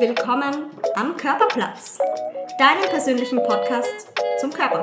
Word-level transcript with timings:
willkommen 0.00 0.70
am 0.96 1.16
Körperplatz, 1.16 1.98
deinem 2.58 2.88
persönlichen 2.90 3.38
Podcast 3.44 4.12
zum 4.40 4.50
Körper. 4.50 4.82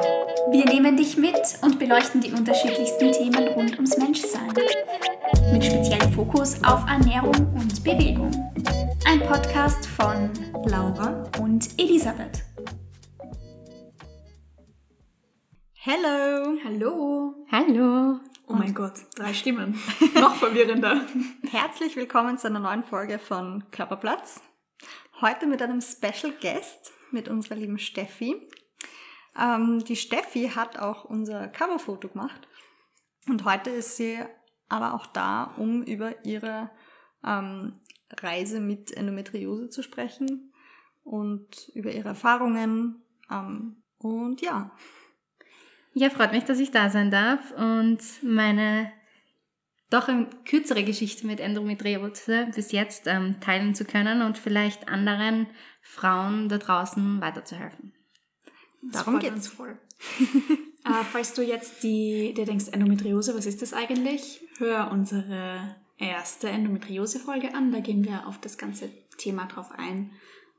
Wir 0.51 0.63
nehmen 0.65 0.95
dich 0.95 1.17
mit 1.17 1.35
und 1.61 1.79
beleuchten 1.79 2.21
die 2.21 2.31
unterschiedlichsten 2.31 3.11
Themen 3.11 3.49
rund 3.49 3.73
ums 3.73 3.97
Menschsein. 3.97 4.53
Mit 5.51 5.65
speziellem 5.65 6.13
Fokus 6.13 6.63
auf 6.63 6.85
Ernährung 6.87 7.35
und 7.55 7.83
Bewegung. 7.83 8.31
Ein 9.05 9.19
Podcast 9.19 9.85
von 9.85 10.31
Laura 10.65 11.29
und 11.41 11.67
Elisabeth. 11.77 12.43
Hello! 15.73 16.57
Hallo. 16.63 17.35
Hallo. 17.51 18.19
Oh 18.47 18.53
mein 18.53 18.73
Gott, 18.73 18.93
drei 19.15 19.33
Stimmen. 19.33 19.77
Noch 20.15 20.35
verwirrender. 20.35 21.01
Herzlich 21.49 21.97
willkommen 21.97 22.37
zu 22.37 22.47
einer 22.47 22.59
neuen 22.59 22.83
Folge 22.83 23.19
von 23.19 23.63
Körperplatz. 23.71 24.41
Heute 25.21 25.45
mit 25.45 25.61
einem 25.61 25.81
Special 25.81 26.33
Guest, 26.41 26.93
mit 27.11 27.27
unserer 27.27 27.55
lieben 27.55 27.77
Steffi. 27.77 28.35
Ähm, 29.39 29.83
die 29.83 29.95
Steffi 29.95 30.49
hat 30.49 30.79
auch 30.79 31.05
unser 31.05 31.47
Coverfoto 31.47 32.07
gemacht. 32.07 32.47
Und 33.27 33.45
heute 33.45 33.69
ist 33.69 33.97
sie 33.97 34.17
aber 34.67 34.95
auch 34.95 35.05
da, 35.05 35.53
um 35.57 35.83
über 35.83 36.25
ihre 36.25 36.71
ähm, 37.23 37.81
Reise 38.09 38.59
mit 38.59 38.91
Endometriose 38.97 39.69
zu 39.69 39.83
sprechen 39.83 40.53
und 41.03 41.69
über 41.75 41.91
ihre 41.91 42.09
Erfahrungen. 42.09 43.03
Ähm, 43.29 43.83
und 43.99 44.41
ja, 44.41 44.71
Ja, 45.93 46.09
freut 46.09 46.31
mich, 46.31 46.45
dass 46.45 46.59
ich 46.59 46.71
da 46.71 46.89
sein 46.89 47.11
darf 47.11 47.51
und 47.51 47.99
meine 48.23 48.91
doch 49.91 50.07
eine 50.07 50.27
kürzere 50.45 50.83
Geschichte 50.83 51.27
mit 51.27 51.39
Endometriose 51.39 52.47
bis 52.55 52.71
jetzt 52.71 53.05
ähm, 53.05 53.39
teilen 53.41 53.75
zu 53.75 53.85
können 53.85 54.23
und 54.23 54.37
vielleicht 54.37 54.87
anderen 54.87 55.47
Frauen 55.83 56.49
da 56.49 56.57
draußen 56.57 57.21
weiterzuhelfen. 57.21 57.93
Darum 58.81 59.13
freut 59.13 59.23
geht's. 59.23 59.35
uns 59.35 59.47
voll. 59.49 59.77
äh, 60.85 61.03
falls 61.11 61.33
du 61.33 61.43
jetzt 61.43 61.83
die, 61.83 62.33
dir 62.33 62.45
denkst, 62.45 62.69
Endometriose, 62.71 63.35
was 63.35 63.45
ist 63.45 63.61
das 63.61 63.73
eigentlich? 63.73 64.41
Hör 64.57 64.89
unsere 64.91 65.75
erste 65.97 66.49
Endometriose-Folge 66.49 67.53
an. 67.53 67.71
Da 67.71 67.81
gehen 67.81 68.05
wir 68.05 68.27
auf 68.27 68.39
das 68.39 68.57
ganze 68.57 68.89
Thema 69.17 69.45
drauf 69.45 69.71
ein, 69.75 70.11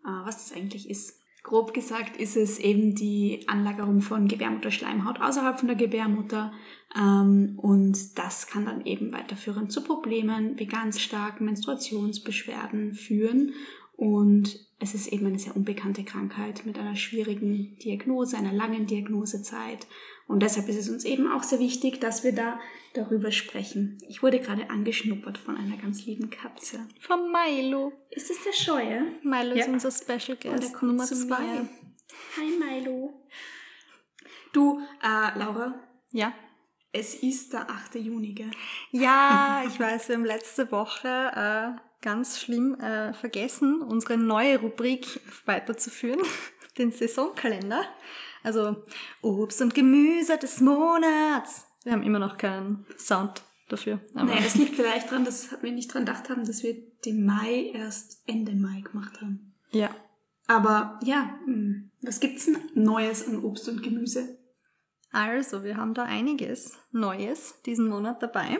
äh, 0.04 0.08
was 0.24 0.48
das 0.48 0.56
eigentlich 0.56 0.88
ist. 0.88 1.21
Grob 1.42 1.74
gesagt 1.74 2.16
ist 2.18 2.36
es 2.36 2.58
eben 2.60 2.94
die 2.94 3.44
Anlagerung 3.48 4.00
von 4.00 4.28
Gebärmutterschleimhaut 4.28 5.20
außerhalb 5.20 5.58
von 5.58 5.66
der 5.66 5.76
Gebärmutter. 5.76 6.52
Ähm, 6.96 7.54
und 7.56 8.16
das 8.16 8.46
kann 8.46 8.66
dann 8.66 8.86
eben 8.86 9.12
weiterführend 9.12 9.72
zu 9.72 9.82
Problemen 9.82 10.58
wie 10.58 10.66
ganz 10.66 11.00
starken 11.00 11.46
Menstruationsbeschwerden 11.46 12.92
führen. 12.92 13.54
Und 13.96 14.58
es 14.78 14.94
ist 14.94 15.08
eben 15.08 15.26
eine 15.26 15.38
sehr 15.38 15.56
unbekannte 15.56 16.04
Krankheit 16.04 16.64
mit 16.64 16.78
einer 16.78 16.96
schwierigen 16.96 17.76
Diagnose, 17.78 18.36
einer 18.36 18.52
langen 18.52 18.86
Diagnosezeit. 18.86 19.86
Und 20.28 20.40
deshalb 20.42 20.68
ist 20.68 20.76
es 20.76 20.88
uns 20.88 21.04
eben 21.04 21.30
auch 21.30 21.42
sehr 21.42 21.58
wichtig, 21.58 22.00
dass 22.00 22.24
wir 22.24 22.32
da 22.34 22.58
darüber 22.94 23.32
sprechen. 23.32 23.98
Ich 24.08 24.22
wurde 24.22 24.38
gerade 24.40 24.70
angeschnuppert 24.70 25.38
von 25.38 25.56
einer 25.56 25.76
ganz 25.76 26.04
lieben 26.06 26.30
Katze. 26.30 26.86
von 27.00 27.30
Milo. 27.32 27.92
Ist 28.10 28.30
es 28.30 28.42
der 28.44 28.52
Scheue? 28.52 29.02
Milo 29.22 29.52
ist 29.54 29.66
Ja. 29.66 29.72
unser 29.72 29.90
Special 29.90 30.36
Guest 30.36 30.74
kommt 30.74 30.92
Nummer 30.92 31.04
zu 31.04 31.14
zwei. 31.26 31.40
mir. 31.40 31.68
Hi 32.36 32.50
Milo. 32.80 33.14
Du, 34.52 34.80
äh, 35.02 35.38
Laura, 35.38 35.74
Ja. 36.10 36.32
es 36.92 37.14
ist 37.14 37.52
der 37.54 37.70
8. 37.70 37.94
Juni, 37.98 38.32
gell? 38.34 38.50
Ja, 38.90 39.62
ich 39.66 39.78
weiß, 39.80 40.08
wir 40.08 40.16
haben 40.16 40.24
letzte 40.26 40.70
Woche 40.70 41.08
äh, 41.08 41.80
ganz 42.02 42.40
schlimm 42.40 42.74
äh, 42.78 43.14
vergessen, 43.14 43.80
unsere 43.80 44.18
neue 44.18 44.60
Rubrik 44.60 45.20
weiterzuführen, 45.46 46.20
den 46.78 46.92
Saisonkalender. 46.92 47.84
Also 48.42 48.76
Obst 49.20 49.60
und 49.62 49.74
Gemüse 49.74 50.38
des 50.38 50.60
Monats. 50.60 51.66
Wir 51.84 51.92
haben 51.92 52.02
immer 52.02 52.18
noch 52.18 52.36
keinen 52.38 52.86
Sound 52.98 53.42
dafür. 53.68 54.00
Aber 54.14 54.26
Naja, 54.26 54.42
das 54.42 54.54
liegt 54.56 54.76
vielleicht 54.76 55.10
daran, 55.10 55.24
dass 55.24 55.50
wir 55.62 55.72
nicht 55.72 55.92
dran 55.92 56.04
gedacht 56.04 56.28
haben, 56.28 56.44
dass 56.44 56.62
wir 56.62 56.74
den 57.04 57.24
Mai 57.24 57.70
erst 57.74 58.22
Ende 58.26 58.52
Mai 58.54 58.80
gemacht 58.80 59.20
haben. 59.20 59.54
ja, 59.70 59.90
Aber 60.46 60.98
ja, 61.02 61.38
mh, 61.46 61.90
was 62.02 62.20
gibt's 62.20 62.46
denn 62.46 62.58
Neues 62.74 63.26
an 63.26 63.42
Obst 63.44 63.68
und 63.68 63.82
Gemüse? 63.82 64.38
also 65.14 65.62
wir 65.62 65.76
haben 65.76 65.92
da 65.92 66.04
einiges 66.04 66.78
Neues 66.90 67.60
diesen 67.66 67.88
Monat 67.88 68.22
dabei. 68.22 68.58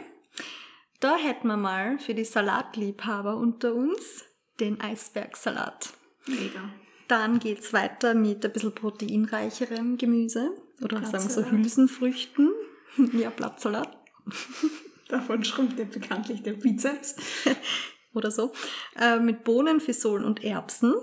Da 1.01 1.17
hätten 1.17 1.47
wir 1.49 1.57
mal 1.57 1.99
für 1.99 2.15
die 2.15 2.25
Salatliebhaber 2.27 3.37
unter 3.37 3.75
uns 3.75 4.25
den 4.61 4.79
Eisbergsalat. 4.81 5.95
Mega. 6.27 6.61
Dann 7.09 7.39
geht's 7.39 7.73
weiter 7.73 8.15
mit 8.15 8.45
ein 8.45 8.53
bisschen 8.53 8.75
proteinreicherem 8.75 9.99
Gemüse. 9.99 10.51
Oder 10.81 10.99
sagen 11.05 11.13
wir 11.13 11.21
so 11.21 11.41
Blattsalat. 11.41 11.53
Hülsenfrüchten. 11.53 12.53
ja, 13.13 13.31
Blattsalat 13.31 13.99
Davon 15.09 15.45
schrumpft 15.45 15.79
ja 15.79 15.85
bekanntlich 15.85 16.43
der 16.43 16.55
Bizeps. 16.55 17.17
oder 18.15 18.31
so. 18.31 18.53
Äh, 18.99 19.19
mit 19.19 19.45
Bohnen, 19.45 19.81
Fisolen 19.81 20.25
und 20.25 20.43
Erbsen. 20.43 20.95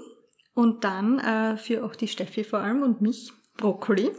Und 0.54 0.84
dann 0.84 1.20
äh, 1.20 1.58
für 1.58 1.86
auch 1.86 1.96
die 1.96 2.08
Steffi 2.08 2.44
vor 2.44 2.60
allem 2.60 2.82
und 2.82 3.02
mich 3.02 3.32
Brokkoli. 3.58 4.12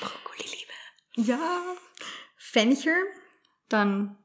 Brokkoli-Liebe. 0.00 1.28
Ja, 1.28 1.62
Fenchel. 2.36 2.94
Dann 3.68 4.16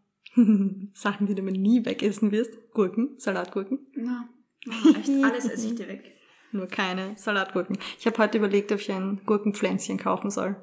Sachen, 0.94 1.28
die 1.28 1.36
du 1.36 1.42
mir 1.42 1.52
nie 1.52 1.86
wegessen 1.86 2.32
wirst. 2.32 2.52
Gurken, 2.74 3.16
Salatgurken. 3.18 3.88
Na, 3.96 4.30
na, 4.66 5.00
echt, 5.00 5.10
alles 5.24 5.46
esse 5.46 5.68
ich 5.68 5.76
dir 5.76 5.88
weg. 5.88 6.16
Nur 6.52 6.68
keine 6.68 7.18
Salatgurken. 7.18 7.78
Ich 8.00 8.06
habe 8.08 8.18
heute 8.20 8.38
überlegt, 8.38 8.72
ob 8.72 8.80
ich 8.80 8.92
ein 8.92 9.22
Gurkenpflänzchen 9.26 9.98
kaufen 9.98 10.30
soll. 10.32 10.56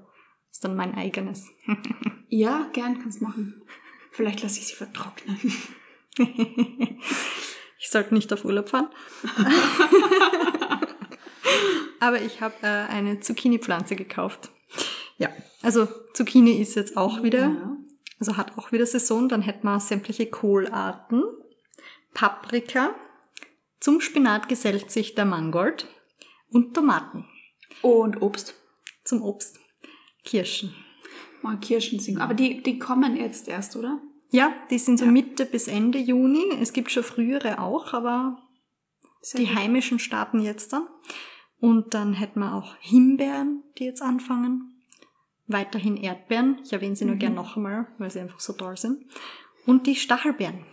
ist 0.51 0.65
dann 0.65 0.77
mein 0.77 0.95
eigenes. 0.95 1.49
Ja, 2.31 2.69
gern 2.73 3.01
kannst 3.01 3.23
machen. 3.23 3.63
Vielleicht 4.11 4.43
lasse 4.43 4.59
ich 4.59 4.67
sie 4.67 4.75
vertrocknen. 4.75 5.39
Ich 7.79 7.91
sollte 7.91 8.15
nicht 8.15 8.33
auf 8.33 8.45
Urlaub 8.47 8.71
fahren. 8.71 8.89
Aber 12.01 12.21
ich 12.21 12.41
habe 12.41 12.55
äh, 12.63 12.67
eine 12.67 13.21
Zucchini-Pflanze 13.21 13.95
gekauft. 13.95 14.51
Ja, 15.19 15.29
also 15.63 15.87
Zucchini 16.15 16.53
ist 16.61 16.75
jetzt 16.77 16.97
auch 16.97 17.23
wieder, 17.23 17.41
Ja. 17.51 17.77
also 18.19 18.37
hat 18.37 18.57
auch 18.59 18.73
wieder 18.73 18.87
Saison. 18.87 19.29
Dann 19.29 19.43
hätten 19.43 19.67
wir 19.67 19.79
sämtliche 19.81 20.27
Kohlarten, 20.27 21.23
Paprika, 22.15 22.95
zum 23.81 24.01
Spinat 24.01 24.49
gesellt 24.49 24.91
sich 24.91 25.15
der 25.15 25.25
Mangold 25.25 25.87
und 26.51 26.75
Tomaten. 26.75 27.27
Und 27.83 28.23
Obst. 28.23 28.55
Zum 29.05 29.23
Obst 29.23 29.59
Kirschen. 30.25 30.75
Mal 31.43 31.59
Kirschen 31.59 31.99
singen. 32.01 32.21
Aber 32.21 32.35
die, 32.35 32.63
die 32.63 32.79
kommen 32.79 33.17
jetzt 33.17 33.49
erst, 33.49 33.77
oder? 33.77 34.01
Ja, 34.31 34.53
die 34.71 34.79
sind 34.79 34.99
so 34.99 35.07
Mitte 35.07 35.45
bis 35.45 35.69
Ende 35.69 35.99
Juni. 35.99 36.45
Es 36.61 36.73
gibt 36.73 36.91
schon 36.91 37.05
frühere 37.05 37.59
auch, 37.61 37.93
aber 37.93 38.39
Sehr 39.21 39.41
Die 39.41 39.47
gut. 39.47 39.57
heimischen 39.57 39.99
starten 39.99 40.41
jetzt 40.41 40.73
dann. 40.73 40.87
Und 41.59 41.95
dann 41.95 42.15
hätten 42.15 42.41
wir 42.41 42.55
auch 42.55 42.77
Himbeeren, 42.81 43.63
die 43.79 43.85
jetzt 43.85 44.03
anfangen. 44.03 44.71
Weiterhin 45.47 45.97
Erdbeeren. 45.97 46.61
Ich 46.65 46.73
erwähne 46.73 46.97
sie 46.97 47.05
nur 47.05 47.15
Mhm. 47.17 47.21
gern 47.21 47.35
noch 47.35 47.57
einmal, 47.57 47.87
weil 47.99 48.11
sie 48.11 48.21
einfach 48.21 48.41
so 48.41 48.53
toll 48.55 48.77
sind. 48.77 49.05
Und 49.67 49.87
die 49.87 49.95
Stachelbeeren. 49.97 50.65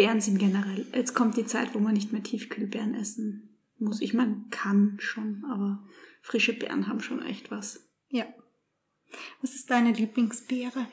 Beeren 0.00 0.20
sind 0.22 0.38
generell. 0.38 0.86
Jetzt 0.94 1.14
kommt 1.14 1.36
die 1.36 1.44
Zeit, 1.44 1.74
wo 1.74 1.78
man 1.78 1.92
nicht 1.92 2.10
mehr 2.10 2.22
Tiefkühlbeeren 2.22 2.94
essen 2.94 3.58
muss. 3.78 4.00
Ich 4.00 4.14
meine, 4.14 4.44
kann 4.50 4.96
schon, 4.98 5.44
aber 5.50 5.86
frische 6.22 6.54
Beeren 6.54 6.86
haben 6.88 7.00
schon 7.00 7.22
echt 7.22 7.50
was. 7.50 7.86
Ja. 8.08 8.24
Was 9.42 9.54
ist 9.54 9.70
deine 9.70 9.92
Lieblingsbeere? 9.92 10.86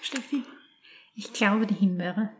Steffi? 0.00 0.42
Ich 1.14 1.34
glaube 1.34 1.66
die 1.66 1.74
Himbeere. 1.74 2.30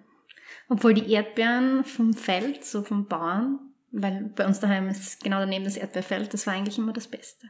Obwohl 0.70 0.94
die 0.94 1.10
Erdbeeren 1.12 1.84
vom 1.84 2.14
Feld, 2.14 2.64
so 2.64 2.82
vom 2.82 3.06
Bauern, 3.06 3.58
weil 3.90 4.32
bei 4.36 4.46
uns 4.46 4.60
daheim 4.60 4.88
ist 4.88 5.22
genau 5.22 5.40
daneben 5.40 5.64
das 5.66 5.76
Erdbeerfeld, 5.76 6.32
das 6.32 6.46
war 6.46 6.54
eigentlich 6.54 6.78
immer 6.78 6.94
das 6.94 7.08
Beste. 7.08 7.46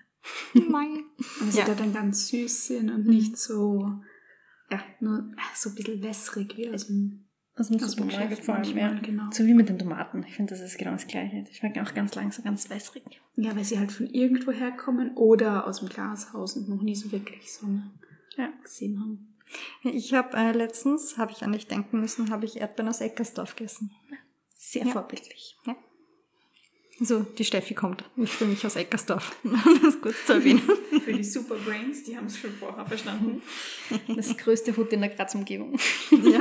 Nein. 0.55 1.05
Also 1.41 1.59
Ja. 1.61 1.67
die 1.67 1.77
dann 1.77 1.93
ganz 1.93 2.27
süß 2.29 2.67
sind 2.67 2.91
und 2.91 3.07
nicht 3.07 3.37
so, 3.39 3.93
ja, 4.71 4.83
nur 4.99 5.31
so 5.55 5.69
ein 5.71 5.75
bisschen 5.77 6.03
wässrig 6.03 6.57
wie 6.57 6.69
aus 6.71 6.89
dem, 6.89 7.28
Aus 7.59 7.69
dem 7.69 7.77
aus 7.77 7.95
dem 7.97 8.09
Supermarkt 8.11 8.45
vor 8.45 8.55
allem, 8.55 8.77
ja. 8.77 8.93
genau. 9.01 9.25
So 9.33 9.45
wie 9.45 9.55
mit 9.55 9.69
den 9.69 9.79
Tomaten. 9.79 10.25
Ich 10.29 10.35
finde, 10.37 10.55
das 10.55 10.63
ist 10.63 10.79
genau 10.79 10.93
das 10.93 11.07
Gleiche. 11.07 11.43
Die 11.43 11.55
schmecken 11.55 11.85
auch 11.87 11.93
ganz 11.95 12.15
lang 12.15 12.31
so 12.33 12.43
ganz 12.43 12.71
wässrig. 12.71 13.03
Ja, 13.37 13.57
weil 13.57 13.65
sie 13.65 13.79
halt 13.79 13.91
von 13.93 14.07
irgendwo 14.09 14.53
herkommen 14.53 15.17
oder 15.17 15.67
aus 15.67 15.81
dem 15.81 15.89
Glashaus 15.89 16.57
und 16.57 16.69
noch 16.69 16.83
nie 16.83 16.95
so 16.95 17.11
wirklich 17.13 17.53
Sonne 17.53 17.91
Ja. 18.37 18.49
gesehen 18.63 19.01
haben. 19.01 19.35
Ich 19.83 20.13
habe 20.15 20.37
äh, 20.37 20.53
letztens, 20.53 21.17
habe 21.19 21.33
ich 21.33 21.43
an 21.43 21.53
dich 21.53 21.67
denken 21.67 22.01
müssen, 22.01 22.31
habe 22.31 22.45
ich 22.45 22.59
Erdbeeren 22.59 22.91
aus 22.91 23.01
Eckersdorf 23.01 23.57
gegessen. 23.57 23.91
Sehr 24.55 24.85
Ja. 24.85 24.93
vorbildlich. 24.93 25.57
Also 27.01 27.21
die 27.21 27.45
Steffi 27.45 27.75
kommt 27.75 28.03
ursprünglich 28.17 28.67
aus 28.67 28.75
Eckersdorf. 28.75 29.37
Um 29.45 29.81
das 29.83 30.01
kurz 30.01 30.27
zu 30.27 30.33
erwähnen. 30.35 30.61
Für 31.05 31.13
die 31.13 31.23
Superbrains, 31.23 32.03
die 32.03 32.17
haben 32.17 32.27
es 32.27 32.37
schon 32.39 32.51
vorher 32.53 32.85
verstanden. 32.87 33.41
Das 34.17 34.37
größte 34.37 34.77
Hut 34.77 34.93
in 34.93 35.01
der 35.01 35.11
Graz-Umgebung. 35.11 35.79
Ja. 36.11 36.41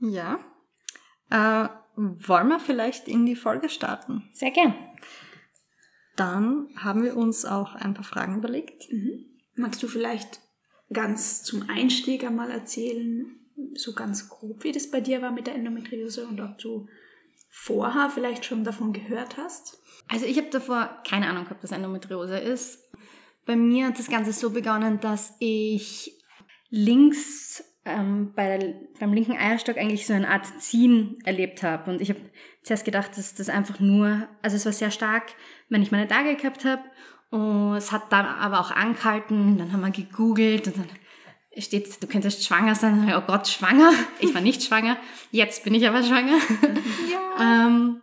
Ja. 0.00 0.38
Äh, 1.30 1.68
wollen 1.96 2.48
wir 2.48 2.60
vielleicht 2.60 3.08
in 3.08 3.26
die 3.26 3.36
Folge 3.36 3.68
starten? 3.68 4.28
Sehr 4.32 4.50
gern. 4.50 4.74
Dann 6.16 6.68
haben 6.76 7.02
wir 7.02 7.16
uns 7.16 7.44
auch 7.44 7.74
ein 7.74 7.94
paar 7.94 8.04
Fragen 8.04 8.36
überlegt. 8.36 8.90
Mhm. 8.92 9.26
Magst 9.54 9.82
du 9.82 9.88
vielleicht 9.88 10.40
ganz 10.92 11.42
zum 11.42 11.68
Einstieg 11.68 12.24
einmal 12.24 12.50
erzählen, 12.50 13.38
so 13.74 13.92
ganz 13.92 14.28
grob, 14.28 14.64
wie 14.64 14.72
das 14.72 14.90
bei 14.90 15.00
dir 15.00 15.22
war 15.22 15.32
mit 15.32 15.46
der 15.46 15.54
Endometriose 15.54 16.26
und 16.26 16.40
ob 16.40 16.58
du 16.58 16.88
vorher 17.50 18.10
vielleicht 18.10 18.44
schon 18.44 18.64
davon 18.64 18.92
gehört 18.92 19.36
hast? 19.36 19.82
Also 20.08 20.26
ich 20.26 20.38
habe 20.38 20.50
davor 20.50 21.02
keine 21.06 21.28
Ahnung 21.28 21.44
gehabt, 21.44 21.62
was 21.62 21.72
Endometriose 21.72 22.38
ist. 22.38 22.78
Bei 23.44 23.56
mir 23.56 23.88
hat 23.88 23.98
das 23.98 24.08
Ganze 24.08 24.32
so 24.32 24.50
begonnen, 24.50 25.00
dass 25.00 25.34
ich 25.38 26.20
links 26.70 27.64
ähm, 27.84 28.32
bei 28.34 28.58
der, 28.58 28.74
beim 29.00 29.12
linken 29.12 29.36
Eierstock 29.36 29.78
eigentlich 29.78 30.06
so 30.06 30.12
eine 30.12 30.28
Art 30.28 30.46
Ziehen 30.60 31.18
erlebt 31.24 31.62
habe. 31.62 31.90
Und 31.90 32.00
ich 32.00 32.10
habe 32.10 32.20
zuerst 32.62 32.84
gedacht, 32.84 33.16
dass 33.16 33.34
das 33.34 33.48
einfach 33.48 33.80
nur, 33.80 34.28
also 34.42 34.56
es 34.56 34.64
war 34.64 34.72
sehr 34.72 34.90
stark, 34.90 35.34
wenn 35.68 35.82
ich 35.82 35.90
meine 35.90 36.08
Tage 36.08 36.36
gehabt 36.36 36.64
habe. 36.64 36.82
Und 37.30 37.76
es 37.76 37.92
hat 37.92 38.12
dann 38.12 38.26
aber 38.26 38.60
auch 38.60 38.70
angehalten. 38.70 39.58
Dann 39.58 39.72
haben 39.72 39.80
wir 39.80 39.90
gegoogelt 39.90 40.66
und 40.66 40.78
dann 40.78 40.88
steht, 41.56 42.02
du 42.02 42.06
könntest 42.06 42.44
schwanger 42.44 42.74
sein. 42.74 43.12
Oh 43.16 43.22
Gott, 43.26 43.48
schwanger. 43.48 43.92
Ich 44.20 44.34
war 44.34 44.40
nicht 44.40 44.62
schwanger. 44.62 44.96
Jetzt 45.30 45.64
bin 45.64 45.74
ich 45.74 45.86
aber 45.88 46.02
schwanger. 46.02 46.38
Ja. 47.10 47.66
ähm, 47.66 48.00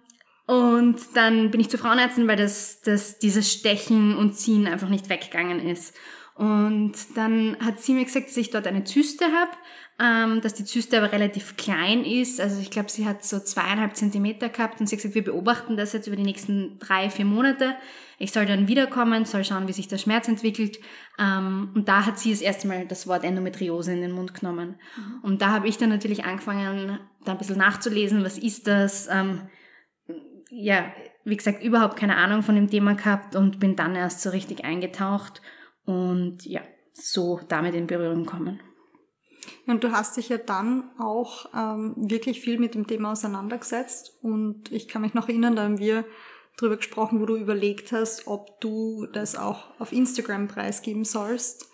und 0.48 0.98
dann 1.16 1.50
bin 1.50 1.60
ich 1.60 1.69
zu 1.69 1.78
Frauenärzten, 1.78 2.28
weil 2.28 2.38
das, 2.38 2.81
das, 2.81 3.18
dieses 3.18 3.51
Stechen 3.51 4.16
und 4.16 4.36
Ziehen 4.36 4.68
einfach 4.68 4.89
nicht 4.89 5.10
weggegangen 5.10 5.60
ist. 5.68 5.95
Und 6.36 6.94
dann 7.16 7.56
hat 7.62 7.80
sie 7.80 7.94
mir 7.94 8.04
gesagt, 8.04 8.28
dass 8.28 8.36
ich 8.36 8.50
dort 8.50 8.68
eine 8.68 8.84
Zyste 8.84 9.26
habe, 9.26 9.52
ähm, 9.98 10.42
dass 10.42 10.54
die 10.54 10.66
Zyste 10.66 10.98
aber 10.98 11.14
relativ 11.14 11.56
klein 11.56 12.04
ist. 12.04 12.42
Also 12.42 12.60
ich 12.60 12.70
glaube, 12.70 12.92
sie 12.92 13.06
hat 13.06 13.24
so 13.24 13.40
zweieinhalb 13.40 13.96
Zentimeter 13.96 14.50
gehabt 14.50 14.82
und 14.82 14.88
sie 14.88 14.96
hat 14.96 15.02
gesagt, 15.02 15.16
wir 15.16 15.24
beobachten 15.24 15.78
das 15.78 15.94
jetzt 15.94 16.08
über 16.08 16.18
die 16.18 16.24
nächsten 16.24 16.78
drei, 16.80 17.10
vier 17.10 17.24
Monate. 17.24 17.76
Ich 18.20 18.34
soll 18.34 18.46
dann 18.46 18.68
wiederkommen, 18.68 19.24
soll 19.24 19.46
schauen, 19.46 19.70
wie 19.70 19.74
sich 19.74 19.88
der 19.88 19.98
Schmerz 19.98 20.28
entwickelt. 20.28 20.78
Ähm, 21.18 21.72
und 21.74 21.88
da 21.88 22.06
hat 22.06 22.20
sie 22.20 22.32
das 22.32 22.42
erste 22.42 22.68
Mal 22.68 22.86
das 22.86 23.08
Wort 23.08 23.24
Endometriose 23.24 23.94
in 23.94 24.02
den 24.02 24.12
Mund 24.12 24.34
genommen. 24.34 24.76
Mhm. 24.98 25.20
Und 25.22 25.42
da 25.42 25.52
habe 25.52 25.70
ich 25.70 25.78
dann 25.78 25.90
natürlich 25.90 26.26
angefangen, 26.26 27.00
da 27.24 27.31
ein 27.31 27.38
bisschen 27.38 27.58
nachzulesen, 27.58 28.26
was 28.26 28.38
ist 28.38 28.68
das. 28.68 29.08
Ähm, 29.10 29.44
ja, 30.50 30.92
wie 31.24 31.38
gesagt, 31.38 31.64
überhaupt 31.64 31.96
keine 31.96 32.18
Ahnung 32.18 32.44
von 32.44 32.56
dem 32.56 32.70
Thema 32.70 32.96
gehabt 32.96 33.38
und 33.38 33.62
bin 33.62 33.78
dann 33.78 33.96
erst 33.96 34.22
so 34.22 34.31
richtig 34.31 34.66
eingetaucht 34.66 35.42
und 35.86 36.46
ja, 36.46 36.62
so 36.94 37.40
damit 37.48 37.76
in 37.76 37.88
Berührung 37.88 38.26
kommen. 38.26 38.60
Und 39.68 39.84
du 39.84 39.92
hast 39.92 40.18
dich 40.18 40.30
ja 40.30 40.38
dann 40.38 40.90
auch 41.00 41.48
ähm, 41.56 41.94
wirklich 41.98 42.42
viel 42.42 42.60
mit 42.60 42.76
dem 42.76 42.88
Thema 42.88 43.12
auseinandergesetzt 43.12 44.18
und 44.22 44.72
ich 44.72 44.88
kann 44.88 45.02
mich 45.02 45.14
noch 45.14 45.28
erinnern, 45.28 45.56
da 45.56 45.64
haben 45.64 45.80
wir 45.80 46.06
drüber 46.58 46.78
gesprochen, 46.78 47.20
wo 47.20 47.26
du 47.26 47.36
überlegt 47.36 47.92
hast, 47.92 48.28
ob 48.28 48.60
du 48.62 49.08
das 49.12 49.36
auch 49.36 49.80
auf 49.80 49.92
Instagram 49.92 50.48
preisgeben 50.48 51.04
sollst. 51.04 51.70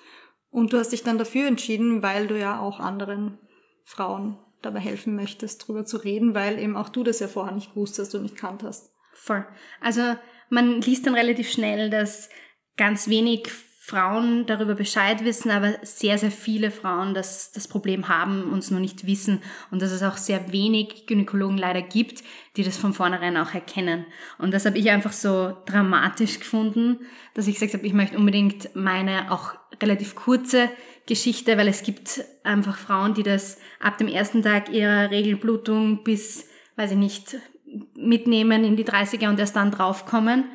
Und 0.49 0.73
du 0.73 0.77
hast 0.77 0.91
dich 0.91 1.03
dann 1.03 1.17
dafür 1.17 1.47
entschieden, 1.47 2.01
weil 2.01 2.27
du 2.27 2.37
ja 2.37 2.59
auch 2.59 2.79
anderen 2.79 3.37
Frauen 3.85 4.37
dabei 4.61 4.79
helfen 4.79 5.15
möchtest, 5.15 5.67
drüber 5.67 5.85
zu 5.85 5.97
reden, 5.97 6.35
weil 6.35 6.59
eben 6.59 6.75
auch 6.75 6.89
du 6.89 7.03
das 7.03 7.19
ja 7.19 7.27
vorher 7.27 7.53
nicht 7.53 7.75
wusstest 7.75 8.15
und 8.15 8.23
nicht 8.23 8.35
kanntest. 8.35 8.91
Voll. 9.13 9.45
Also 9.79 10.15
man 10.49 10.81
liest 10.81 11.05
dann 11.05 11.15
relativ 11.15 11.49
schnell, 11.49 11.89
dass 11.89 12.29
ganz 12.75 13.07
wenig 13.07 13.49
Frauen 13.91 14.45
darüber 14.45 14.73
Bescheid 14.73 15.25
wissen, 15.25 15.51
aber 15.51 15.73
sehr, 15.81 16.17
sehr 16.17 16.31
viele 16.31 16.71
Frauen 16.71 17.13
das, 17.13 17.51
das 17.51 17.67
Problem 17.67 18.07
haben 18.07 18.43
und 18.43 18.59
es 18.59 18.71
nur 18.71 18.79
nicht 18.79 19.05
wissen 19.05 19.41
und 19.69 19.81
dass 19.81 19.91
es 19.91 20.01
auch 20.01 20.15
sehr 20.15 20.53
wenig 20.53 21.07
Gynäkologen 21.07 21.57
leider 21.57 21.81
gibt, 21.81 22.23
die 22.55 22.63
das 22.63 22.77
von 22.77 22.93
vornherein 22.93 23.35
auch 23.35 23.53
erkennen. 23.53 24.05
Und 24.37 24.53
das 24.53 24.65
habe 24.65 24.77
ich 24.77 24.89
einfach 24.89 25.11
so 25.11 25.57
dramatisch 25.65 26.39
gefunden, 26.39 26.99
dass 27.33 27.47
ich 27.47 27.55
gesagt 27.55 27.73
habe, 27.73 27.85
ich 27.85 27.91
möchte 27.91 28.17
unbedingt 28.17 28.73
meine 28.75 29.29
auch 29.29 29.55
relativ 29.81 30.15
kurze 30.15 30.69
Geschichte, 31.05 31.57
weil 31.57 31.67
es 31.67 31.83
gibt 31.83 32.23
einfach 32.45 32.77
Frauen, 32.77 33.13
die 33.13 33.23
das 33.23 33.57
ab 33.81 33.97
dem 33.97 34.07
ersten 34.07 34.41
Tag 34.41 34.69
ihrer 34.69 35.11
Regelblutung 35.11 36.05
bis, 36.05 36.47
weiß 36.77 36.91
ich 36.91 36.97
nicht, 36.97 37.35
mitnehmen 37.95 38.63
in 38.63 38.77
die 38.77 38.85
30er 38.85 39.27
und 39.27 39.39
erst 39.39 39.57
dann 39.57 39.71
draufkommen. 39.71 40.45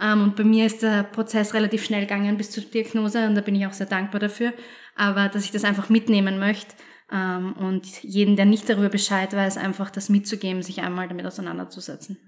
Ähm, 0.00 0.22
und 0.22 0.36
bei 0.36 0.44
mir 0.44 0.66
ist 0.66 0.82
der 0.82 1.04
Prozess 1.04 1.54
relativ 1.54 1.84
schnell 1.84 2.02
gegangen 2.02 2.36
bis 2.36 2.50
zur 2.50 2.64
Diagnose 2.64 3.26
und 3.26 3.34
da 3.34 3.40
bin 3.40 3.54
ich 3.54 3.66
auch 3.66 3.72
sehr 3.72 3.86
dankbar 3.86 4.20
dafür. 4.20 4.52
Aber 4.94 5.28
dass 5.28 5.44
ich 5.44 5.52
das 5.52 5.64
einfach 5.64 5.88
mitnehmen 5.88 6.38
möchte 6.38 6.74
ähm, 7.10 7.54
und 7.54 8.02
jeden, 8.02 8.36
der 8.36 8.46
nicht 8.46 8.68
darüber 8.68 8.88
Bescheid 8.88 9.32
weiß, 9.32 9.56
einfach 9.56 9.90
das 9.90 10.08
mitzugeben, 10.08 10.62
sich 10.62 10.80
einmal 10.80 11.08
damit 11.08 11.26
auseinanderzusetzen. 11.26 12.18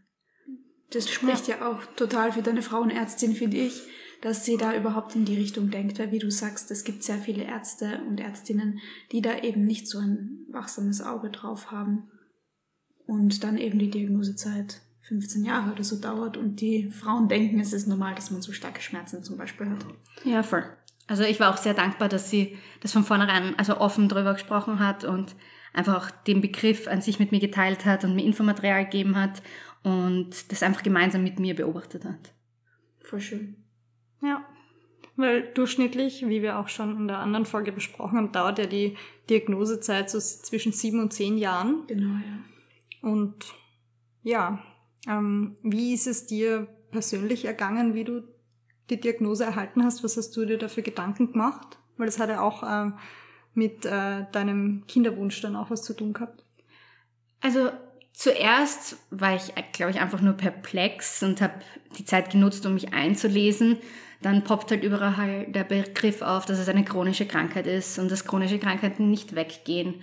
Das 0.91 1.11
spricht 1.11 1.49
ja, 1.49 1.57
ja 1.57 1.71
auch 1.71 1.85
total 1.97 2.33
für 2.33 2.43
deine 2.43 2.63
Frauenärztin, 2.63 3.35
finde 3.35 3.59
ich, 3.59 3.83
dass 4.23 4.45
sie 4.45 4.57
da 4.57 4.75
überhaupt 4.75 5.15
in 5.15 5.27
die 5.27 5.37
Richtung 5.37 5.71
denkt, 5.71 5.99
weil 5.99 6.13
wie 6.13 6.19
du 6.19 6.31
sagst, 6.31 6.71
es 6.71 6.85
gibt 6.85 7.03
sehr 7.03 7.19
viele 7.19 7.45
Ärzte 7.45 8.01
und 8.09 8.21
Ärztinnen, 8.21 8.81
die 9.13 9.21
da 9.21 9.39
eben 9.41 9.65
nicht 9.65 9.87
so 9.87 9.99
ein 9.99 10.47
wachsames 10.51 11.03
Auge 11.03 11.31
drauf 11.31 11.71
haben 11.71 12.11
und 13.07 13.45
dann 13.45 13.59
eben 13.59 13.79
die 13.79 13.91
Diagnosezeit 13.91 14.81
15 15.09 15.45
Jahre 15.45 15.73
oder 15.73 15.85
so 15.85 16.01
dauert 16.01 16.37
und 16.37 16.61
die 16.61 16.91
Frauen 16.91 17.29
denken, 17.29 17.61
es 17.61 17.73
ist 17.73 17.87
normal, 17.87 18.15
dass 18.15 18.31
man 18.31 18.43
so 18.43 18.53
starke 18.53 18.83
Schmerzen 18.83 19.23
zum 19.23 19.39
Beispiel 19.39 19.71
hat. 19.71 19.85
Ja, 20.25 20.43
voll. 20.43 20.65
Also 21.07 21.23
ich 21.23 21.41
war 21.41 21.53
auch 21.53 21.57
sehr 21.57 21.75
dankbar, 21.75 22.09
dass 22.09 22.29
sie 22.29 22.59
das 22.81 22.93
von 22.93 23.05
vornherein 23.05 23.59
also 23.59 23.79
offen 23.79 24.09
drüber 24.09 24.35
gesprochen 24.35 24.79
hat 24.79 25.05
und 25.05 25.35
einfach 25.73 25.97
auch 25.97 26.11
den 26.11 26.43
Begriff 26.43 26.87
an 26.87 27.01
sich 27.01 27.19
mit 27.19 27.33
mir 27.33 27.41
geteilt 27.41 27.87
hat 27.87 28.05
und 28.05 28.15
mir 28.15 28.25
Infomaterial 28.25 28.85
gegeben 28.85 29.17
hat 29.17 29.43
und 29.83 30.53
das 30.53 30.63
einfach 30.63 30.83
gemeinsam 30.83 31.23
mit 31.23 31.39
mir 31.39 31.55
beobachtet 31.55 32.05
hat. 32.05 32.35
Voll 33.01 33.21
schön. 33.21 33.57
Ja, 34.21 34.45
weil 35.17 35.53
durchschnittlich, 35.55 36.29
wie 36.29 36.43
wir 36.43 36.59
auch 36.59 36.69
schon 36.69 36.97
in 36.97 37.09
der 37.09 37.19
anderen 37.19 37.47
Folge 37.47 37.73
besprochen 37.73 38.19
haben, 38.19 38.33
dauert 38.33 38.59
ja 38.59 38.67
die 38.67 38.97
Diagnosezeit 39.31 40.11
so 40.11 40.19
zwischen 40.19 40.73
sieben 40.73 41.01
und 41.01 41.13
zehn 41.13 41.39
Jahren. 41.39 41.85
Genau, 41.87 42.15
ja. 42.15 43.09
Und 43.09 43.47
ja, 44.23 44.63
ähm, 45.09 45.57
wie 45.63 45.95
ist 45.95 46.07
es 46.07 46.27
dir 46.27 46.69
persönlich 46.91 47.45
ergangen, 47.45 47.95
wie 47.95 48.05
du 48.05 48.23
die 48.91 49.01
Diagnose 49.01 49.45
erhalten 49.45 49.85
hast? 49.85 50.05
Was 50.05 50.17
hast 50.17 50.37
du 50.37 50.45
dir 50.45 50.59
dafür 50.59 50.83
Gedanken 50.83 51.33
gemacht? 51.33 51.79
Weil 51.97 52.07
das 52.07 52.19
hat 52.19 52.29
ja 52.29 52.41
auch 52.41 52.63
ähm, 52.63 52.95
mit 53.55 53.85
äh, 53.85 54.25
deinem 54.33 54.85
Kinderwunsch 54.87 55.41
dann 55.41 55.57
auch 55.57 55.71
was 55.71 55.83
zu 55.83 55.95
tun 55.95 56.13
gehabt. 56.13 56.45
Also 57.41 57.71
zuerst 58.13 58.97
war 59.11 59.35
ich, 59.35 59.53
glaube 59.73 59.93
ich, 59.93 60.01
einfach 60.01 60.21
nur 60.21 60.35
perplex 60.35 61.23
und 61.23 61.41
habe 61.41 61.55
die 61.99 62.05
Zeit 62.05 62.31
genutzt, 62.31 62.65
um 62.67 62.75
mich 62.75 62.93
einzulesen. 62.93 63.79
Dann 64.21 64.43
poppt 64.43 64.71
halt 64.71 64.83
überall 64.83 65.47
der 65.47 65.65
Begriff 65.65 66.23
auf, 66.23 66.45
dass 66.45 66.59
es 66.59 66.69
eine 66.69 66.85
chronische 66.85 67.27
Krankheit 67.27 67.67
ist 67.67 67.99
und 67.99 68.11
dass 68.11 68.25
chronische 68.25 68.59
Krankheiten 68.59 69.11
nicht 69.11 69.35
weggehen. 69.35 70.03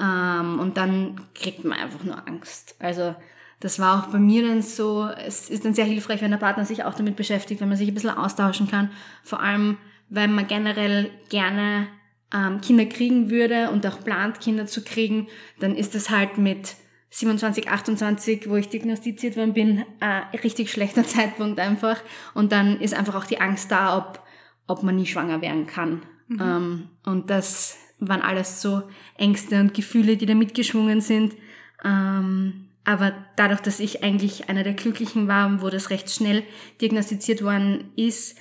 Ähm, 0.00 0.58
und 0.60 0.76
dann 0.76 1.20
kriegt 1.34 1.64
man 1.64 1.78
einfach 1.78 2.04
nur 2.04 2.26
Angst. 2.26 2.76
Also 2.78 3.14
das 3.60 3.78
war 3.78 3.98
auch 3.98 4.06
bei 4.10 4.18
mir 4.18 4.46
dann 4.46 4.62
so, 4.62 5.08
es 5.26 5.48
ist 5.48 5.64
dann 5.64 5.74
sehr 5.74 5.84
hilfreich, 5.84 6.20
wenn 6.20 6.30
der 6.30 6.38
Partner 6.38 6.64
sich 6.64 6.84
auch 6.84 6.94
damit 6.94 7.16
beschäftigt, 7.16 7.60
wenn 7.60 7.68
man 7.68 7.78
sich 7.78 7.88
ein 7.88 7.94
bisschen 7.94 8.10
austauschen 8.10 8.68
kann. 8.68 8.90
Vor 9.22 9.40
allem, 9.40 9.78
wenn 10.08 10.34
man 10.34 10.46
generell 10.46 11.10
gerne 11.28 11.88
ähm, 12.32 12.60
Kinder 12.60 12.86
kriegen 12.86 13.30
würde 13.30 13.70
und 13.70 13.86
auch 13.86 14.00
plant, 14.02 14.40
Kinder 14.40 14.66
zu 14.66 14.82
kriegen, 14.82 15.28
dann 15.60 15.76
ist 15.76 15.94
das 15.94 16.10
halt 16.10 16.36
mit 16.36 16.76
27, 17.10 17.68
28, 17.68 18.50
wo 18.50 18.56
ich 18.56 18.68
diagnostiziert 18.68 19.36
worden 19.36 19.54
bin, 19.54 19.84
ein 20.00 20.24
richtig 20.42 20.70
schlechter 20.70 21.04
Zeitpunkt 21.06 21.60
einfach. 21.60 22.02
Und 22.34 22.50
dann 22.50 22.80
ist 22.80 22.92
einfach 22.92 23.14
auch 23.14 23.24
die 23.24 23.40
Angst 23.40 23.70
da, 23.70 23.96
ob, 23.96 24.20
ob 24.66 24.82
man 24.82 24.96
nie 24.96 25.06
schwanger 25.06 25.40
werden 25.40 25.66
kann. 25.66 26.02
Mhm. 26.26 26.40
Ähm, 26.40 26.88
und 27.04 27.30
das 27.30 27.78
waren 28.00 28.20
alles 28.20 28.60
so 28.60 28.82
Ängste 29.16 29.60
und 29.60 29.74
Gefühle, 29.74 30.16
die 30.16 30.26
da 30.26 30.34
mitgeschwungen 30.34 31.00
sind. 31.00 31.36
Ähm, 31.84 32.68
aber 32.84 33.14
dadurch, 33.36 33.60
dass 33.60 33.80
ich 33.80 34.02
eigentlich 34.02 34.48
einer 34.48 34.62
der 34.62 34.74
Glücklichen 34.74 35.26
war, 35.26 35.62
wo 35.62 35.70
das 35.70 35.90
recht 35.90 36.10
schnell 36.10 36.42
diagnostiziert 36.80 37.42
worden 37.42 37.92
ist, 37.96 38.38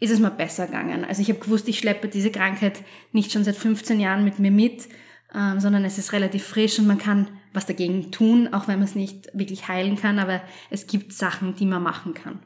ist 0.00 0.10
es 0.12 0.20
mir 0.20 0.30
besser 0.30 0.66
gegangen. 0.66 1.04
Also 1.04 1.22
ich 1.22 1.28
habe 1.28 1.40
gewusst, 1.40 1.68
ich 1.68 1.78
schleppe 1.78 2.08
diese 2.08 2.30
Krankheit 2.30 2.82
nicht 3.12 3.32
schon 3.32 3.44
seit 3.44 3.56
15 3.56 4.00
Jahren 4.00 4.24
mit 4.24 4.38
mir 4.38 4.50
mit, 4.50 4.88
ähm, 5.34 5.60
sondern 5.60 5.84
es 5.84 5.98
ist 5.98 6.12
relativ 6.12 6.44
frisch 6.44 6.78
und 6.78 6.86
man 6.86 6.98
kann 6.98 7.28
was 7.52 7.66
dagegen 7.66 8.10
tun, 8.10 8.52
auch 8.52 8.68
wenn 8.68 8.78
man 8.78 8.88
es 8.88 8.94
nicht 8.94 9.28
wirklich 9.32 9.68
heilen 9.68 9.96
kann, 9.96 10.18
aber 10.18 10.40
es 10.70 10.86
gibt 10.86 11.12
Sachen, 11.12 11.54
die 11.56 11.66
man 11.66 11.82
machen 11.82 12.14
kann. 12.14 12.40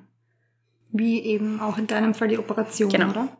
Wie 0.90 1.20
eben 1.20 1.60
auch 1.60 1.78
in 1.78 1.86
deinem 1.86 2.14
Fall 2.14 2.28
die 2.28 2.38
Operation, 2.38 2.90
genau. 2.90 3.10
oder? 3.10 3.36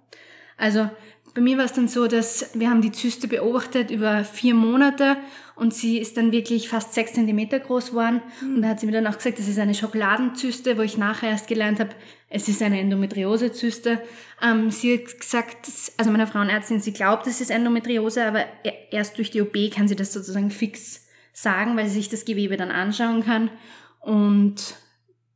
Also 0.56 0.90
bei 1.35 1.41
mir 1.41 1.57
war 1.57 1.65
es 1.65 1.73
dann 1.73 1.89
so, 1.89 2.07
dass 2.07 2.51
wir 2.55 2.69
haben 2.69 2.83
die 2.83 2.93
Zyste 2.93 3.27
beobachtet 3.27 3.91
über 3.91 4.25
vier 4.25 4.55
Monate 4.55 5.17
und 5.55 5.73
sie 5.73 5.99
ist 5.99 6.17
dann 6.17 6.33
wirklich 6.33 6.69
fast 6.69 6.93
sechs 6.93 7.15
Zentimeter 7.15 7.59
groß 7.59 7.91
geworden. 7.91 8.21
Mhm. 8.41 8.57
Und 8.57 8.62
da 8.62 8.69
hat 8.69 8.81
sie 8.81 8.87
mir 8.87 8.93
dann 8.93 9.07
auch 9.07 9.17
gesagt, 9.17 9.39
das 9.39 9.49
ist 9.49 9.59
eine 9.59 9.75
Schokoladenzyste, 9.75 10.77
wo 10.77 10.83
ich 10.83 10.99
nachher 10.99 11.31
erst 11.31 11.49
gelernt 11.49 11.81
habe, 11.81 11.91
es 12.29 12.49
ist 12.49 12.62
eine 12.62 12.81
Endometriosezyste. 12.81 14.03
Ähm, 14.43 14.71
sie 14.71 14.99
hat 14.99 15.21
gesagt, 15.21 15.71
also 15.97 16.11
meine 16.11 16.27
Frauenärztin, 16.27 16.81
sie 16.81 16.93
glaubt, 16.93 17.27
es 17.27 17.41
ist 17.41 17.51
Endometriose, 17.51 18.27
aber 18.27 18.45
e-, 18.65 18.73
erst 18.91 19.17
durch 19.19 19.31
die 19.31 19.41
OP 19.41 19.57
kann 19.75 19.89
sie 19.89 19.97
das 19.97 20.12
sozusagen 20.12 20.51
fix 20.51 21.07
sagen, 21.33 21.77
weil 21.77 21.89
sie 21.89 21.95
sich 21.95 22.09
das 22.09 22.25
Gewebe 22.25 22.57
dann 22.57 22.71
anschauen 22.71 23.25
kann. 23.25 23.51
Und 24.01 24.77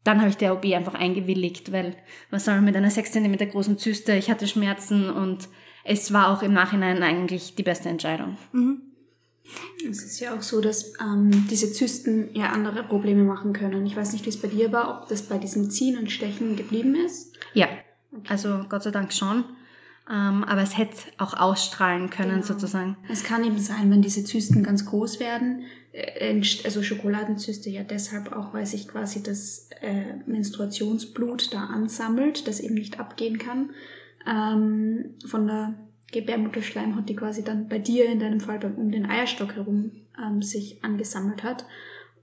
dann 0.04 0.20
habe 0.20 0.30
ich 0.30 0.36
der 0.36 0.52
OP 0.52 0.64
einfach 0.66 0.94
eingewilligt, 0.94 1.72
weil 1.72 1.96
was 2.30 2.44
soll 2.44 2.54
man 2.56 2.64
mit 2.64 2.76
einer 2.76 2.90
6 2.90 3.12
cm 3.12 3.36
großen 3.50 3.78
Zyste? 3.78 4.14
Ich 4.14 4.30
hatte 4.30 4.46
Schmerzen 4.46 5.10
und 5.10 5.48
es 5.86 6.12
war 6.12 6.28
auch 6.28 6.42
im 6.42 6.52
Nachhinein 6.52 7.02
eigentlich 7.02 7.54
die 7.54 7.62
beste 7.62 7.88
Entscheidung. 7.88 8.36
Mhm. 8.52 8.82
Es 9.88 10.02
ist 10.02 10.18
ja 10.18 10.34
auch 10.36 10.42
so, 10.42 10.60
dass 10.60 10.94
ähm, 11.00 11.46
diese 11.48 11.72
Zysten 11.72 12.34
ja 12.34 12.50
andere 12.50 12.82
Probleme 12.82 13.22
machen 13.22 13.52
können. 13.52 13.86
Ich 13.86 13.94
weiß 13.96 14.12
nicht, 14.12 14.24
wie 14.24 14.30
es 14.30 14.40
bei 14.40 14.48
dir 14.48 14.72
war, 14.72 14.90
ob 15.02 15.08
das 15.08 15.22
bei 15.22 15.38
diesem 15.38 15.70
Ziehen 15.70 15.96
und 15.98 16.10
Stechen 16.10 16.56
geblieben 16.56 16.96
ist. 16.96 17.32
Ja, 17.54 17.68
also 18.28 18.64
Gott 18.68 18.82
sei 18.82 18.90
Dank 18.90 19.12
schon. 19.12 19.44
Ähm, 20.08 20.44
aber 20.44 20.62
es 20.62 20.76
hätte 20.78 20.96
auch 21.18 21.34
ausstrahlen 21.34 22.10
können, 22.10 22.40
Genau. 22.40 22.46
sozusagen. 22.46 22.96
Es 23.08 23.24
kann 23.24 23.44
eben 23.44 23.58
sein, 23.58 23.90
wenn 23.90 24.02
diese 24.02 24.22
Zysten 24.24 24.62
ganz 24.62 24.86
groß 24.86 25.18
werden, 25.20 25.62
äh, 25.92 26.40
also 26.64 26.82
Schokoladenzyste 26.82 27.70
ja 27.70 27.82
deshalb 27.82 28.32
auch, 28.32 28.54
weil 28.54 28.66
sich 28.66 28.86
quasi 28.86 29.22
das 29.22 29.68
äh, 29.80 30.14
Menstruationsblut 30.26 31.52
da 31.52 31.64
ansammelt, 31.66 32.46
das 32.46 32.60
eben 32.60 32.74
nicht 32.74 33.00
abgehen 33.00 33.38
kann, 33.38 33.70
ähm, 34.26 35.14
von 35.26 35.46
der 35.46 35.74
Gebärmutterschleimhaut, 36.12 37.08
die 37.08 37.16
quasi 37.16 37.42
dann 37.42 37.68
bei 37.68 37.78
dir 37.78 38.06
in 38.06 38.20
deinem 38.20 38.40
Fall 38.40 38.60
um 38.76 38.90
den 38.90 39.06
Eierstock 39.06 39.54
herum 39.56 39.92
ähm, 40.22 40.42
sich 40.42 40.82
angesammelt 40.84 41.42
hat. 41.42 41.66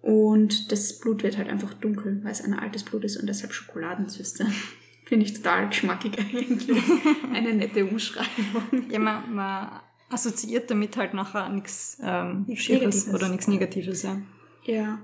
Und 0.02 0.72
das 0.72 1.00
Blut 1.00 1.24
wird 1.24 1.38
halt 1.38 1.50
einfach 1.50 1.74
dunkel, 1.74 2.20
weil 2.24 2.32
es 2.32 2.44
ein 2.44 2.54
altes 2.54 2.84
Blut 2.84 3.04
ist 3.04 3.18
und 3.18 3.28
deshalb 3.28 3.54
Schokoladenzyste. 3.54 4.46
Finde 5.06 5.26
ich 5.26 5.34
total 5.34 5.68
geschmackig 5.68 6.18
eigentlich. 6.18 6.70
Eine 7.34 7.54
nette 7.54 7.86
Umschreibung. 7.86 8.90
Ja, 8.90 9.00
man, 9.00 9.34
man 9.36 9.82
assoziiert 10.10 10.72
damit 10.72 10.96
halt 10.98 11.14
nachher 11.14 11.50
nichts 11.50 11.98
ähm, 12.02 12.46
Negatives. 12.48 13.14
oder 13.14 13.30
nichts 13.30 13.48
Negatives, 13.48 14.04
ja. 14.04 14.22
Ja. 14.64 15.00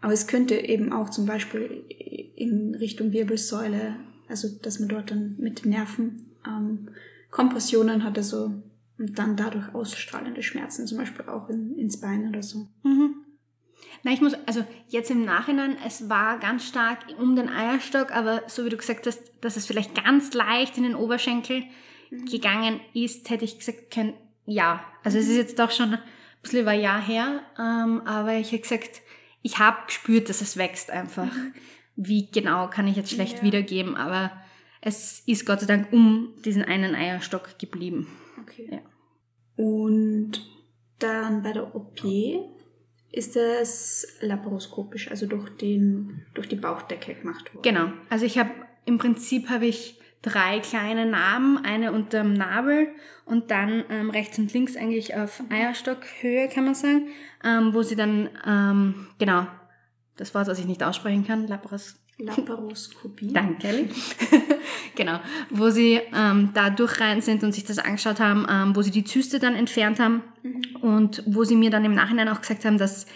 Aber 0.00 0.12
es 0.12 0.26
könnte 0.26 0.54
eben 0.54 0.92
auch 0.92 1.10
zum 1.10 1.26
Beispiel 1.26 1.84
in 2.34 2.74
Richtung 2.74 3.12
Wirbelsäule, 3.12 3.96
also 4.28 4.48
dass 4.62 4.80
man 4.80 4.88
dort 4.88 5.10
dann 5.10 5.36
mit 5.38 5.66
Nerven 5.66 6.25
ähm, 6.46 6.90
Kompressionen 7.30 8.04
hat, 8.04 8.16
also 8.18 8.52
und 8.98 9.18
dann 9.18 9.36
dadurch 9.36 9.74
ausstrahlende 9.74 10.42
Schmerzen, 10.42 10.86
zum 10.86 10.98
Beispiel 10.98 11.26
auch 11.28 11.48
in, 11.50 11.76
ins 11.76 12.00
Bein 12.00 12.28
oder 12.28 12.42
so. 12.42 12.66
Mhm. 12.82 13.16
Na, 14.02 14.12
ich 14.12 14.20
muss, 14.22 14.32
also 14.46 14.64
jetzt 14.88 15.10
im 15.10 15.24
Nachhinein, 15.24 15.76
es 15.84 16.08
war 16.08 16.38
ganz 16.38 16.66
stark 16.66 17.00
um 17.18 17.36
den 17.36 17.48
Eierstock, 17.48 18.10
aber 18.14 18.42
so 18.46 18.64
wie 18.64 18.70
du 18.70 18.76
gesagt 18.76 19.06
hast, 19.06 19.20
dass 19.42 19.56
es 19.56 19.66
vielleicht 19.66 20.02
ganz 20.02 20.32
leicht 20.32 20.78
in 20.78 20.84
den 20.84 20.94
Oberschenkel 20.94 21.64
gegangen 22.30 22.80
ist, 22.94 23.28
hätte 23.28 23.44
ich 23.44 23.58
gesagt 23.58 23.90
können, 23.90 24.14
ja. 24.46 24.82
Also 25.04 25.18
es 25.18 25.28
ist 25.28 25.36
jetzt 25.36 25.58
doch 25.58 25.70
schon 25.70 25.94
ein 25.94 25.98
bisschen 26.40 26.60
über 26.60 26.70
ein 26.70 26.80
Jahr 26.80 27.02
her, 27.02 27.42
ähm, 27.58 28.00
aber 28.06 28.34
ich 28.34 28.52
hätte 28.52 28.62
gesagt, 28.62 29.02
ich 29.42 29.58
habe 29.58 29.76
gespürt, 29.86 30.28
dass 30.28 30.40
es 30.40 30.56
wächst 30.56 30.90
einfach. 30.90 31.30
Wie 31.96 32.30
genau 32.30 32.68
kann 32.68 32.86
ich 32.88 32.96
jetzt 32.96 33.10
schlecht 33.10 33.38
Ja. 33.38 33.42
wiedergeben, 33.42 33.96
aber 33.96 34.30
es 34.86 35.20
ist 35.26 35.44
Gott 35.44 35.60
sei 35.60 35.66
Dank 35.66 35.92
um 35.92 36.34
diesen 36.44 36.62
einen 36.62 36.94
Eierstock 36.94 37.58
geblieben. 37.58 38.06
Okay. 38.40 38.68
Ja. 38.70 38.78
Und 39.56 40.48
dann 41.00 41.42
bei 41.42 41.52
der 41.52 41.74
OP 41.74 42.04
ist 43.10 43.36
es 43.36 44.06
laparoskopisch, 44.20 45.10
also 45.10 45.26
durch, 45.26 45.50
den, 45.56 46.24
durch 46.34 46.48
die 46.48 46.54
Bauchdecke 46.54 47.14
gemacht 47.14 47.52
worden. 47.52 47.64
Genau. 47.64 47.88
Also 48.10 48.26
ich 48.26 48.38
habe 48.38 48.50
im 48.84 48.98
Prinzip 48.98 49.50
habe 49.50 49.66
ich 49.66 49.98
drei 50.22 50.60
kleine 50.60 51.04
Narben, 51.04 51.58
eine 51.64 51.90
unterm 51.90 52.34
Nabel 52.34 52.86
und 53.24 53.50
dann 53.50 53.82
ähm, 53.90 54.10
rechts 54.10 54.38
und 54.38 54.52
links 54.52 54.76
eigentlich 54.76 55.16
auf 55.16 55.42
Eierstockhöhe, 55.50 56.48
kann 56.48 56.64
man 56.64 56.76
sagen, 56.76 57.08
ähm, 57.42 57.74
wo 57.74 57.82
sie 57.82 57.96
dann, 57.96 58.30
ähm, 58.46 59.08
genau, 59.18 59.48
das 60.16 60.32
Wort, 60.32 60.46
was 60.46 60.60
ich 60.60 60.66
nicht 60.66 60.84
aussprechen 60.84 61.26
kann, 61.26 61.48
Laparos 61.48 61.96
Laparoskopie. 62.18 63.32
Danke. 63.32 63.88
genau. 64.94 65.20
Wo 65.50 65.68
sie 65.68 66.00
ähm, 66.14 66.50
da 66.54 66.70
durch 66.70 67.00
rein 67.00 67.20
sind 67.20 67.42
und 67.44 67.52
sich 67.52 67.64
das 67.64 67.78
angeschaut 67.78 68.20
haben, 68.20 68.46
ähm, 68.48 68.74
wo 68.74 68.82
sie 68.82 68.90
die 68.90 69.04
Zyste 69.04 69.38
dann 69.38 69.54
entfernt 69.54 70.00
haben 70.00 70.22
und 70.80 71.22
wo 71.26 71.44
sie 71.44 71.56
mir 71.56 71.70
dann 71.70 71.84
im 71.84 71.92
Nachhinein 71.92 72.28
auch 72.28 72.40
gesagt 72.40 72.64
haben, 72.64 72.78
dass 72.78 73.06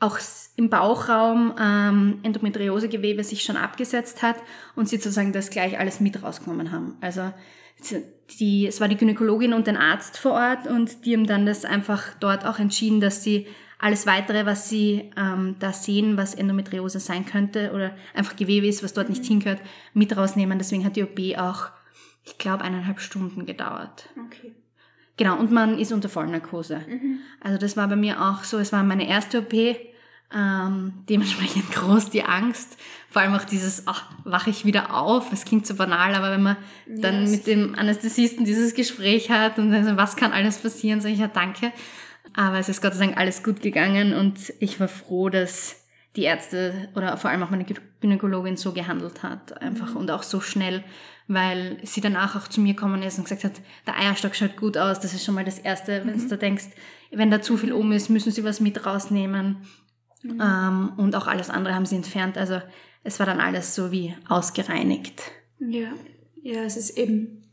auch 0.00 0.18
im 0.56 0.70
Bauchraum 0.70 1.54
ähm, 1.60 2.18
Endometriosegewebe 2.22 3.24
sich 3.24 3.42
schon 3.42 3.56
abgesetzt 3.56 4.22
hat 4.22 4.36
und 4.76 4.88
sie 4.88 4.96
sozusagen 4.96 5.32
das 5.32 5.50
gleich 5.50 5.78
alles 5.78 6.00
mit 6.00 6.22
rausgenommen 6.22 6.72
haben. 6.72 6.96
Also 7.00 7.32
die, 8.40 8.66
es 8.66 8.80
war 8.80 8.88
die 8.88 8.96
Gynäkologin 8.96 9.52
und 9.52 9.68
ein 9.68 9.76
Arzt 9.76 10.18
vor 10.18 10.32
Ort 10.32 10.66
und 10.66 11.04
die 11.04 11.14
haben 11.14 11.26
dann 11.26 11.46
das 11.46 11.64
einfach 11.64 12.14
dort 12.20 12.44
auch 12.44 12.58
entschieden, 12.58 13.00
dass 13.00 13.22
sie 13.22 13.46
alles 13.78 14.06
weitere, 14.06 14.44
was 14.44 14.68
sie 14.68 15.10
ähm, 15.16 15.56
da 15.60 15.72
sehen, 15.72 16.16
was 16.16 16.34
Endometriose 16.34 16.98
sein 16.98 17.24
könnte 17.24 17.72
oder 17.72 17.94
einfach 18.12 18.34
Gewebe 18.36 18.66
ist, 18.66 18.82
was 18.82 18.92
dort 18.92 19.08
nicht 19.08 19.24
hingehört, 19.24 19.60
mit 19.94 20.16
rausnehmen. 20.16 20.58
Deswegen 20.58 20.84
hat 20.84 20.96
die 20.96 21.04
OP 21.04 21.18
auch, 21.38 21.70
ich 22.24 22.38
glaube, 22.38 22.64
eineinhalb 22.64 23.00
Stunden 23.00 23.46
gedauert. 23.46 24.08
Okay. 24.26 24.52
Genau, 25.16 25.36
und 25.38 25.50
man 25.50 25.78
ist 25.78 25.92
unter 25.92 26.08
Vollnarkose. 26.08 26.80
Also 27.40 27.58
das 27.58 27.76
war 27.76 27.88
bei 27.88 27.96
mir 27.96 28.22
auch 28.22 28.44
so, 28.44 28.58
es 28.58 28.72
war 28.72 28.82
meine 28.84 29.08
erste 29.08 29.40
OP, 29.40 29.52
ähm, 30.34 30.92
dementsprechend 31.08 31.70
groß 31.72 32.10
die 32.10 32.22
Angst, 32.22 32.76
vor 33.10 33.22
allem 33.22 33.34
auch 33.34 33.44
dieses, 33.44 33.86
ach, 33.86 34.04
wache 34.24 34.50
ich 34.50 34.64
wieder 34.64 34.94
auf, 34.94 35.32
es 35.32 35.44
klingt 35.44 35.66
so 35.66 35.74
banal, 35.74 36.14
aber 36.14 36.30
wenn 36.30 36.42
man 36.42 36.56
dann 36.86 37.30
mit 37.30 37.46
dem 37.46 37.74
Anästhesisten 37.74 38.44
dieses 38.44 38.74
Gespräch 38.74 39.30
hat 39.30 39.58
und 39.58 39.70
dann 39.70 39.84
so, 39.84 39.96
was 39.96 40.16
kann 40.16 40.32
alles 40.32 40.58
passieren, 40.58 41.00
sage 41.00 41.14
ich 41.14 41.20
ja 41.20 41.28
danke. 41.28 41.72
Aber 42.38 42.60
es 42.60 42.68
ist 42.68 42.80
Gott 42.80 42.94
sei 42.94 43.06
Dank 43.06 43.18
alles 43.18 43.42
gut 43.42 43.62
gegangen 43.62 44.14
und 44.14 44.52
ich 44.60 44.78
war 44.78 44.86
froh, 44.86 45.28
dass 45.28 45.84
die 46.14 46.22
Ärzte 46.22 46.88
oder 46.94 47.16
vor 47.16 47.30
allem 47.30 47.42
auch 47.42 47.50
meine 47.50 47.64
Gyn- 47.64 47.80
Gynäkologin 48.00 48.56
so 48.56 48.72
gehandelt 48.72 49.24
hat, 49.24 49.60
einfach 49.60 49.96
und 49.96 50.08
auch 50.12 50.22
so 50.22 50.40
schnell, 50.40 50.84
weil 51.26 51.78
sie 51.82 52.00
danach 52.00 52.36
auch 52.36 52.46
zu 52.46 52.60
mir 52.60 52.74
gekommen 52.74 53.02
ist 53.02 53.18
und 53.18 53.24
gesagt 53.24 53.42
hat, 53.42 53.60
der 53.88 53.98
Eierstock 53.98 54.36
schaut 54.36 54.56
gut 54.56 54.78
aus, 54.78 55.00
das 55.00 55.14
ist 55.14 55.24
schon 55.24 55.34
mal 55.34 55.44
das 55.44 55.58
Erste, 55.58 56.02
wenn 56.04 56.28
du 56.28 56.38
denkst, 56.38 56.66
wenn 57.10 57.32
da 57.32 57.42
zu 57.42 57.56
viel 57.56 57.72
um 57.72 57.90
ist, 57.90 58.08
müssen 58.08 58.30
sie 58.30 58.44
was 58.44 58.60
mit 58.60 58.86
rausnehmen. 58.86 59.56
Ähm, 60.24 60.92
und 60.96 61.16
auch 61.16 61.26
alles 61.26 61.50
andere 61.50 61.74
haben 61.74 61.86
sie 61.86 61.96
entfernt. 61.96 62.38
Also 62.38 62.62
es 63.02 63.18
war 63.18 63.26
dann 63.26 63.40
alles 63.40 63.74
so 63.74 63.90
wie 63.90 64.14
ausgereinigt. 64.28 65.22
Ja, 65.58 65.88
ja, 66.40 66.62
es 66.62 66.76
ist 66.76 66.96
eben, 66.96 67.48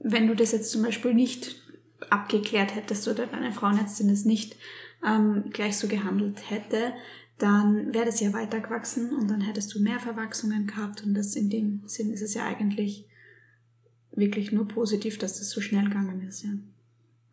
wenn 0.00 0.26
du 0.26 0.34
das 0.34 0.50
jetzt 0.50 0.72
zum 0.72 0.82
Beispiel 0.82 1.14
nicht 1.14 1.62
abgeklärt 2.10 2.74
hättest 2.74 3.08
oder 3.08 3.26
deine 3.26 3.52
Frauenärztin 3.52 4.10
es 4.10 4.24
nicht 4.24 4.56
ähm, 5.06 5.44
gleich 5.50 5.76
so 5.76 5.88
gehandelt 5.88 6.50
hätte, 6.50 6.92
dann 7.38 7.92
wäre 7.92 8.06
das 8.06 8.20
ja 8.20 8.32
weitergewachsen 8.32 9.14
und 9.14 9.28
dann 9.28 9.42
hättest 9.42 9.74
du 9.74 9.80
mehr 9.80 10.00
Verwachsungen 10.00 10.66
gehabt 10.66 11.04
und 11.04 11.14
das 11.14 11.36
in 11.36 11.50
dem 11.50 11.82
Sinn 11.86 12.12
ist 12.12 12.22
es 12.22 12.34
ja 12.34 12.44
eigentlich 12.44 13.06
wirklich 14.12 14.52
nur 14.52 14.66
positiv, 14.66 15.18
dass 15.18 15.38
das 15.38 15.50
so 15.50 15.60
schnell 15.60 15.84
gegangen 15.84 16.26
ist, 16.26 16.42
ja. 16.42 16.50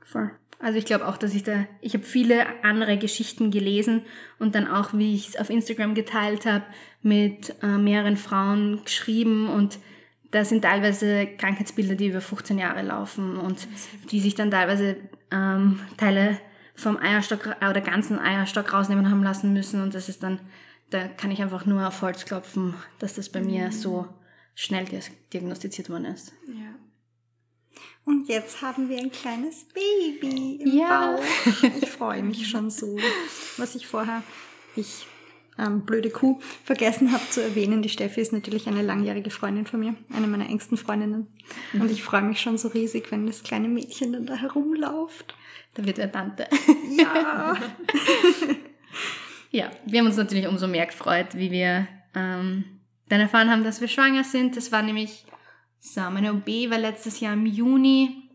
Voll. 0.01 0.32
Also 0.60 0.77
ich 0.77 0.86
glaube 0.86 1.08
auch, 1.08 1.17
dass 1.17 1.34
ich 1.34 1.43
da, 1.43 1.65
ich 1.82 1.93
habe 1.93 2.05
viele 2.05 2.63
andere 2.63 2.98
Geschichten 2.98 3.51
gelesen 3.51 4.03
und 4.39 4.55
dann 4.55 4.67
auch, 4.67 4.93
wie 4.93 5.15
ich 5.15 5.29
es 5.29 5.36
auf 5.38 5.50
Instagram 5.50 5.93
geteilt 5.93 6.46
habe, 6.46 6.63
mit 7.01 7.55
äh, 7.62 7.77
mehreren 7.77 8.17
Frauen 8.17 8.82
geschrieben 8.84 9.50
und 9.50 9.79
da 10.34 10.44
sind 10.44 10.63
teilweise 10.63 11.28
Krankheitsbilder, 11.38 11.96
die 11.96 12.08
über 12.08 12.20
15 12.22 12.58
Jahre 12.58 12.82
laufen 12.82 13.38
und 13.38 13.68
die 14.12 14.20
sich 14.20 14.36
dann 14.36 14.52
teilweise 14.52 14.98
ähm, 15.32 15.80
Teile 15.98 16.40
vom 16.75 16.98
Eierstock 16.98 17.56
oder 17.70 17.82
ganzen 17.82 18.20
Eierstock 18.20 18.74
rausnehmen 18.74 19.10
haben 19.10 19.24
lassen 19.24 19.54
müssen 19.54 19.82
und 19.82 19.94
das 19.96 20.10
ist 20.10 20.24
dann, 20.24 20.40
da 20.90 21.08
kann 21.08 21.32
ich 21.32 21.42
einfach 21.42 21.66
nur 21.66 21.88
auf 21.88 22.02
Holz 22.02 22.25
klopfen, 22.25 22.74
dass 23.00 23.13
das 23.13 23.30
bei 23.30 23.42
mir 23.42 23.72
so 23.72 24.08
schnell 24.56 24.86
ges- 24.86 25.12
diagnostiziert 25.32 25.90
worden 25.90 26.06
ist. 26.06 26.34
Ja. 26.48 26.75
Und 28.06 28.28
jetzt 28.28 28.62
haben 28.62 28.90
wir 28.90 28.98
ein 29.00 29.12
kleines 29.12 29.66
Baby 29.70 30.56
im 30.62 30.78
Ja. 30.78 31.16
Bauch. 31.16 31.24
Ich 31.82 31.90
freue 31.90 32.22
mich 32.24 32.48
schon 32.50 32.70
so. 32.70 32.98
Was 33.58 33.75
ich 33.75 33.88
vorher, 33.88 34.24
ich 34.75 35.06
ähm, 35.58 35.86
blöde 35.86 36.10
Kuh, 36.10 36.40
vergessen 36.64 37.12
habe 37.12 37.24
zu 37.30 37.42
erwähnen, 37.42 37.82
die 37.82 37.90
Steffi 37.90 38.22
ist 38.22 38.34
natürlich 38.34 38.68
eine 38.68 38.82
langjährige 38.82 39.30
Freundin 39.30 39.66
von 39.66 39.80
mir, 39.80 39.96
eine 40.16 40.28
meiner 40.28 40.50
engsten 40.50 40.78
Freundinnen. 40.78 41.28
Und 41.74 41.92
ich 41.92 42.04
freue 42.04 42.24
mich 42.24 42.42
schon 42.42 42.58
so 42.58 42.70
riesig, 42.70 43.12
wenn 43.12 43.28
das 43.28 43.44
kleine 43.44 43.68
Mädchen 43.68 44.14
dann 44.14 44.26
da 44.26 44.36
herumläuft. 44.36 45.36
Da 45.76 45.86
wird 45.86 46.00
er 46.00 46.12
Tante. 46.12 46.48
Ja. 46.98 47.56
Ja, 49.54 49.70
wir 49.86 50.00
haben 50.00 50.08
uns 50.08 50.18
natürlich 50.18 50.48
umso 50.48 50.68
mehr 50.68 50.88
gefreut, 50.88 51.36
wie 51.36 51.52
wir 51.52 51.88
ähm, 52.16 52.64
dann 53.08 53.22
erfahren 53.22 53.52
haben, 53.52 53.64
dass 53.64 53.82
wir 53.82 53.88
schwanger 53.88 54.24
sind. 54.24 54.58
Das 54.58 54.72
war 54.72 54.82
nämlich, 54.82 55.26
so, 55.80 56.02
meine 56.10 56.34
OB 56.34 56.48
war 56.72 56.80
letztes 56.80 57.20
Jahr 57.20 57.34
im 57.34 57.46
Juni 57.46 58.32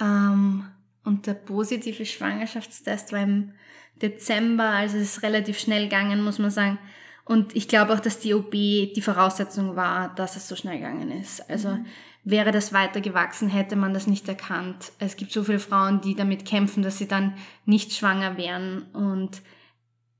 ähm, 0.00 0.64
und 1.02 1.26
der 1.26 1.34
positive 1.34 2.06
Schwangerschaftstest 2.06 3.10
war 3.10 3.24
im 3.24 3.54
Dezember, 4.02 4.64
also 4.64 4.96
es 4.96 5.16
ist 5.16 5.22
relativ 5.22 5.58
schnell 5.58 5.84
gegangen, 5.84 6.22
muss 6.22 6.38
man 6.38 6.50
sagen. 6.50 6.78
Und 7.24 7.54
ich 7.54 7.68
glaube 7.68 7.94
auch, 7.94 8.00
dass 8.00 8.18
die 8.18 8.34
OB 8.34 8.50
die 8.50 9.02
Voraussetzung 9.02 9.76
war, 9.76 10.14
dass 10.16 10.36
es 10.36 10.48
so 10.48 10.56
schnell 10.56 10.78
gegangen 10.78 11.12
ist. 11.12 11.48
Also 11.48 11.78
wäre 12.24 12.50
das 12.50 12.72
weiter 12.72 13.00
gewachsen, 13.00 13.48
hätte 13.48 13.76
man 13.76 13.94
das 13.94 14.06
nicht 14.06 14.28
erkannt. 14.28 14.92
Es 14.98 15.16
gibt 15.16 15.32
so 15.32 15.44
viele 15.44 15.60
Frauen, 15.60 16.00
die 16.00 16.14
damit 16.14 16.44
kämpfen, 16.44 16.82
dass 16.82 16.98
sie 16.98 17.08
dann 17.08 17.34
nicht 17.64 17.92
schwanger 17.92 18.36
wären 18.36 18.82
und 18.92 19.40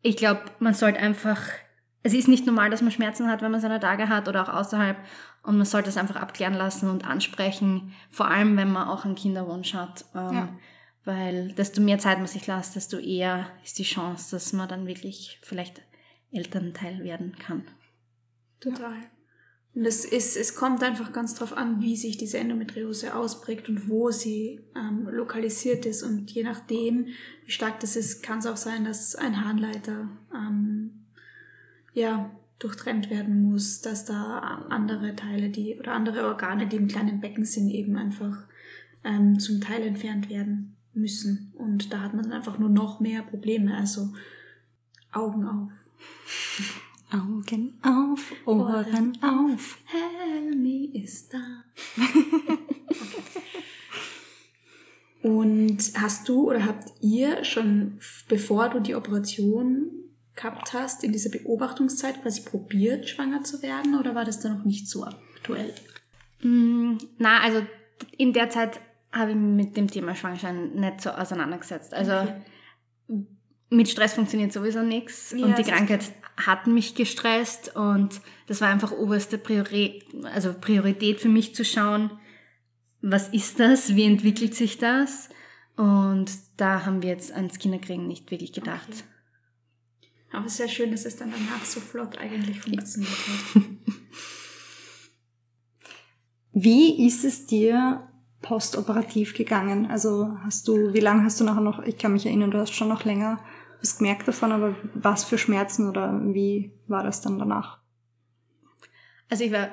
ich 0.03 0.17
glaube, 0.17 0.43
man 0.59 0.75
sollte 0.75 0.99
einfach, 0.99 1.41
es 2.03 2.13
ist 2.13 2.29
nicht 2.29 2.45
normal, 2.47 2.71
dass 2.71 2.83
man 2.83 2.91
Schmerzen 2.91 3.29
hat, 3.29 3.41
wenn 3.41 3.53
man 3.53 3.61
seine 3.61 3.81
Tage 3.81 4.09
hat 4.09 4.29
oder 4.29 4.43
auch 4.43 4.53
außerhalb. 4.53 4.97
Und 5.45 5.57
man 5.57 5.67
sollte 5.67 5.89
es 5.89 5.97
einfach 5.97 6.17
abklären 6.17 6.55
lassen 6.55 6.89
und 6.91 7.07
ansprechen, 7.07 7.93
vor 8.11 8.29
allem 8.29 8.57
wenn 8.57 8.71
man 8.71 8.89
auch 8.89 9.05
einen 9.05 9.15
Kinderwunsch 9.15 9.75
hat. 9.75 10.05
Ähm, 10.15 10.35
Ja. 10.35 10.49
Weil 11.05 11.53
desto 11.53 11.81
mehr 11.81 11.99
Zeit 11.99 12.19
man 12.19 12.29
sich 12.29 12.47
lässt, 12.47 12.77
desto 12.77 12.99
eher 12.99 13.51
ist 13.65 13.79
die 13.79 13.85
Chance, 13.85 14.37
dass 14.37 14.53
man 14.53 14.69
dann 14.69 14.87
wirklich 14.87 15.39
vielleicht 15.43 15.83
Elternteil 16.31 17.03
werden 17.03 17.37
kann. 17.39 17.65
Total. 18.61 18.95
Und 19.75 19.87
es, 19.87 20.05
ist, 20.05 20.37
es 20.37 20.55
kommt 20.55 20.83
einfach 20.83 21.13
ganz 21.13 21.35
drauf 21.35 21.57
an, 21.57 21.81
wie 21.81 21.97
sich 21.97 22.19
diese 22.19 22.39
Endometriose 22.39 23.17
ausprägt 23.17 23.69
und 23.69 23.89
wo 23.89 24.11
sie 24.11 24.61
ähm, 24.77 25.09
lokalisiert 25.11 25.87
ist. 25.87 26.03
Und 26.03 26.31
je 26.31 26.45
nachdem, 26.45 27.07
wie 27.47 27.51
stark 27.51 27.81
das 27.81 27.97
ist, 27.97 28.23
kann 28.23 28.39
es 28.39 28.47
auch 28.47 28.59
sein, 28.59 28.85
dass 28.85 29.17
ein 29.17 29.45
Harnleiter 29.45 30.09
ähm, 30.35 31.07
ja, 31.95 32.31
durchtrennt 32.59 33.11
werden 33.11 33.43
muss, 33.43 33.81
dass 33.81 34.05
da 34.05 34.67
andere 34.69 35.17
Teile, 35.17 35.49
die 35.49 35.79
oder 35.79 35.93
andere 35.93 36.27
Organe, 36.27 36.67
die 36.69 36.77
im 36.77 36.89
kleinen 36.89 37.21
Becken 37.21 37.47
sind, 37.47 37.71
eben 37.71 37.97
einfach 37.97 38.47
ähm, 39.05 39.39
zum 39.39 39.61
Teil 39.61 39.83
entfernt 39.83 40.29
werden 40.29 40.72
müssen. 40.95 41.53
Und 41.57 41.93
da 41.93 42.01
hat 42.01 42.15
man 42.15 42.25
dann 42.25 42.33
einfach 42.33 42.59
nur 42.59 42.69
noch 42.69 43.01
mehr 43.01 43.23
Probleme. 43.23 43.77
Also 43.77 44.13
Augen 45.13 45.45
auf. 45.47 45.73
Augen 47.11 47.75
auf, 47.83 48.33
Ohren 48.47 49.19
auf. 49.23 49.79
Helmi 49.85 50.87
ist 50.95 51.35
da. 51.35 51.65
Und 55.23 55.79
hast 55.95 56.29
du 56.29 56.49
oder 56.49 56.67
habt 56.67 56.93
ihr 57.01 57.45
schon, 57.45 58.01
bevor 58.29 58.71
du 58.71 58.81
die 58.81 58.97
Operation 58.97 59.91
gehabt 60.35 60.73
hast, 60.73 61.05
in 61.05 61.13
dieser 61.13 61.31
Beobachtungszeit 61.31 62.23
quasi 62.23 62.43
probiert, 62.43 63.09
schwanger 63.09 63.45
zu 63.45 63.63
werden? 63.63 63.99
Oder 63.99 64.15
war 64.17 64.25
das 64.25 64.41
da 64.41 64.49
noch 64.49 64.65
nicht 64.65 64.89
so 64.89 65.05
aktuell? 65.05 65.73
Mm, 66.43 66.97
Na, 67.19 67.41
also 67.41 67.65
in 68.17 68.33
der 68.33 68.51
Zeit 68.51 68.81
habe 69.13 69.31
ich 69.31 69.37
mich 69.37 69.67
mit 69.67 69.77
dem 69.77 69.89
Thema 69.89 70.15
Schwangerschaft 70.15 70.55
nicht 70.75 71.01
so 71.01 71.11
auseinandergesetzt. 71.11 71.93
Also 71.95 72.13
Okay. 72.13 73.27
mit 73.71 73.89
Stress 73.89 74.15
funktioniert 74.15 74.53
sowieso 74.53 74.83
nichts 74.83 75.35
Ja, 75.37 75.47
und 75.47 75.59
die 75.59 75.65
Krankheit 75.65 76.13
hat 76.37 76.67
mich 76.67 76.95
gestresst 76.95 77.77
und 77.77 78.21
das 78.47 78.61
war 78.61 78.69
einfach 78.69 78.93
oberste 78.93 79.39
Priori 79.39 80.03
also 80.35 80.55
Priorität 80.55 81.21
für 81.21 81.29
mich 81.29 81.55
zu 81.55 81.65
schauen, 81.65 82.11
was 83.03 83.29
ist 83.29 83.61
das, 83.61 83.95
wie 83.97 84.05
entwickelt 84.05 84.55
sich 84.55 84.79
das 84.79 85.29
und 85.77 86.31
da 86.57 86.87
haben 86.87 87.03
wir 87.03 87.11
jetzt 87.11 87.33
ans 87.33 87.59
Kinderkriegen 87.59 88.07
nicht 88.07 88.31
wirklich 88.31 88.53
gedacht. 88.53 88.89
Okay. 88.89 89.05
Aber 90.33 90.47
es 90.47 90.53
ist 90.55 90.59
ja 90.61 90.69
schön, 90.69 90.91
dass 90.91 91.05
es 91.05 91.17
dann 91.17 91.31
danach 91.31 91.65
so 91.65 91.81
flott 91.81 92.17
eigentlich 92.19 92.61
funktioniert 92.61 93.13
hat. 93.55 93.63
Wie 96.53 97.07
ist 97.07 97.25
es 97.25 97.47
dir 97.47 98.09
postoperativ 98.43 99.35
gegangen? 99.35 99.91
Also 99.91 100.37
hast 100.45 100.69
du, 100.69 100.93
wie 100.93 101.01
lange 101.01 101.25
hast 101.25 101.41
du 101.41 101.45
nachher 101.45 101.61
noch, 101.61 101.83
ich 101.85 101.97
kann 101.97 102.13
mich 102.13 102.27
erinnern, 102.27 102.51
du 102.51 102.59
hast 102.59 102.75
schon 102.75 102.89
noch 102.89 103.05
länger 103.05 103.39
was 103.83 103.99
gemerkt 103.99 104.29
davon, 104.29 104.53
aber 104.53 104.77
was 104.95 105.25
für 105.25 105.37
Schmerzen 105.37 105.89
oder 105.89 106.19
wie 106.23 106.73
war 106.87 107.03
das 107.03 107.21
dann 107.21 107.39
danach? 107.39 107.79
Also 109.29 109.45
ich 109.45 109.53
war, 109.53 109.71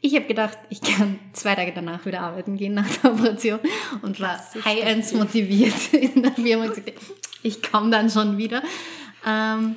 ich 0.00 0.14
habe 0.14 0.26
gedacht, 0.26 0.56
ich 0.68 0.80
kann 0.80 1.18
zwei 1.32 1.54
Tage 1.56 1.72
danach 1.74 2.06
wieder 2.06 2.20
arbeiten 2.20 2.56
gehen 2.56 2.74
nach 2.74 2.88
der 2.88 3.12
Operation 3.12 3.60
und 4.02 4.20
war 4.20 4.38
high-ends 4.64 5.12
motiviert 5.14 5.92
in 5.92 6.22
der 6.22 6.32
Firma 6.32 6.66
und 6.66 6.74
gesagt, 6.74 6.92
ich 7.42 7.62
komme 7.62 7.90
dann 7.90 8.08
schon 8.08 8.38
wieder. 8.38 8.62
Ähm, 9.26 9.76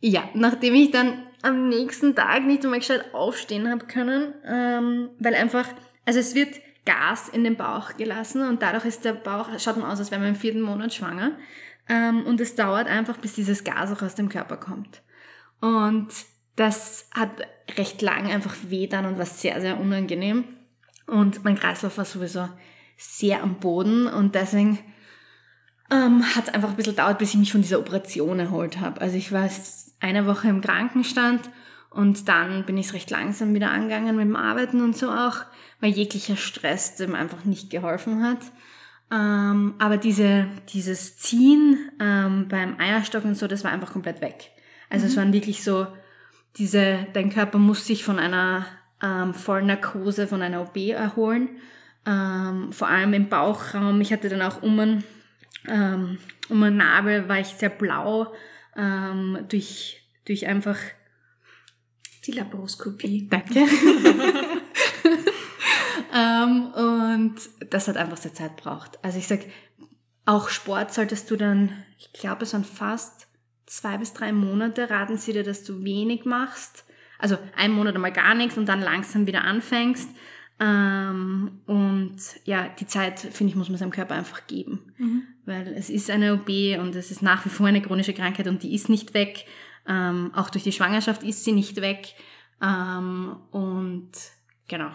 ja, 0.00 0.28
nachdem 0.34 0.74
ich 0.74 0.90
dann 0.90 1.22
am 1.42 1.68
nächsten 1.68 2.14
Tag 2.14 2.44
nicht 2.44 2.64
einmal 2.64 2.80
gescheit 2.80 3.14
aufstehen 3.14 3.70
habe 3.70 3.86
können, 3.86 4.34
ähm, 4.46 5.10
weil 5.18 5.34
einfach, 5.34 5.66
also 6.04 6.20
es 6.20 6.34
wird 6.34 6.60
Gas 6.84 7.28
in 7.28 7.44
den 7.44 7.56
Bauch 7.56 7.96
gelassen 7.96 8.46
und 8.46 8.62
dadurch 8.62 8.84
ist 8.84 9.04
der 9.04 9.14
Bauch, 9.14 9.48
schaut 9.58 9.76
man 9.76 9.90
aus, 9.90 9.98
als 9.98 10.10
wäre 10.10 10.20
man 10.20 10.30
im 10.30 10.36
vierten 10.36 10.60
Monat 10.60 10.92
schwanger. 10.92 11.32
Ähm, 11.88 12.24
und 12.26 12.40
es 12.40 12.54
dauert 12.54 12.88
einfach, 12.88 13.18
bis 13.18 13.34
dieses 13.34 13.64
Gas 13.64 13.92
auch 13.92 14.02
aus 14.02 14.14
dem 14.14 14.28
Körper 14.28 14.56
kommt. 14.56 15.02
Und 15.60 16.08
das 16.56 17.08
hat 17.14 17.30
recht 17.76 18.02
lang 18.02 18.30
einfach 18.30 18.54
weh 18.68 18.86
dann 18.86 19.06
und 19.06 19.18
war 19.18 19.26
sehr, 19.26 19.60
sehr 19.60 19.78
unangenehm. 19.80 20.44
Und 21.06 21.44
mein 21.44 21.58
Kreislauf 21.58 21.98
war 21.98 22.04
sowieso 22.04 22.48
sehr 22.96 23.42
am 23.42 23.56
Boden 23.56 24.06
und 24.06 24.34
deswegen 24.34 24.78
ähm, 25.90 26.24
hat 26.34 26.48
es 26.48 26.54
einfach 26.54 26.70
ein 26.70 26.76
bisschen 26.76 26.94
gedauert, 26.94 27.18
bis 27.18 27.30
ich 27.30 27.40
mich 27.40 27.52
von 27.52 27.62
dieser 27.62 27.78
Operation 27.78 28.38
erholt 28.38 28.80
habe. 28.80 29.00
Also 29.00 29.16
ich 29.16 29.32
war 29.32 29.48
eine 30.00 30.26
Woche 30.26 30.48
im 30.48 30.60
Krankenstand 30.60 31.50
und 31.90 32.28
dann 32.28 32.64
bin 32.64 32.78
ich 32.78 32.86
es 32.86 32.94
recht 32.94 33.10
langsam 33.10 33.54
wieder 33.54 33.70
angegangen 33.70 34.16
mit 34.16 34.24
dem 34.24 34.36
Arbeiten 34.36 34.80
und 34.80 34.96
so 34.96 35.10
auch, 35.10 35.44
weil 35.80 35.90
jeglicher 35.90 36.36
Stress 36.36 36.96
dem 36.96 37.14
einfach 37.14 37.44
nicht 37.44 37.70
geholfen 37.70 38.22
hat. 38.22 38.40
Ähm, 39.12 39.74
aber 39.78 39.96
diese, 39.96 40.48
dieses 40.70 41.18
Ziehen 41.18 41.90
ähm, 42.00 42.48
beim 42.48 42.78
Eierstock 42.80 43.24
und 43.24 43.36
so, 43.36 43.46
das 43.46 43.64
war 43.64 43.70
einfach 43.70 43.92
komplett 43.92 44.20
weg. 44.20 44.50
Also 44.90 45.06
es 45.06 45.16
waren 45.16 45.32
wirklich 45.32 45.62
so, 45.62 45.86
diese, 46.56 47.06
dein 47.12 47.30
Körper 47.30 47.58
muss 47.58 47.86
sich 47.86 48.04
von 48.04 48.18
einer 48.18 48.66
ähm, 49.02 49.34
Vollnarkose, 49.34 50.26
von 50.26 50.42
einer 50.42 50.62
OP 50.62 50.76
erholen. 50.76 51.50
Ähm, 52.06 52.72
vor 52.72 52.88
allem 52.88 53.12
im 53.14 53.28
Bauchraum. 53.28 54.00
Ich 54.00 54.12
hatte 54.12 54.28
dann 54.28 54.42
auch 54.42 54.62
um 54.62 54.78
einen, 54.78 55.04
ähm, 55.68 56.18
um 56.48 56.62
einen 56.62 56.76
Nabel, 56.76 57.28
war 57.28 57.40
ich 57.40 57.48
sehr 57.48 57.70
blau 57.70 58.32
ähm, 58.76 59.38
durch, 59.48 60.02
durch 60.26 60.46
einfach 60.46 60.78
Die 62.26 62.32
Laparoskopie. 62.32 63.28
Danke. 63.28 63.60
ähm, 66.14 66.66
und 66.74 67.34
das 67.70 67.88
hat 67.88 67.96
einfach 67.96 68.16
sehr 68.16 68.32
Zeit 68.32 68.56
braucht. 68.56 69.02
Also 69.04 69.18
ich 69.18 69.26
sag, 69.26 69.40
auch 70.26 70.48
Sport 70.48 70.94
solltest 70.94 71.30
du 71.30 71.36
dann, 71.36 71.72
ich 71.98 72.12
glaube, 72.12 72.44
es 72.44 72.52
waren 72.52 72.64
fast 72.64 73.26
zwei 73.66 73.98
bis 73.98 74.12
drei 74.12 74.32
Monate, 74.32 74.88
raten 74.90 75.18
sie 75.18 75.32
dir, 75.32 75.42
dass 75.42 75.64
du 75.64 75.82
wenig 75.84 76.24
machst. 76.24 76.84
Also 77.18 77.36
ein 77.56 77.72
Monat 77.72 77.94
einmal 77.94 78.12
gar 78.12 78.34
nichts 78.34 78.56
und 78.56 78.66
dann 78.66 78.80
langsam 78.80 79.26
wieder 79.26 79.44
anfängst. 79.44 80.08
Ähm, 80.60 81.60
und 81.66 82.16
ja, 82.44 82.68
die 82.78 82.86
Zeit, 82.86 83.18
finde 83.18 83.50
ich, 83.50 83.56
muss 83.56 83.68
man 83.68 83.78
seinem 83.78 83.90
Körper 83.90 84.14
einfach 84.14 84.46
geben. 84.46 84.92
Weil 85.46 85.68
es 85.76 85.90
ist 85.90 86.10
eine 86.10 86.34
OP 86.34 86.48
und 86.48 86.94
es 86.94 87.10
ist 87.10 87.22
nach 87.22 87.44
wie 87.44 87.50
vor 87.50 87.66
eine 87.66 87.82
chronische 87.82 88.14
Krankheit 88.14 88.46
und 88.46 88.62
die 88.62 88.74
ist 88.74 88.88
nicht 88.88 89.14
weg. 89.14 89.46
Ähm, 89.86 90.30
auch 90.34 90.48
durch 90.48 90.64
die 90.64 90.72
Schwangerschaft 90.72 91.22
ist 91.22 91.44
sie 91.44 91.52
nicht 91.52 91.80
weg. 91.80 92.14
Ähm, 92.62 93.36
und 93.50 94.12
genau. 94.68 94.90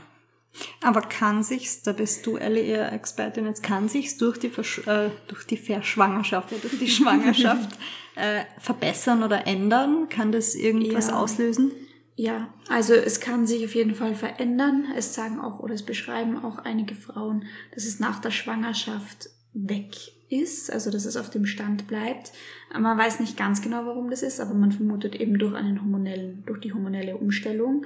Aber 0.83 1.01
kann 1.01 1.43
sich's, 1.43 1.83
da 1.83 1.91
bist 1.93 2.25
du 2.25 2.35
Ellie 2.37 2.63
eher 2.63 2.91
Expertin, 2.91 3.45
jetzt 3.45 3.63
kann 3.63 3.87
sich's 3.87 4.17
durch 4.17 4.37
die, 4.39 4.49
Versch 4.49 4.79
äh, 4.87 5.09
durch 5.27 5.45
die 5.45 5.57
Verschwangerschaft, 5.57 6.51
ja, 6.51 6.57
durch 6.57 6.77
die 6.79 6.87
Schwangerschaft 6.89 7.77
äh, 8.15 8.41
verbessern 8.59 9.23
oder 9.23 9.47
ändern? 9.47 10.09
Kann 10.09 10.31
das 10.31 10.55
irgendwas 10.55 11.07
Ja. 11.07 11.19
auslösen? 11.19 11.71
Ja, 12.15 12.53
also 12.67 12.93
es 12.93 13.21
kann 13.21 13.47
sich 13.47 13.63
auf 13.63 13.75
jeden 13.75 13.95
Fall 13.95 14.13
verändern. 14.13 14.85
Es 14.97 15.13
sagen 15.15 15.39
auch 15.39 15.59
oder 15.59 15.73
es 15.73 15.83
beschreiben 15.85 16.43
auch 16.43 16.57
einige 16.57 16.93
Frauen, 16.95 17.45
dass 17.73 17.85
es 17.85 17.99
nach 18.01 18.19
der 18.19 18.31
Schwangerschaft 18.31 19.29
weg 19.53 19.95
ist, 20.29 20.71
also 20.71 20.91
dass 20.91 21.05
es 21.05 21.15
auf 21.15 21.29
dem 21.29 21.45
Stand 21.45 21.87
bleibt. 21.87 22.33
Man 22.77 22.97
weiß 22.97 23.19
nicht 23.21 23.37
ganz 23.37 23.61
genau, 23.61 23.85
warum 23.85 24.09
das 24.09 24.21
ist, 24.21 24.39
aber 24.41 24.53
man 24.53 24.71
vermutet 24.73 25.15
eben 25.15 25.39
durch 25.39 25.55
einen 25.55 25.79
hormonellen, 25.81 26.43
durch 26.45 26.59
die 26.59 26.73
hormonelle 26.73 27.15
Umstellung, 27.15 27.85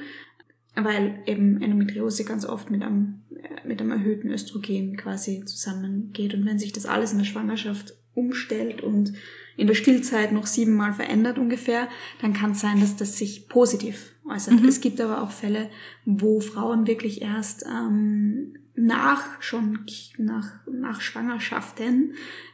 weil 0.75 1.21
eben 1.25 1.61
Endometriose 1.61 2.25
ganz 2.25 2.45
oft 2.45 2.71
mit 2.71 2.81
einem, 2.81 3.21
äh, 3.31 3.67
mit 3.67 3.81
einem 3.81 3.91
erhöhten 3.91 4.29
Östrogen 4.31 4.97
quasi 4.97 5.45
zusammengeht. 5.45 6.33
Und 6.33 6.45
wenn 6.45 6.59
sich 6.59 6.73
das 6.73 6.85
alles 6.85 7.11
in 7.11 7.19
der 7.19 7.25
Schwangerschaft 7.25 7.93
umstellt 8.15 8.81
und 8.81 9.13
in 9.55 9.67
der 9.67 9.75
Stillzeit 9.75 10.31
noch 10.31 10.47
siebenmal 10.47 10.93
verändert 10.93 11.37
ungefähr, 11.37 11.87
dann 12.21 12.33
kann 12.33 12.51
es 12.51 12.61
sein, 12.61 12.79
dass 12.79 12.95
das 12.95 13.17
sich 13.17 13.47
positiv 13.49 14.13
äußert. 14.27 14.63
Es 14.67 14.81
gibt 14.81 14.99
aber 14.99 15.21
auch 15.21 15.31
Fälle, 15.31 15.69
wo 16.05 16.39
Frauen 16.39 16.87
wirklich 16.87 17.21
erst 17.21 17.65
ähm, 17.65 18.55
nach 18.75 19.41
schon 19.41 19.85
nach, 20.17 20.51
nach 20.65 21.01
Schwangerschaften 21.01 22.13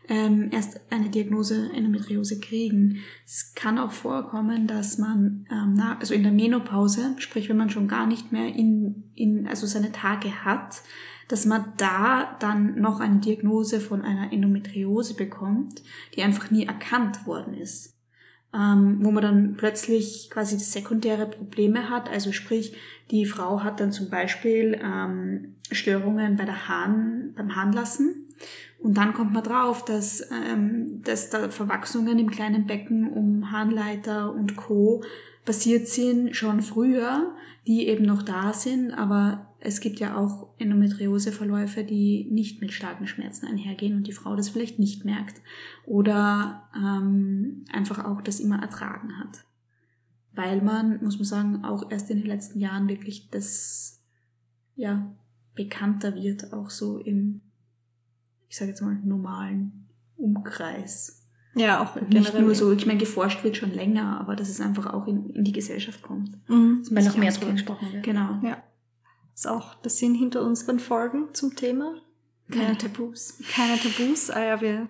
ähm, 0.09 0.49
erst 0.51 0.81
eine 0.89 1.09
Diagnose 1.09 1.69
Endometriose 1.73 2.39
kriegen. 2.39 2.97
Es 3.25 3.53
kann 3.53 3.77
auch 3.77 3.91
vorkommen, 3.91 4.65
dass 4.65 4.97
man 4.97 5.45
ähm, 5.51 5.75
na, 5.77 5.97
also 5.99 6.15
in 6.15 6.23
der 6.23 6.31
Menopause, 6.31 7.15
sprich 7.19 7.47
wenn 7.47 7.57
man 7.57 7.69
schon 7.69 7.87
gar 7.87 8.07
nicht 8.07 8.31
mehr 8.31 8.47
in, 8.47 9.11
in 9.13 9.47
also 9.47 9.67
seine 9.67 9.91
Tage 9.91 10.43
hat, 10.43 10.81
dass 11.27 11.45
man 11.45 11.73
da 11.77 12.35
dann 12.39 12.81
noch 12.81 12.99
eine 12.99 13.19
Diagnose 13.19 13.79
von 13.79 14.01
einer 14.01 14.33
Endometriose 14.33 15.13
bekommt, 15.13 15.83
die 16.15 16.23
einfach 16.23 16.49
nie 16.49 16.65
erkannt 16.65 17.27
worden 17.27 17.53
ist. 17.53 17.95
Ähm, 18.51 18.97
wo 19.01 19.11
man 19.11 19.21
dann 19.21 19.53
plötzlich 19.57 20.31
quasi 20.31 20.57
sekundäre 20.57 21.27
Probleme 21.27 21.91
hat. 21.91 22.09
Also 22.09 22.31
sprich, 22.31 22.75
die 23.11 23.27
Frau 23.27 23.61
hat 23.61 23.79
dann 23.79 23.91
zum 23.91 24.09
Beispiel 24.09 24.79
ähm, 24.83 25.53
Störungen 25.69 26.35
bei 26.35 26.45
der 26.45 26.67
Harn, 26.67 27.33
beim 27.35 27.55
Harnlassen 27.55 28.25
Und 28.79 28.95
dann 28.97 29.13
kommt 29.13 29.33
man 29.33 29.43
drauf, 29.43 29.83
dass, 29.83 30.23
ähm, 30.31 31.01
dass 31.03 31.29
da 31.29 31.49
Verwachsungen 31.49 32.17
im 32.17 32.29
kleinen 32.29 32.65
Becken 32.65 33.11
um 33.11 33.51
Harnleiter 33.51 34.33
und 34.33 34.55
Co. 34.55 35.03
passiert 35.45 35.87
sind 35.87 36.35
schon 36.35 36.61
früher, 36.61 37.35
die 37.67 37.87
eben 37.87 38.05
noch 38.05 38.23
da 38.23 38.53
sind, 38.53 38.91
aber 38.91 39.49
es 39.59 39.81
gibt 39.81 39.99
ja 39.99 40.15
auch 40.15 40.47
Endometrioseverläufe, 40.57 41.83
die 41.83 42.27
nicht 42.31 42.61
mit 42.61 42.71
starken 42.71 43.07
Schmerzen 43.07 43.45
einhergehen 43.45 43.95
und 43.95 44.07
die 44.07 44.13
Frau 44.13 44.35
das 44.35 44.49
vielleicht 44.49 44.79
nicht 44.79 45.03
merkt 45.03 45.41
oder 45.85 46.69
ähm, 46.75 47.65
einfach 47.73 48.05
auch 48.05 48.21
das 48.21 48.39
immer 48.39 48.61
ertragen 48.61 49.19
hat. 49.19 49.43
Weil 50.33 50.61
man, 50.61 51.03
muss 51.03 51.17
man 51.17 51.25
sagen, 51.25 51.65
auch 51.65 51.91
erst 51.91 52.09
in 52.09 52.19
den 52.19 52.27
letzten 52.27 52.59
Jahren 52.59 52.87
wirklich 52.87 53.29
das 53.29 54.01
ja 54.75 55.13
bekannter 55.55 56.15
wird, 56.15 56.53
auch 56.53 56.69
so 56.69 56.97
im, 56.99 57.41
ich 58.49 58.57
sage 58.57 58.71
jetzt 58.71 58.81
mal, 58.81 58.95
normalen 59.03 59.87
Umkreis. 60.17 61.27
Ja, 61.55 61.81
auch 61.81 61.95
Nicht 62.09 62.37
nur 62.39 62.53
so, 62.53 62.71
ich 62.71 62.85
meine, 62.85 62.99
geforscht 62.99 63.43
wird 63.43 63.57
schon 63.57 63.73
länger, 63.73 64.19
aber 64.19 64.35
dass 64.35 64.49
es 64.49 64.61
einfach 64.61 64.93
auch 64.93 65.07
in, 65.07 65.29
in 65.31 65.43
die 65.43 65.51
Gesellschaft 65.51 66.01
kommt. 66.01 66.31
Mhm. 66.47 66.83
Weil 66.91 67.03
noch 67.03 67.17
mehr 67.17 67.31
drüber 67.31 67.51
gesprochen 67.51 67.91
wird. 67.91 68.03
Genau. 68.03 68.39
Ja. 68.43 68.61
Ist 69.33 69.47
auch 69.47 69.75
der 69.75 69.89
Sinn 69.89 70.15
hinter 70.15 70.43
unseren 70.43 70.79
Folgen 70.79 71.33
zum 71.33 71.55
Thema. 71.55 71.95
Keine 72.49 72.69
Ja. 72.69 72.75
Tabus. 72.75 73.39
Keine 73.51 73.77
Tabus. 73.77 74.29
Ah 74.29 74.43
ja, 74.43 74.61
wir 74.61 74.89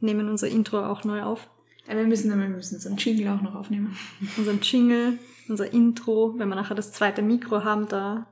nehmen 0.00 0.28
unser 0.28 0.48
Intro 0.48 0.84
auch 0.84 1.04
neu 1.04 1.22
auf. 1.22 1.48
Ja, 1.88 1.96
wir 1.96 2.06
müssen, 2.06 2.28
wir 2.28 2.48
müssen 2.48 2.86
einen 2.86 2.96
Jingle 2.96 3.28
auch 3.28 3.42
noch 3.42 3.54
aufnehmen. 3.54 3.96
Unseren 4.36 4.60
Jingle, 4.60 5.18
unser 5.48 5.72
Intro. 5.72 6.34
Wenn 6.36 6.48
wir 6.48 6.54
nachher 6.54 6.74
das 6.74 6.92
zweite 6.92 7.22
Mikro 7.22 7.64
haben, 7.64 7.88
da 7.88 8.26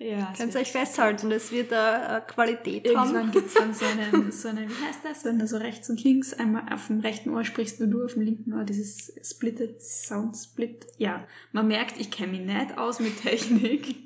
Ja, 0.00 0.32
könnt 0.36 0.54
ihr 0.54 0.60
euch 0.60 0.70
festhalten. 0.70 1.28
Das 1.28 1.50
wird 1.50 1.72
da 1.72 2.18
äh, 2.18 2.20
Qualität 2.20 2.86
Irgendwann 2.86 3.16
haben. 3.16 3.30
gibt's 3.32 3.54
dann 3.54 3.74
so 3.74 3.84
einen, 3.84 4.30
so 4.30 4.48
einen, 4.48 4.68
wie 4.68 4.86
heißt 4.86 5.00
das, 5.02 5.24
wenn 5.24 5.40
du 5.40 5.46
so 5.48 5.56
rechts 5.56 5.90
und 5.90 6.02
links 6.04 6.32
einmal 6.32 6.72
auf 6.72 6.86
dem 6.86 7.00
rechten 7.00 7.30
Ohr 7.30 7.44
sprichst 7.44 7.80
und 7.80 7.90
du 7.90 8.04
auf 8.04 8.12
dem 8.12 8.22
linken 8.22 8.52
Ohr 8.52 8.62
dieses 8.62 9.12
Splitted 9.24 9.82
Sound 9.82 10.36
Split. 10.36 10.86
Ja, 10.98 11.26
man 11.50 11.66
merkt, 11.66 11.98
ich 12.00 12.12
kenne 12.12 12.32
mich 12.32 12.42
nicht 12.42 12.78
aus 12.78 13.00
mit 13.00 13.20
Technik. 13.20 13.96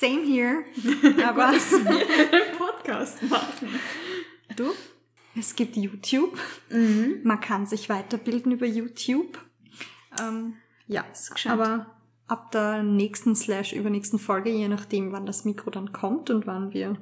Same 0.00 0.24
here. 0.26 0.64
Aber 1.24 1.52
dass 1.52 1.70
wir 1.70 1.90
einen 1.90 2.56
Podcast 2.58 3.22
machen. 3.22 3.68
du, 4.56 4.72
es 5.38 5.54
gibt 5.54 5.76
YouTube. 5.76 6.36
Mhm. 6.70 7.20
Man 7.22 7.40
kann 7.40 7.66
sich 7.66 7.88
weiterbilden 7.88 8.50
über 8.50 8.66
YouTube. 8.66 9.38
Ähm, 10.20 10.54
ja, 10.86 11.04
gescheit. 11.32 11.52
aber 11.52 11.93
ab 12.26 12.50
der 12.52 12.82
nächsten 12.82 13.36
slash 13.36 13.72
übernächsten 13.72 14.18
Folge, 14.18 14.50
je 14.50 14.68
nachdem, 14.68 15.12
wann 15.12 15.26
das 15.26 15.44
Mikro 15.44 15.70
dann 15.70 15.92
kommt 15.92 16.30
und 16.30 16.46
wann 16.46 16.72
wir 16.72 16.96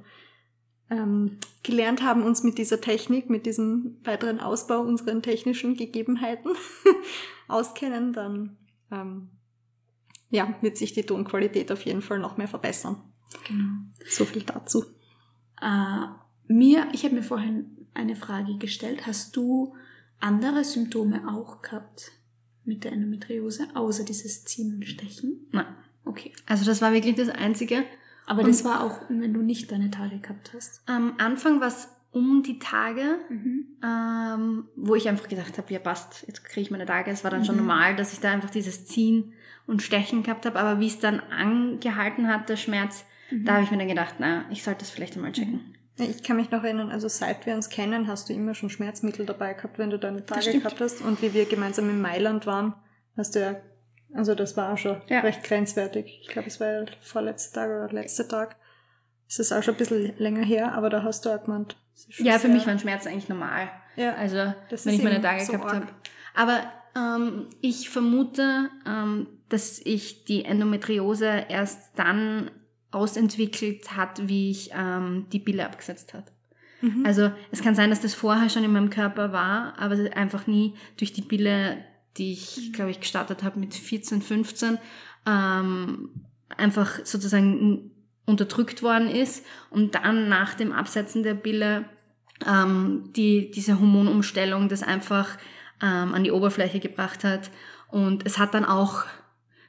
ähm, 0.90 1.38
gelernt 1.62 2.02
haben, 2.02 2.22
uns 2.22 2.42
mit 2.42 2.58
dieser 2.58 2.80
Technik, 2.80 3.30
mit 3.30 3.46
diesem 3.46 3.98
weiteren 4.04 4.40
Ausbau 4.40 4.80
unseren 4.80 5.22
technischen 5.22 5.76
Gegebenheiten 5.76 6.50
auskennen, 7.48 8.12
dann 8.12 8.56
ähm, 8.90 9.30
ja, 10.28 10.54
wird 10.61 10.76
sich 10.76 10.92
die 10.92 11.04
Tonqualität 11.04 11.70
auf 11.70 11.85
jeden 11.85 12.02
Fall 12.02 12.18
noch 12.18 12.37
mehr 12.37 12.48
verbessern. 12.48 12.96
Genau. 13.46 13.70
So 14.08 14.24
viel 14.24 14.42
dazu. 14.42 14.85
Äh, 15.61 16.06
mir, 16.46 16.88
ich 16.92 17.04
habe 17.04 17.14
mir 17.14 17.22
vorhin 17.22 17.87
eine 17.94 18.16
Frage 18.16 18.56
gestellt. 18.58 19.06
Hast 19.06 19.37
du 19.37 19.74
andere 20.20 20.64
Symptome 20.64 21.28
auch 21.28 21.62
gehabt 21.62 22.12
mit 22.64 22.85
der 22.85 22.92
Endometriose, 22.92 23.68
außer 23.75 24.05
dieses 24.05 24.44
Ziehen 24.44 24.75
und 24.75 24.85
Stechen? 24.87 25.46
Nein. 25.53 25.66
Okay. 26.05 26.33
Also 26.46 26.64
das 26.64 26.81
war 26.83 26.92
wirklich 26.92 27.14
das 27.16 27.29
Einzige. 27.29 27.85
Aber 28.27 28.44
das 28.44 28.64
war 28.64 28.85
auch, 28.85 29.01
wenn 29.09 29.35
du 29.35 29.42
nicht 29.42 29.70
deine 29.72 29.90
Tage 29.90 30.18
gehabt 30.18 30.53
hast. 30.55 30.81
Am 30.87 31.14
Anfang 31.18 31.61
war 31.61 31.68
es 31.68 31.88
um 32.12 32.42
die 32.42 32.59
Tage, 32.59 33.18
Mhm. 33.29 33.66
ähm, 33.83 34.64
wo 34.77 34.94
ich 34.94 35.09
einfach 35.09 35.29
gedacht 35.29 35.59
habe, 35.59 35.72
ja 35.72 35.79
passt, 35.81 36.25
jetzt 36.27 36.44
kriege 36.44 36.61
ich 36.61 36.70
meine 36.70 36.87
Tage. 36.87 37.11
Es 37.11 37.25
war 37.25 37.31
dann 37.31 37.44
schon 37.44 37.57
Mhm. 37.57 37.62
normal, 37.66 37.96
dass 37.96 38.12
ich 38.12 38.20
da 38.20 38.31
einfach 38.31 38.51
dieses 38.51 38.85
Ziehen 38.87 39.33
und 39.66 39.83
Stechen 39.83 40.22
gehabt 40.22 40.44
habe. 40.46 40.59
Aber 40.59 40.79
wie 40.81 40.87
es 40.87 40.98
dann 40.98 41.20
angehalten 41.20 42.29
hat, 42.29 42.48
der 42.48 42.57
Schmerz, 42.57 43.05
Mhm. 43.31 43.44
da 43.44 43.55
habe 43.55 43.64
ich 43.64 43.70
mir 43.70 43.79
dann 43.79 43.88
gedacht, 43.88 44.16
na, 44.18 44.44
ich 44.51 44.62
sollte 44.62 44.81
das 44.81 44.90
vielleicht 44.90 45.16
einmal 45.16 45.33
checken. 45.33 45.75
Ich 45.96 46.22
kann 46.22 46.37
mich 46.37 46.50
noch 46.50 46.64
erinnern, 46.64 46.90
also 46.90 47.09
seit 47.09 47.44
wir 47.46 47.55
uns 47.55 47.68
kennen, 47.68 48.09
hast 48.09 48.28
du 48.28 48.33
immer 48.33 48.55
schon 48.55 48.70
Schmerzmittel 48.70 49.26
dabei 49.26 49.52
gehabt, 49.52 49.78
wenn 49.78 49.90
du 49.90 49.98
deine 49.98 50.24
Tage 50.24 50.52
gehabt 50.52 50.81
hast. 50.81 51.02
Und 51.02 51.20
wie 51.22 51.35
wir 51.35 51.44
gemeinsam 51.44 51.90
in 51.90 52.00
Mailand 52.00 52.46
waren, 52.46 52.74
hast 53.16 53.35
du 53.35 53.40
ja, 53.40 53.57
also 54.14 54.35
das 54.35 54.57
war 54.57 54.72
auch 54.72 54.78
schon 54.78 55.00
Ja. 55.09 55.20
recht 55.20 55.44
grenzwertig. 55.44 56.20
Ich 56.22 56.28
glaube, 56.28 56.48
es 56.48 56.61
war 56.61 56.68
ja 56.68 56.85
vorletzter 57.02 57.61
Tag 57.61 57.70
oder 57.70 57.92
letzter 57.92 58.26
Tag. 58.26 58.57
Es 59.28 59.38
ist 59.38 59.52
auch 59.52 59.62
schon 59.62 59.74
ein 59.74 59.78
bisschen 59.78 60.12
länger 60.18 60.44
her, 60.44 60.72
aber 60.72 60.88
da 60.90 61.02
hast 61.02 61.24
du 61.24 61.31
auch 61.31 61.44
gemeint. 61.44 61.76
Ja, 62.18 62.38
für 62.38 62.48
mich 62.48 62.66
waren 62.66 62.78
Schmerzen 62.78 63.09
eigentlich 63.09 63.28
normal. 63.28 63.70
Ja, 63.96 64.14
Also, 64.14 64.37
wenn 64.37 64.94
ich 64.94 65.02
meine 65.02 65.20
Tage 65.20 65.44
so 65.44 65.52
gehabt 65.52 65.72
habe. 65.72 65.87
Aber 66.35 66.61
ähm, 66.96 67.48
ich 67.61 67.90
vermute, 67.90 68.70
ähm, 68.87 69.26
dass 69.50 69.78
ich 69.85 70.24
die 70.24 70.44
Endometriose 70.46 71.44
erst 71.48 71.90
dann 71.98 72.50
ausentwickelt 72.92 73.96
hat, 73.96 74.28
wie 74.28 74.50
ich 74.50 74.70
ähm, 74.74 75.26
die 75.33 75.40
Pille 75.40 75.64
abgesetzt 75.64 76.14
hat. 76.14 76.33
Mhm. 76.81 77.05
Also 77.07 77.31
es 77.50 77.62
kann 77.62 77.74
sein, 77.74 77.90
dass 77.90 78.00
das 78.00 78.14
vorher 78.14 78.50
schon 78.50 78.64
in 78.64 78.72
meinem 78.72 78.90
Körper 78.90 79.33
war, 79.33 79.78
aber 79.78 79.96
einfach 80.14 80.46
nie 80.46 80.74
durch 80.98 81.12
die 81.12 81.22
Pille, 81.22 81.85
die 82.16 82.33
ich, 82.33 82.72
glaube 82.72 82.90
ich, 82.90 83.00
gestartet 83.00 83.42
habe 83.42 83.59
mit 83.59 83.74
14, 83.74 84.20
15, 84.20 84.78
ähm, 85.26 86.11
einfach 86.57 87.00
sozusagen 87.05 87.90
unterdrückt 88.26 88.83
worden 88.83 89.09
ist 89.09 89.44
und 89.70 89.94
dann 89.94 90.28
nach 90.28 90.55
dem 90.55 90.72
Absetzen 90.72 91.22
der 91.22 91.35
Pille 91.35 91.87
ähm, 92.46 93.11
die, 93.16 93.50
diese 93.50 93.78
Hormonumstellung 93.78 94.68
das 94.68 94.83
einfach 94.83 95.38
ähm, 95.81 96.14
an 96.14 96.24
die 96.24 96.33
Oberfläche 96.33 96.81
gebracht 96.81 97.24
hat. 97.24 97.50
Und 97.88 98.26
es 98.26 98.38
hat 98.38 98.55
dann 98.55 98.64
auch 98.64 99.05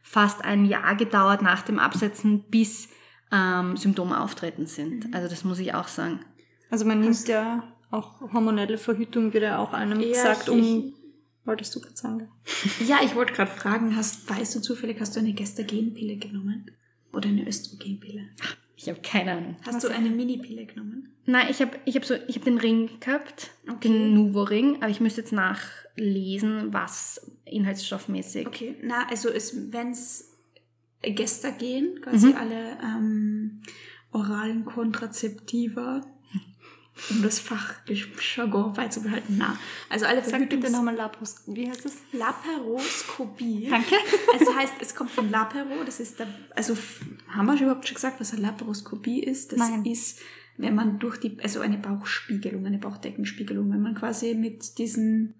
fast 0.01 0.43
ein 0.43 0.65
Jahr 0.65 0.95
gedauert 0.95 1.41
nach 1.41 1.61
dem 1.61 1.79
Absetzen, 1.79 2.43
bis 2.49 2.89
ähm, 3.33 3.75
Symptome 3.77 4.21
auftreten 4.21 4.65
sind. 4.67 5.13
Also 5.13 5.27
das 5.27 5.43
muss 5.43 5.59
ich 5.59 5.73
auch 5.73 5.87
sagen. 5.87 6.19
Also 6.69 6.85
man 6.85 6.99
nimmt 7.01 7.27
ja 7.27 7.63
auch 7.91 8.21
hormonelle 8.33 8.77
Verhütung, 8.77 9.33
wird 9.33 9.43
ja 9.43 9.57
auch 9.59 9.73
einem 9.73 9.99
Ja, 9.99 10.07
gesagt, 10.07 10.47
ich- 10.47 10.53
um... 10.53 10.93
Wolltest 11.45 11.75
du 11.75 11.81
gerade 11.81 11.97
sagen? 11.97 12.29
Ja, 12.87 12.99
ich 13.03 13.15
wollte 13.15 13.33
gerade 13.33 13.51
fragen, 13.51 13.97
hast, 13.97 14.29
weißt 14.29 14.55
du 14.55 14.61
zufällig, 14.61 15.01
hast 15.01 15.15
du 15.15 15.19
eine 15.19 15.33
Gestagenpille 15.33 16.15
genommen? 16.15 16.71
Oder 17.11 17.27
eine 17.29 17.45
Östrogenpille? 17.45 18.29
Ich 18.77 18.87
habe 18.89 18.99
keine 19.01 19.33
Ahnung. 19.33 19.55
Hast 19.65 19.83
du 19.83 19.89
eine 19.89 20.09
Minipille 20.09 20.65
genommen? 20.65 21.09
Nein, 21.25 21.47
ich 21.49 21.61
habe 21.61 21.71
ich 21.85 21.95
hab 21.97 22.05
so, 22.05 22.15
ich 22.27 22.35
hab 22.37 22.43
den 22.45 22.57
Ring 22.57 22.89
gehabt, 22.99 23.51
Okay. 23.69 23.89
den 23.89 24.13
Nuvo-Ring, 24.13 24.77
aber 24.77 24.89
ich 24.89 24.99
müsste 25.01 25.21
jetzt 25.21 25.31
nachlesen, 25.33 26.73
was 26.73 27.29
inhaltsstoffmäßig. 27.45 28.47
Okay, 28.47 28.75
na, 28.81 29.07
also 29.09 29.29
es, 29.29 29.71
wenn's 31.03 31.15
Gestagen, 31.15 32.01
quasi 32.01 32.27
Mhm. 32.27 32.35
alle 32.35 32.77
ähm, 32.81 33.61
oralen 34.11 34.65
Kontrazeptiva, 34.65 36.01
um 37.09 37.23
das 37.23 37.39
Fachjargon 37.39 38.73
beizubehalten, 38.73 39.37
na, 39.39 39.57
also 39.89 40.05
alle 40.05 40.23
Sag 40.23 40.47
bitte 40.47 40.71
nochmal 40.71 40.95
Lapros... 40.95 41.37
Wie 41.47 41.67
heißt 41.67 41.85
es? 41.87 41.97
Laparoskopie. 42.11 43.67
Danke. 43.69 43.95
Es 44.39 44.53
heißt, 44.55 44.73
es 44.79 44.93
kommt 44.95 45.11
von 45.11 45.29
Lapero, 45.31 45.83
das 45.85 45.99
ist 45.99 46.19
der, 46.19 46.27
also 46.55 46.77
haben 47.27 47.45
wir 47.47 47.57
schon 47.57 47.65
überhaupt 47.67 47.87
schon 47.87 47.95
gesagt, 47.95 48.19
was 48.19 48.33
eine 48.33 48.41
Laparoskopie 48.43 49.23
ist? 49.23 49.51
Das 49.51 49.59
Nein. 49.59 49.85
ist, 49.85 50.19
wenn 50.57 50.75
man 50.75 50.99
durch 50.99 51.17
die, 51.19 51.37
also 51.41 51.61
eine 51.61 51.77
Bauchspiegelung, 51.77 52.65
eine 52.65 52.77
Bauchdeckenspiegelung, 52.77 53.71
wenn 53.71 53.81
man 53.81 53.95
quasi 53.95 54.35
mit 54.35 54.77
diesen 54.77 55.33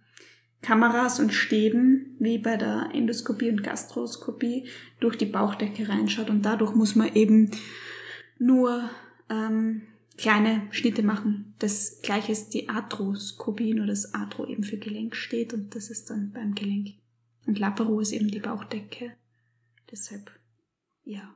Kameras 0.64 1.20
und 1.20 1.32
Stäben, 1.34 2.16
wie 2.20 2.40
bei 2.40 2.58
der 2.58 2.90
Endoskopie 2.94 3.50
und 3.50 3.64
Gastroskopie, 3.64 4.68
durch 5.00 5.18
die 5.18 5.26
Bauchdecke 5.26 5.88
reinschaut 5.88 6.30
und 6.30 6.42
dadurch 6.44 6.74
muss 6.74 6.96
man 6.96 7.14
eben 7.14 7.52
nur 8.40 8.90
ähm, 9.30 9.84
kleine 10.18 10.68
Schnitte 10.72 11.04
machen. 11.04 11.54
Das 11.60 12.02
gleiche 12.02 12.32
ist 12.32 12.54
die 12.54 12.70
Arthroskopie, 12.70 13.74
nur 13.74 13.86
dass 13.86 14.14
Arthro 14.14 14.46
eben 14.48 14.64
für 14.64 14.78
Gelenk 14.78 15.16
steht 15.16 15.54
und 15.54 15.76
das 15.76 15.90
ist 15.90 16.10
dann 16.10 16.32
beim 16.32 16.56
Gelenk. 16.56 16.96
Und 17.46 17.60
Lapero 17.60 18.00
ist 18.00 18.14
eben 18.14 18.30
die 18.30 18.40
Bauchdecke. 18.40 19.14
Deshalb, 19.92 20.32
ja, 21.04 21.36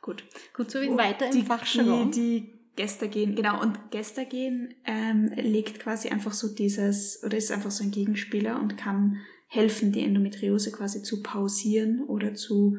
gut. 0.00 0.24
Gut 0.54 0.70
zu 0.70 0.80
wissen. 0.80 0.96
Weiter 0.96 1.26
im 1.26 1.32
Die, 1.32 1.42
Fachjargon. 1.42 2.10
die, 2.12 2.40
die 2.40 2.53
Gestagen, 2.76 3.34
genau. 3.36 3.60
Und 3.60 3.90
Gestagen 3.90 4.74
ähm, 4.84 5.32
legt 5.36 5.78
quasi 5.80 6.08
einfach 6.08 6.32
so 6.32 6.54
dieses, 6.54 7.22
oder 7.24 7.36
ist 7.36 7.52
einfach 7.52 7.70
so 7.70 7.84
ein 7.84 7.90
Gegenspieler 7.90 8.60
und 8.60 8.76
kann 8.76 9.18
helfen, 9.46 9.92
die 9.92 10.02
Endometriose 10.04 10.72
quasi 10.72 11.02
zu 11.02 11.22
pausieren 11.22 12.02
oder 12.02 12.34
zu 12.34 12.76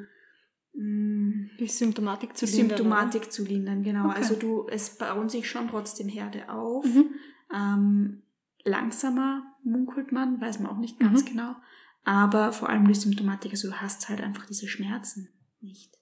mh, 0.73 1.49
Die 1.59 1.67
Symptomatik 1.67 2.35
zu 2.35 2.45
lindern, 2.45 2.67
Symptomatik 2.77 3.31
zu 3.31 3.45
lindern, 3.45 3.83
genau. 3.83 4.07
Okay. 4.09 4.17
Also 4.17 4.35
du, 4.35 4.67
es 4.67 4.97
bauen 4.97 5.29
sich 5.29 5.49
schon 5.49 5.69
trotzdem 5.69 6.09
Herde 6.09 6.49
auf. 6.49 6.85
Mhm. 6.85 7.05
Ähm, 7.53 8.21
langsamer 8.65 9.43
munkelt 9.63 10.11
man, 10.11 10.41
weiß 10.41 10.59
man 10.59 10.71
auch 10.71 10.79
nicht 10.79 10.99
ganz 10.99 11.23
Mhm. 11.23 11.27
genau. 11.29 11.55
Aber 12.03 12.51
vor 12.51 12.69
allem 12.69 12.87
die 12.87 12.93
Symptomatik, 12.93 13.51
also 13.51 13.69
du 13.69 13.75
hast 13.75 14.09
halt 14.09 14.21
einfach 14.21 14.45
diese 14.45 14.67
Schmerzen 14.67 15.29
nicht. 15.61 15.93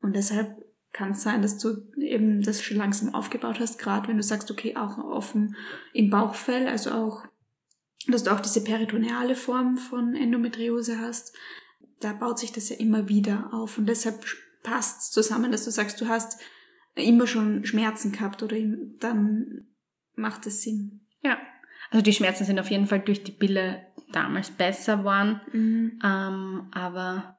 Und 0.00 0.14
deshalb 0.14 0.64
kann 0.92 1.12
es 1.12 1.22
sein, 1.22 1.42
dass 1.42 1.58
du 1.58 1.86
eben 2.00 2.42
das 2.42 2.62
schon 2.62 2.78
langsam 2.78 3.14
aufgebaut 3.14 3.60
hast, 3.60 3.78
gerade 3.78 4.08
wenn 4.08 4.16
du 4.16 4.22
sagst, 4.22 4.50
okay, 4.50 4.76
auch 4.76 4.98
offen 4.98 5.56
im 5.92 6.10
Bauchfell, 6.10 6.66
also 6.66 6.90
auch, 6.92 7.24
dass 8.06 8.24
du 8.24 8.30
auch 8.32 8.40
diese 8.40 8.64
peritoneale 8.64 9.36
Form 9.36 9.76
von 9.76 10.14
Endometriose 10.16 10.98
hast, 11.00 11.36
da 12.00 12.12
baut 12.12 12.38
sich 12.38 12.52
das 12.52 12.68
ja 12.68 12.76
immer 12.76 13.08
wieder 13.08 13.50
auf 13.52 13.76
und 13.78 13.86
deshalb 13.86 14.24
passt 14.62 15.00
es 15.00 15.10
zusammen, 15.10 15.52
dass 15.52 15.64
du 15.64 15.70
sagst, 15.70 16.00
du 16.00 16.08
hast 16.08 16.40
immer 16.94 17.26
schon 17.26 17.64
Schmerzen 17.64 18.12
gehabt 18.12 18.42
oder 18.42 18.56
dann 18.98 19.66
macht 20.14 20.46
es 20.46 20.62
Sinn. 20.62 21.00
Ja, 21.22 21.38
also 21.90 22.02
die 22.02 22.12
Schmerzen 22.12 22.44
sind 22.44 22.58
auf 22.58 22.70
jeden 22.70 22.86
Fall 22.86 23.00
durch 23.00 23.24
die 23.24 23.32
Pille 23.32 23.86
damals 24.12 24.50
besser 24.50 24.98
geworden, 24.98 25.40
Mhm. 25.52 25.98
ähm, 26.04 26.68
aber 26.72 27.37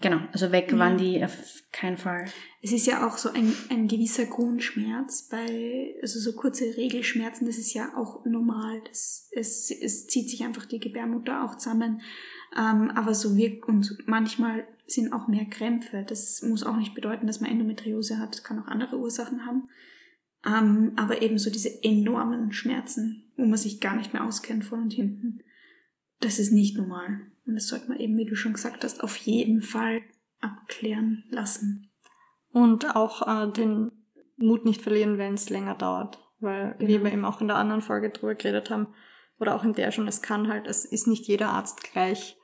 genau, 0.00 0.20
also 0.32 0.52
weg 0.52 0.70
Ja. 0.72 0.78
waren 0.78 0.98
die 0.98 1.24
auf 1.24 1.36
keinen 1.72 1.96
Fall. 1.96 2.26
Es 2.62 2.72
ist 2.72 2.86
ja 2.86 3.06
auch 3.06 3.18
so 3.18 3.30
ein, 3.30 3.52
ein 3.70 3.88
gewisser 3.88 4.26
Grundschmerz 4.26 5.28
bei, 5.28 5.94
also 6.02 6.18
so 6.18 6.34
kurze 6.34 6.76
Regelschmerzen, 6.76 7.46
das 7.46 7.58
ist 7.58 7.74
ja 7.74 7.96
auch 7.96 8.24
normal. 8.24 8.82
Das, 8.88 9.28
es, 9.32 9.70
es 9.70 10.06
zieht 10.06 10.30
sich 10.30 10.44
einfach 10.44 10.66
die 10.66 10.80
Gebärmutter 10.80 11.44
auch 11.44 11.56
zusammen. 11.56 12.00
Ähm, 12.56 12.90
aber 12.90 13.14
so 13.14 13.36
wirkt, 13.36 13.68
und 13.68 13.96
manchmal 14.06 14.66
sind 14.86 15.12
auch 15.12 15.28
mehr 15.28 15.46
Krämpfe. 15.46 16.04
Das 16.06 16.42
muss 16.42 16.62
auch 16.62 16.76
nicht 16.76 16.94
bedeuten, 16.94 17.26
dass 17.26 17.40
man 17.40 17.50
Endometriose 17.50 18.18
hat. 18.18 18.34
Das 18.34 18.44
kann 18.44 18.58
auch 18.58 18.68
andere 18.68 18.98
Ursachen 18.98 19.44
haben. 19.44 19.68
Ähm, 20.46 20.92
aber 20.96 21.22
eben 21.22 21.38
so 21.38 21.50
diese 21.50 21.82
enormen 21.82 22.52
Schmerzen, 22.52 23.32
wo 23.36 23.44
man 23.44 23.58
sich 23.58 23.80
gar 23.80 23.96
nicht 23.96 24.12
mehr 24.12 24.24
auskennt 24.24 24.64
von 24.64 24.84
und 24.84 24.92
hinten. 24.92 25.40
Das 26.20 26.38
ist 26.38 26.52
nicht 26.52 26.76
normal. 26.76 27.32
Und 27.46 27.54
das 27.54 27.68
sollte 27.68 27.88
man 27.88 27.98
eben, 27.98 28.16
wie 28.16 28.26
du 28.26 28.34
schon 28.34 28.52
gesagt 28.52 28.84
hast, 28.84 29.02
auf 29.02 29.16
jeden 29.18 29.62
Fall 29.62 30.02
abklären 30.40 31.24
lassen. 31.30 31.90
Und 32.50 32.96
auch 32.96 33.26
äh, 33.26 33.50
den 33.52 33.92
Mut 34.36 34.64
nicht 34.64 34.82
verlieren, 34.82 35.18
wenn 35.18 35.34
es 35.34 35.50
länger 35.50 35.74
dauert. 35.74 36.18
Weil, 36.40 36.74
wie 36.78 36.86
Genau. 36.86 37.04
wir 37.04 37.12
eben 37.12 37.24
auch 37.24 37.40
in 37.40 37.48
der 37.48 37.56
anderen 37.56 37.82
Folge 37.82 38.10
drüber 38.10 38.34
geredet 38.34 38.70
haben, 38.70 38.88
oder 39.38 39.54
auch 39.54 39.64
in 39.64 39.74
der 39.74 39.90
schon, 39.92 40.08
es 40.08 40.22
kann 40.22 40.48
halt, 40.48 40.66
es 40.66 40.84
ist 40.84 41.06
nicht 41.06 41.26
jeder 41.26 41.50
Arzt 41.50 41.82
gleich 41.92 42.36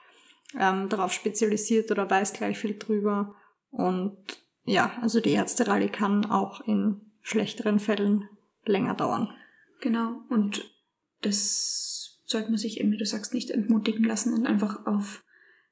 ähm, 0.58 0.88
darauf 0.88 1.12
spezialisiert 1.12 1.90
oder 1.90 2.08
weiß 2.08 2.34
gleich 2.34 2.58
viel 2.58 2.78
drüber. 2.78 3.34
Und 3.70 4.16
ja, 4.64 4.92
also 5.00 5.20
die 5.20 5.32
Ärzterally 5.32 5.88
kann 5.88 6.26
auch 6.26 6.60
in 6.60 7.00
schlechteren 7.22 7.78
Fällen 7.78 8.28
länger 8.64 8.94
dauern. 8.94 9.32
Genau, 9.80 10.20
und 10.28 10.70
das 11.22 12.01
sollte 12.32 12.50
man 12.50 12.58
sich 12.58 12.80
eben, 12.80 12.90
wie 12.90 12.98
du 12.98 13.06
sagst, 13.06 13.32
nicht 13.32 13.50
entmutigen 13.50 14.04
lassen 14.04 14.34
und 14.34 14.46
einfach 14.46 14.86
auf 14.86 15.24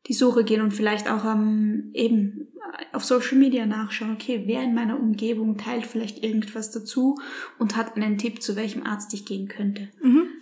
die 0.07 0.14
Suche 0.14 0.44
gehen 0.44 0.62
und 0.62 0.73
vielleicht 0.73 1.11
auch 1.11 1.25
ähm, 1.25 1.90
eben 1.92 2.49
auf 2.92 3.05
Social 3.05 3.37
Media 3.37 3.66
nachschauen, 3.66 4.12
okay, 4.14 4.44
wer 4.46 4.62
in 4.62 4.75
meiner 4.75 4.99
Umgebung 4.99 5.59
teilt 5.59 5.87
vielleicht 5.87 6.23
irgendwas 6.25 6.70
dazu 6.70 7.18
und 7.59 7.77
hat 7.77 7.96
einen 7.96 8.16
Tipp, 8.16 8.42
zu 8.42 8.57
welchem 8.57 8.85
Arzt 8.85 9.12
ich 9.12 9.27
gehen 9.27 9.49
könnte. 9.49 9.88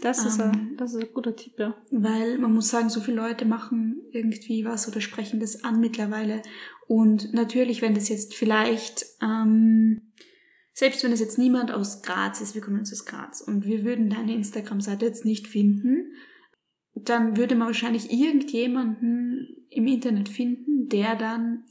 Das, 0.01 0.25
ist 0.25 0.39
Ähm. 0.39 0.51
ein, 0.53 0.77
das 0.77 0.95
ist 0.95 1.03
ein 1.03 1.13
guter 1.13 1.35
Tipp, 1.35 1.55
ja. 1.59 1.75
Weil 1.91 2.39
man 2.39 2.55
muss 2.55 2.69
sagen, 2.69 2.89
so 2.89 3.01
viele 3.01 3.17
Leute 3.17 3.45
machen 3.45 4.03
irgendwie 4.13 4.65
was 4.65 4.87
oder 4.89 5.01
sprechen 5.01 5.41
das 5.41 5.65
an 5.65 5.81
mittlerweile. 5.81 6.43
Und 6.87 7.35
natürlich, 7.35 7.83
wenn 7.83 7.95
das 7.95 8.09
jetzt 8.09 8.35
vielleicht, 8.35 9.05
ähm, 9.21 10.03
selbst 10.79 11.03
wenn 11.03 11.11
es 11.11 11.19
jetzt 11.19 11.39
niemand 11.39 11.73
aus 11.73 12.03
Graz 12.03 12.41
ist, 12.41 12.55
wir 12.55 12.63
kommen 12.63 12.79
uns 12.79 12.93
aus 12.93 13.05
Graz 13.05 13.41
und 13.41 13.65
wir 13.65 13.83
würden 13.83 14.11
deine 14.11 14.33
Instagram-Seite 14.33 15.07
jetzt 15.07 15.25
nicht 15.25 15.49
finden, 15.49 16.13
dann 16.95 17.37
würde 17.37 17.57
man 17.57 17.67
wahrscheinlich 17.67 18.13
irgendjemanden 18.13 19.67
im 19.71 19.89
Internet 19.89 20.29
finden, 20.29 20.89
der 20.89 21.17
dann 21.17 21.65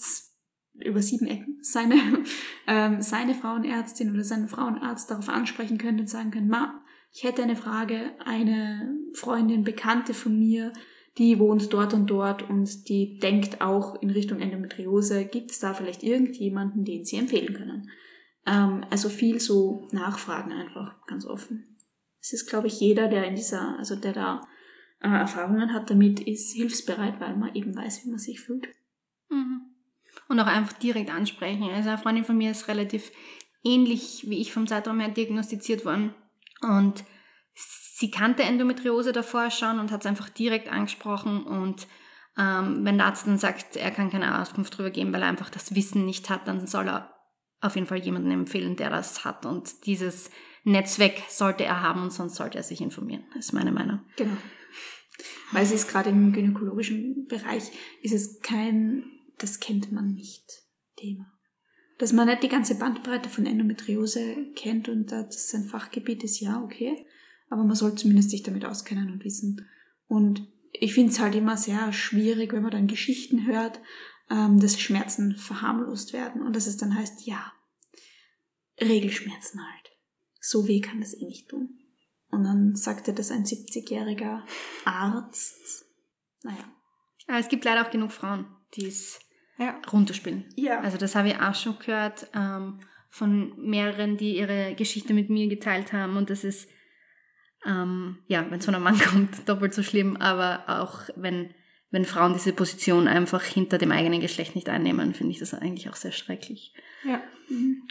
über 0.73 1.01
sieben 1.01 1.25
Ecken 1.25 1.57
seine, 1.61 1.95
ähm, 2.67 3.01
seine 3.01 3.33
Frauenärztin 3.33 4.11
oder 4.11 4.25
seinen 4.25 4.49
Frauenarzt 4.49 5.09
darauf 5.09 5.29
ansprechen 5.29 5.77
könnte 5.77 6.01
und 6.01 6.09
sagen 6.09 6.31
könnte, 6.31 6.49
Ma, 6.49 6.83
ich 7.13 7.23
hätte 7.23 7.43
eine 7.43 7.55
Frage, 7.55 8.11
eine 8.25 8.93
Freundin, 9.13 9.63
Bekannte 9.63 10.13
von 10.13 10.37
mir, 10.37 10.73
die 11.17 11.39
wohnt 11.39 11.71
dort 11.71 11.93
und 11.93 12.07
dort 12.07 12.49
und 12.49 12.89
die 12.89 13.19
denkt 13.19 13.61
auch 13.61 14.01
in 14.01 14.09
Richtung 14.09 14.39
Endometriose. 14.39 15.23
Gibt 15.23 15.51
es 15.51 15.59
da 15.59 15.73
vielleicht 15.73 16.03
irgendjemanden, 16.03 16.83
den 16.83 17.05
Sie 17.05 17.15
empfehlen 17.15 17.53
können? 17.53 17.89
Ähm, 18.47 18.85
also 18.89 19.09
viel 19.09 19.39
so 19.39 19.87
Nachfragen 19.91 20.53
einfach, 20.53 21.05
ganz 21.05 21.25
offen. 21.25 21.77
Es 22.21 22.33
ist, 22.33 22.49
glaube 22.49 22.67
ich, 22.67 22.79
jeder, 22.79 23.07
der 23.09 23.25
in 23.25 23.35
dieser, 23.35 23.77
also 23.77 23.95
der 23.95 24.13
da 24.13 24.41
äh, 25.01 25.09
Erfahrungen 25.09 25.73
hat 25.73 25.89
damit, 25.89 26.21
ist 26.21 26.53
hilfsbereit, 26.53 27.19
weil 27.19 27.35
man 27.35 27.53
eben 27.53 27.75
weiß, 27.75 28.03
wie 28.03 28.09
man 28.09 28.19
sich 28.19 28.39
fühlt. 28.39 28.67
Mhm. 29.29 29.61
Und 30.29 30.39
auch 30.39 30.47
einfach 30.47 30.73
direkt 30.73 31.11
ansprechen. 31.11 31.69
Also 31.69 31.89
eine 31.89 31.97
Freundin 31.97 32.23
von 32.23 32.37
mir 32.37 32.51
ist 32.51 32.67
relativ 32.67 33.11
ähnlich 33.63 34.25
wie 34.27 34.39
ich 34.39 34.53
vom 34.53 34.65
Zeitraum 34.65 34.99
her 34.99 35.09
diagnostiziert 35.09 35.85
worden. 35.85 36.13
Und 36.61 37.03
sie 37.53 38.11
kannte 38.11 38.43
Endometriose 38.43 39.11
davor 39.11 39.51
schon 39.51 39.79
und 39.79 39.91
hat 39.91 40.01
es 40.01 40.07
einfach 40.07 40.29
direkt 40.29 40.71
angesprochen. 40.71 41.43
Und 41.43 41.87
ähm, 42.37 42.85
wenn 42.85 42.97
der 42.97 43.07
Arzt 43.07 43.27
dann 43.27 43.37
sagt, 43.37 43.75
er 43.75 43.91
kann 43.91 44.09
keine 44.09 44.41
Auskunft 44.41 44.73
darüber 44.73 44.91
geben, 44.91 45.13
weil 45.13 45.21
er 45.21 45.27
einfach 45.27 45.49
das 45.49 45.75
Wissen 45.75 46.05
nicht 46.05 46.29
hat, 46.29 46.47
dann 46.47 46.65
soll 46.65 46.87
er 46.87 47.16
auf 47.61 47.75
jeden 47.75 47.87
Fall 47.87 47.99
jemanden 47.99 48.31
empfehlen, 48.31 48.75
der 48.75 48.89
das 48.89 49.25
hat. 49.25 49.45
Und 49.45 49.85
dieses 49.85 50.29
Netzwerk 50.63 51.15
sollte 51.29 51.63
er 51.63 51.81
haben 51.81 52.03
und 52.03 52.11
sonst 52.11 52.35
sollte 52.35 52.57
er 52.57 52.63
sich 52.63 52.81
informieren. 52.81 53.23
Ist 53.37 53.53
meine 53.53 53.71
Meinung. 53.71 54.01
Genau. 54.15 54.37
Weil 55.51 55.63
es 55.63 55.71
ist 55.71 55.87
gerade 55.87 56.09
im 56.09 56.33
gynäkologischen 56.33 57.25
Bereich, 57.27 57.63
ist 58.01 58.13
es 58.13 58.41
kein, 58.41 59.05
das 59.37 59.59
kennt 59.59 59.91
man 59.91 60.13
nicht, 60.13 60.43
Thema. 60.97 61.31
Dass 61.97 62.13
man 62.13 62.27
nicht 62.27 62.43
die 62.43 62.49
ganze 62.49 62.75
Bandbreite 62.75 63.29
von 63.29 63.45
Endometriose 63.45 64.51
kennt 64.55 64.89
und 64.89 65.11
das 65.11 65.49
sein 65.49 65.63
Fachgebiet 65.63 66.23
ist, 66.23 66.39
ja, 66.41 66.61
okay. 66.61 67.07
Aber 67.49 67.63
man 67.63 67.75
soll 67.75 67.95
zumindest 67.95 68.29
sich 68.29 68.43
damit 68.43 68.65
auskennen 68.65 69.09
und 69.09 69.23
wissen. 69.23 69.65
Und 70.07 70.47
ich 70.73 70.93
finde 70.93 71.11
es 71.11 71.19
halt 71.19 71.33
immer 71.33 71.57
sehr 71.57 71.91
schwierig, 71.93 72.53
wenn 72.53 72.61
man 72.61 72.71
dann 72.71 72.87
Geschichten 72.87 73.47
hört, 73.47 73.79
ähm, 74.29 74.59
dass 74.59 74.79
Schmerzen 74.79 75.35
verharmlost 75.35 76.13
werden 76.13 76.41
und 76.41 76.55
dass 76.55 76.67
es 76.67 76.77
dann 76.77 76.95
heißt, 76.95 77.25
ja, 77.25 77.51
Regelschmerzen 78.79 79.61
halt. 79.61 79.91
So 80.39 80.67
weh 80.67 80.81
kann 80.81 80.99
das 81.01 81.13
eh 81.13 81.25
nicht 81.25 81.49
tun. 81.49 81.79
Und 82.29 82.43
dann 82.43 82.75
sagte 82.75 83.13
das 83.13 83.31
ein 83.31 83.45
70-jähriger 83.45 84.43
Arzt. 84.85 85.85
Naja. 86.43 86.63
Aber 87.27 87.39
es 87.39 87.47
gibt 87.49 87.65
leider 87.65 87.85
auch 87.85 87.91
genug 87.91 88.11
Frauen, 88.11 88.45
die 88.75 88.85
es 88.85 89.19
Ja. 89.57 89.79
runterspielen. 89.91 90.45
Ja. 90.55 90.79
Also 90.81 90.97
das 90.97 91.15
habe 91.15 91.29
ich 91.29 91.39
auch 91.39 91.55
schon 91.55 91.79
gehört 91.79 92.27
ähm, 92.33 92.79
von 93.09 93.57
mehreren, 93.59 94.17
die 94.17 94.37
ihre 94.37 94.75
Geschichte 94.75 95.13
mit 95.13 95.29
mir 95.29 95.47
geteilt 95.47 95.93
haben 95.93 96.17
und 96.17 96.29
das 96.29 96.43
ist, 96.43 96.69
ähm, 97.65 98.19
ja, 98.27 98.45
wenn 98.49 98.59
es 98.59 98.65
von 98.65 98.75
einem 98.75 98.83
Mann 98.83 98.99
kommt, 99.11 99.47
doppelt 99.49 99.73
so 99.73 99.81
schlimm, 99.83 100.17
aber 100.17 100.65
auch 100.81 101.09
wenn, 101.15 101.53
wenn 101.89 102.05
Frauen 102.05 102.33
diese 102.33 102.53
Position 102.53 103.07
einfach 103.07 103.43
hinter 103.43 103.77
dem 103.77 103.91
eigenen 103.91 104.19
Geschlecht 104.19 104.55
nicht 104.55 104.69
einnehmen, 104.69 105.13
finde 105.13 105.31
ich 105.31 105.39
das 105.39 105.53
eigentlich 105.53 105.89
auch 105.89 105.95
sehr 105.95 106.11
schrecklich. 106.11 106.73
ja. 107.05 107.21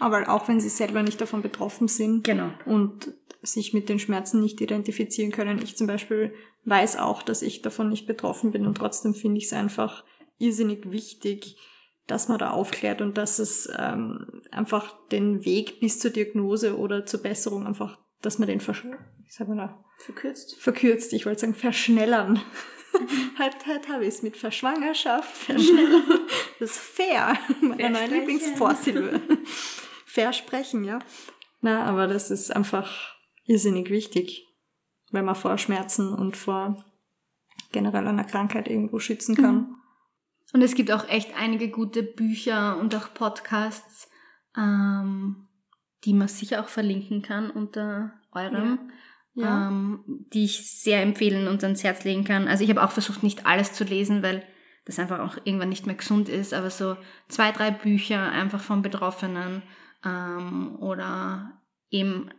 Aber 0.00 0.28
auch 0.28 0.48
wenn 0.48 0.60
sie 0.60 0.68
selber 0.68 1.02
nicht 1.02 1.18
davon 1.18 1.40
betroffen 1.40 1.88
sind 1.88 2.24
Genau. 2.24 2.50
und 2.66 3.14
sich 3.40 3.72
mit 3.72 3.88
den 3.88 3.98
Schmerzen 3.98 4.40
nicht 4.40 4.60
identifizieren 4.60 5.32
können. 5.32 5.62
Ich 5.62 5.78
zum 5.78 5.86
Beispiel 5.86 6.34
weiß 6.66 6.98
auch, 6.98 7.22
dass 7.22 7.40
ich 7.40 7.62
davon 7.62 7.88
nicht 7.88 8.06
betroffen 8.06 8.50
bin 8.50 8.66
und 8.66 8.76
trotzdem 8.76 9.14
finde 9.14 9.38
ich 9.38 9.44
es 9.46 9.52
einfach 9.54 10.04
irrsinnig 10.38 10.90
wichtig, 10.90 11.56
dass 12.06 12.28
man 12.28 12.38
da 12.38 12.50
aufklärt 12.50 13.00
und 13.00 13.16
dass 13.16 13.38
es 13.38 13.68
ähm, 13.78 14.42
einfach 14.50 14.94
den 15.08 15.44
Weg 15.46 15.80
bis 15.80 15.98
zur 15.98 16.10
Diagnose 16.10 16.76
oder 16.76 17.06
zur 17.06 17.22
Besserung 17.22 17.66
einfach, 17.66 17.98
dass 18.22 18.38
man 18.38 18.48
den 18.48 18.60
versch 18.60 18.84
wie 18.84 19.30
sagt 19.30 19.48
man 19.48 19.58
da? 19.58 19.84
Verkürzt. 19.98 20.56
verkürzt, 20.60 21.12
ich 21.12 21.26
wollte 21.26 21.40
sagen 21.40 21.54
verschnellern. 21.54 22.40
halt, 23.38 23.66
halt 23.66 23.88
habe 23.88 24.02
ich 24.04 24.14
es 24.14 24.22
mit 24.22 24.36
Verschwangerschaft, 24.36 25.36
verschnellern. 25.36 26.02
Das 26.58 26.70
ist 26.70 26.78
fair. 26.78 27.36
Meine 27.60 27.90
neue. 27.90 28.06
Lieblingsvorsilbe. 28.06 29.20
Versprechen, 30.06 30.84
ja. 30.84 31.00
Na, 31.60 31.84
aber 31.84 32.06
das 32.06 32.30
ist 32.30 32.54
einfach 32.54 33.14
irrsinnig 33.44 33.90
wichtig, 33.90 34.46
wenn 35.10 35.26
man 35.26 35.34
vor 35.34 35.58
Schmerzen 35.58 36.14
und 36.14 36.34
vor 36.34 36.82
generell 37.72 38.06
einer 38.06 38.24
Krankheit 38.24 38.68
irgendwo 38.68 38.98
schützen 39.00 39.34
kann. 39.36 39.76
Und 40.54 40.62
es 40.62 40.74
gibt 40.74 40.90
auch 40.92 41.06
echt 41.08 41.36
einige 41.36 41.68
gute 41.68 42.02
Bücher 42.02 42.78
und 42.78 42.94
auch 42.94 43.12
Podcasts, 43.12 44.08
ähm, 44.56 45.45
die 46.06 46.14
man 46.14 46.28
sicher 46.28 46.62
auch 46.62 46.68
verlinken 46.68 47.20
kann 47.20 47.50
unter 47.50 48.12
eurem. 48.32 48.78
Ja. 49.38 49.68
ähm, 49.68 50.02
die 50.32 50.46
ich 50.46 50.80
sehr 50.80 51.02
empfehlen 51.02 51.46
und 51.46 51.62
ans 51.62 51.84
Herz 51.84 52.04
legen 52.04 52.24
kann. 52.24 52.48
Also 52.48 52.64
ich 52.64 52.70
habe 52.70 52.82
auch 52.82 52.90
versucht, 52.90 53.22
nicht 53.22 53.44
alles 53.44 53.74
zu 53.74 53.84
lesen, 53.84 54.22
weil 54.22 54.42
das 54.86 54.98
einfach 54.98 55.18
auch 55.18 55.36
irgendwann 55.44 55.68
nicht 55.68 55.84
mehr 55.84 55.96
gesund 55.96 56.30
ist, 56.30 56.54
aber 56.54 56.70
so 56.70 56.96
zwei, 57.28 57.52
drei 57.52 57.70
Bücher 57.70 58.32
einfach 58.32 58.62
von 58.62 58.80
Betroffenen 58.80 59.62
ähm, 60.06 60.76
oder 60.80 61.60
eben 61.90 62.30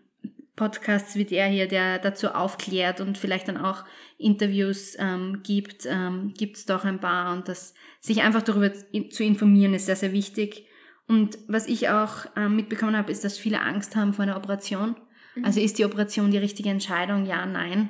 Podcasts 0.56 1.16
wie 1.16 1.26
der 1.26 1.46
hier, 1.48 1.68
der 1.68 2.00
dazu 2.00 2.30
aufklärt 2.30 3.00
und 3.00 3.20
vielleicht 3.20 3.48
dann 3.48 3.58
auch 3.58 3.86
Interviews 4.18 4.96
ähm, 4.98 5.42
gibt, 5.44 5.86
ähm, 5.86 6.34
gibt 6.36 6.58
es 6.58 6.66
doch 6.66 6.84
ein 6.84 7.00
paar 7.00 7.32
und 7.32 7.48
das 7.48 7.76
sich 8.00 8.24
einfach 8.24 8.42
darüber 8.42 8.74
zu 8.74 9.24
informieren 9.24 9.76
ist 9.76 9.86
sehr, 9.86 9.96
sehr 9.96 10.14
wichtig 10.14 10.66
Und 11.08 11.38
was 11.48 11.67
ich 11.67 11.89
auch 11.89 12.26
äh, 12.36 12.50
mitbekommen 12.50 12.98
habe, 12.98 13.12
ist, 13.12 13.24
dass 13.24 13.38
viele 13.38 13.62
Angst 13.62 13.96
haben 13.96 14.13
vor 14.13 14.24
einer 14.24 14.38
Operation. 14.38 14.96
Also 15.43 15.60
ist 15.60 15.78
die 15.78 15.86
Operation 15.86 16.32
die 16.32 16.38
richtige 16.38 16.70
Entscheidung? 16.70 17.26
Ja, 17.26 17.46
nein. 17.46 17.89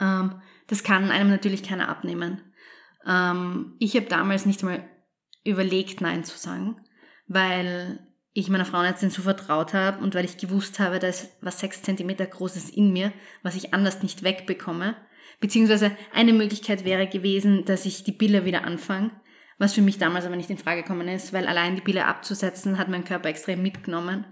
Ähm, 0.00 0.40
das 0.66 0.82
kann 0.82 1.10
einem 1.10 1.30
natürlich 1.30 1.62
keiner 1.62 1.88
abnehmen. 1.88 2.42
Ähm, 3.06 3.74
ich 3.78 3.96
habe 3.96 4.06
damals 4.06 4.46
nicht 4.46 4.62
mal 4.62 4.84
überlegt, 5.44 6.00
Nein 6.00 6.24
zu 6.24 6.36
sagen, 6.36 6.76
weil 7.26 8.06
ich 8.34 8.50
meiner 8.50 8.66
Frauenärztin 8.66 9.10
so 9.10 9.22
vertraut 9.22 9.72
habe 9.72 10.02
und 10.02 10.14
weil 10.14 10.24
ich 10.24 10.36
gewusst 10.36 10.78
habe, 10.78 10.98
da 10.98 11.08
ist 11.08 11.30
was 11.40 11.58
sechs 11.58 11.82
Zentimeter 11.82 12.26
Großes 12.26 12.70
in 12.70 12.92
mir, 12.92 13.12
was 13.42 13.56
ich 13.56 13.74
anders 13.74 14.02
nicht 14.02 14.22
wegbekomme. 14.22 14.96
Beziehungsweise 15.40 15.92
eine 16.12 16.32
Möglichkeit 16.32 16.84
wäre 16.84 17.06
gewesen, 17.06 17.64
dass 17.64 17.86
ich 17.86 18.04
die 18.04 18.12
Pille 18.12 18.44
wieder 18.44 18.64
anfange, 18.64 19.10
was 19.58 19.74
für 19.74 19.82
mich 19.82 19.98
damals 19.98 20.24
aber 20.24 20.36
nicht 20.36 20.50
in 20.50 20.58
Frage 20.58 20.82
gekommen 20.82 21.08
ist, 21.08 21.32
weil 21.32 21.46
allein 21.46 21.74
die 21.74 21.82
Pille 21.82 22.06
abzusetzen 22.06 22.78
hat 22.78 22.88
mein 22.88 23.04
Körper 23.04 23.28
extrem 23.28 23.62
mitgenommen. 23.62 24.24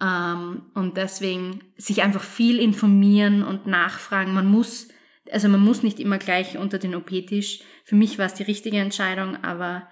Ähm, 0.00 0.70
und 0.74 0.96
deswegen 0.96 1.60
sich 1.76 2.02
einfach 2.02 2.22
viel 2.22 2.58
informieren 2.58 3.42
und 3.42 3.66
nachfragen. 3.66 4.34
Man 4.34 4.46
muss, 4.46 4.88
also 5.32 5.48
man 5.48 5.64
muss 5.64 5.82
nicht 5.82 5.98
immer 5.98 6.18
gleich 6.18 6.58
unter 6.58 6.78
den 6.78 6.94
OP-Tisch. 6.94 7.60
Für 7.84 7.96
mich 7.96 8.18
war 8.18 8.26
es 8.26 8.34
die 8.34 8.42
richtige 8.42 8.78
Entscheidung, 8.78 9.42
aber 9.42 9.88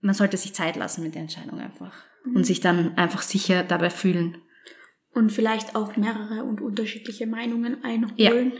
man 0.00 0.14
sollte 0.14 0.38
sich 0.38 0.54
Zeit 0.54 0.76
lassen 0.76 1.02
mit 1.02 1.14
der 1.14 1.22
Entscheidung 1.22 1.60
einfach 1.60 1.92
und 2.34 2.44
sich 2.44 2.60
dann 2.60 2.96
einfach 2.96 3.22
sicher 3.22 3.62
dabei 3.62 3.90
fühlen. 3.90 4.38
Und 5.12 5.32
vielleicht 5.32 5.76
auch 5.76 5.96
mehrere 5.96 6.44
und 6.44 6.60
unterschiedliche 6.60 7.26
Meinungen 7.26 7.82
einholen, 7.84 8.52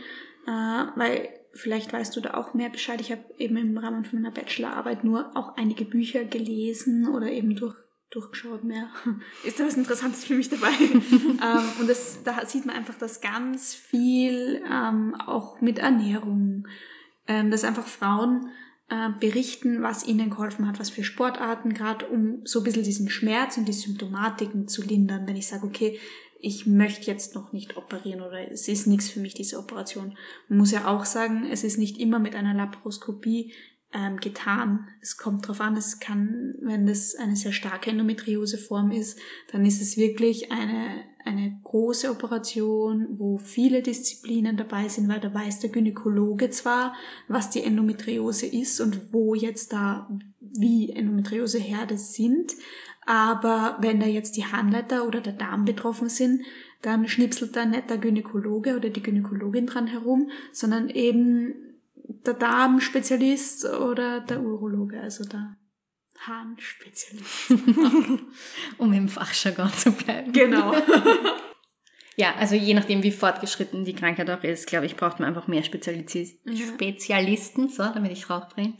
äh, 0.47 0.51
weil 0.95 1.29
vielleicht 1.57 1.93
weißt 1.93 2.15
du 2.15 2.21
da 2.21 2.33
auch 2.35 2.53
mehr 2.53 2.69
Bescheid. 2.69 3.01
Ich 3.01 3.11
habe 3.11 3.23
eben 3.37 3.57
im 3.57 3.77
Rahmen 3.77 4.05
von 4.05 4.21
meiner 4.21 4.33
Bachelorarbeit 4.33 5.03
nur 5.03 5.35
auch 5.35 5.57
einige 5.57 5.85
Bücher 5.85 6.23
gelesen 6.23 7.07
oder 7.07 7.31
eben 7.31 7.55
durch, 7.55 7.75
durchgeschaut 8.09 8.63
mehr. 8.63 8.89
Ist 9.43 9.59
da 9.59 9.65
was 9.65 9.77
Interessantes 9.77 10.25
für 10.25 10.35
mich 10.35 10.49
dabei? 10.49 10.71
ähm, 10.91 11.69
und 11.79 11.89
das, 11.89 12.23
da 12.23 12.45
sieht 12.45 12.65
man 12.65 12.75
einfach, 12.75 12.95
dass 12.95 13.21
ganz 13.21 13.73
viel 13.73 14.61
ähm, 14.71 15.15
auch 15.15 15.61
mit 15.61 15.79
Ernährung, 15.79 16.67
ähm, 17.27 17.51
dass 17.51 17.63
einfach 17.63 17.87
Frauen 17.87 18.49
äh, 18.89 19.09
berichten, 19.19 19.83
was 19.83 20.07
ihnen 20.07 20.29
geholfen 20.29 20.67
hat, 20.67 20.79
was 20.79 20.89
für 20.89 21.03
Sportarten, 21.03 21.73
gerade 21.73 22.05
um 22.05 22.41
so 22.45 22.59
ein 22.59 22.63
bisschen 22.63 22.83
diesen 22.83 23.09
Schmerz 23.09 23.57
und 23.57 23.67
die 23.67 23.73
Symptomatiken 23.73 24.67
zu 24.67 24.81
lindern. 24.81 25.27
Wenn 25.27 25.35
ich 25.35 25.47
sage, 25.47 25.65
okay, 25.65 25.99
ich 26.39 26.65
möchte 26.65 27.07
jetzt 27.07 27.35
noch 27.35 27.51
nicht 27.51 27.77
operieren 27.77 28.21
oder 28.21 28.51
es 28.51 28.67
ist 28.67 28.87
nichts 28.87 29.09
für 29.09 29.19
mich, 29.19 29.33
diese 29.33 29.57
Operation. 29.57 30.17
Man 30.49 30.59
muss 30.59 30.71
ja 30.71 30.87
auch 30.87 31.05
sagen, 31.05 31.47
es 31.51 31.63
ist 31.63 31.77
nicht 31.77 31.97
immer 31.97 32.19
mit 32.19 32.35
einer 32.35 32.53
Laparoskopie 32.53 33.53
ähm, 33.93 34.17
getan. 34.17 34.87
Es 35.01 35.17
kommt 35.17 35.47
drauf 35.47 35.61
an, 35.61 35.77
es 35.77 35.99
kann, 35.99 36.55
wenn 36.61 36.85
das 36.85 37.15
eine 37.15 37.35
sehr 37.35 37.51
starke 37.51 37.89
Endometrioseform 37.89 38.91
ist, 38.91 39.17
dann 39.51 39.65
ist 39.65 39.81
es 39.81 39.97
wirklich 39.97 40.51
eine, 40.51 41.03
eine 41.23 41.59
große 41.63 42.11
Operation, 42.11 43.07
wo 43.17 43.37
viele 43.37 43.81
Disziplinen 43.81 44.57
dabei 44.57 44.89
sind, 44.89 45.07
weil 45.07 45.19
da 45.19 45.33
weiß 45.33 45.59
der 45.59 45.69
Gynäkologe 45.69 46.49
zwar, 46.49 46.93
was 47.27 47.49
die 47.49 47.63
Endometriose 47.63 48.45
ist 48.45 48.79
und 48.81 49.13
wo 49.13 49.35
jetzt 49.35 49.73
da 49.73 50.09
wie 50.39 50.91
Endometrioseherde 50.91 51.97
sind, 51.97 52.53
aber 53.07 53.77
wenn 53.79 54.01
da 54.01 54.05
jetzt 54.05 54.35
die 54.35 54.45
Harnleiter 54.45 55.07
oder 55.07 55.21
der 55.21 55.31
Darm 55.31 55.63
betroffen 55.63 56.09
sind, 56.09 56.41
dann 56.81 57.07
schnipselt 57.07 57.55
da 57.55 57.63
nicht 57.63 57.89
der 57.89 57.97
Gynäkologe 57.97 58.75
oder 58.75 58.89
die 58.89 59.01
Gynäkologin 59.01 59.65
dran 59.65 59.87
herum, 59.87 60.29
sondern 60.51 60.89
eben 60.89 61.55
der 61.95 62.33
Darmspezialist 62.33 63.63
oder 63.65 64.19
der 64.19 64.41
Urologe, 64.41 64.99
also 64.99 65.23
der 65.23 65.55
Harnspezialist. 66.19 67.51
um 68.77 68.91
im 68.91 69.07
Fachjargon 69.07 69.71
zu 69.71 69.93
bleiben. 69.93 70.33
Genau. 70.33 70.75
Ja, 72.19 72.33
also 72.39 72.55
je 72.55 72.73
nachdem, 72.73 73.03
wie 73.03 73.11
fortgeschritten 73.11 73.85
die 73.85 73.93
Krankheit 73.93 74.27
auch 74.31 74.43
ist, 74.43 74.65
glaube 74.65 74.87
ich, 74.87 74.95
braucht 74.95 75.19
man 75.19 75.27
einfach 75.27 75.47
mehr 75.47 75.61
Spezialis 75.61 76.33
Ja. 76.45 76.65
Spezialisten, 76.65 77.69
so, 77.69 77.83
damit 77.83 78.11
ich 78.11 78.27
raufbringe, 78.27 78.73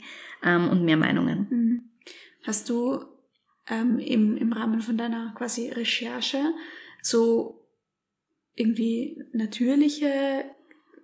ähm, 0.43 0.67
und 0.69 0.83
mehr 0.83 0.97
Meinungen. 0.97 1.45
Mhm. 1.47 1.81
Hast 2.47 2.67
du 2.67 3.05
ähm, 3.69 3.99
im, 3.99 4.37
im 4.37 4.53
Rahmen 4.53 4.81
von 4.81 4.97
deiner 4.97 5.33
quasi 5.35 5.69
Recherche 5.69 6.53
so 7.01 7.63
irgendwie 8.55 9.23
natürliche 9.33 10.45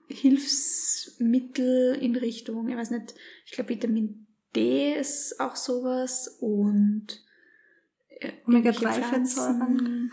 Hilfsmittel 0.07 1.95
in 1.95 2.15
Richtung, 2.15 2.67
ich 2.69 2.75
weiß 2.75 2.91
nicht, 2.91 3.15
ich 3.45 3.51
glaube 3.51 3.69
Vitamin 3.69 4.27
D 4.55 4.93
ist 4.95 5.39
auch 5.39 5.55
sowas 5.55 6.37
und 6.39 7.07
äh, 8.19 8.31
irgendwelche 8.47 8.85
Omega-3-Fettsäuren. 8.85 9.77
Pflanzen. 9.77 10.11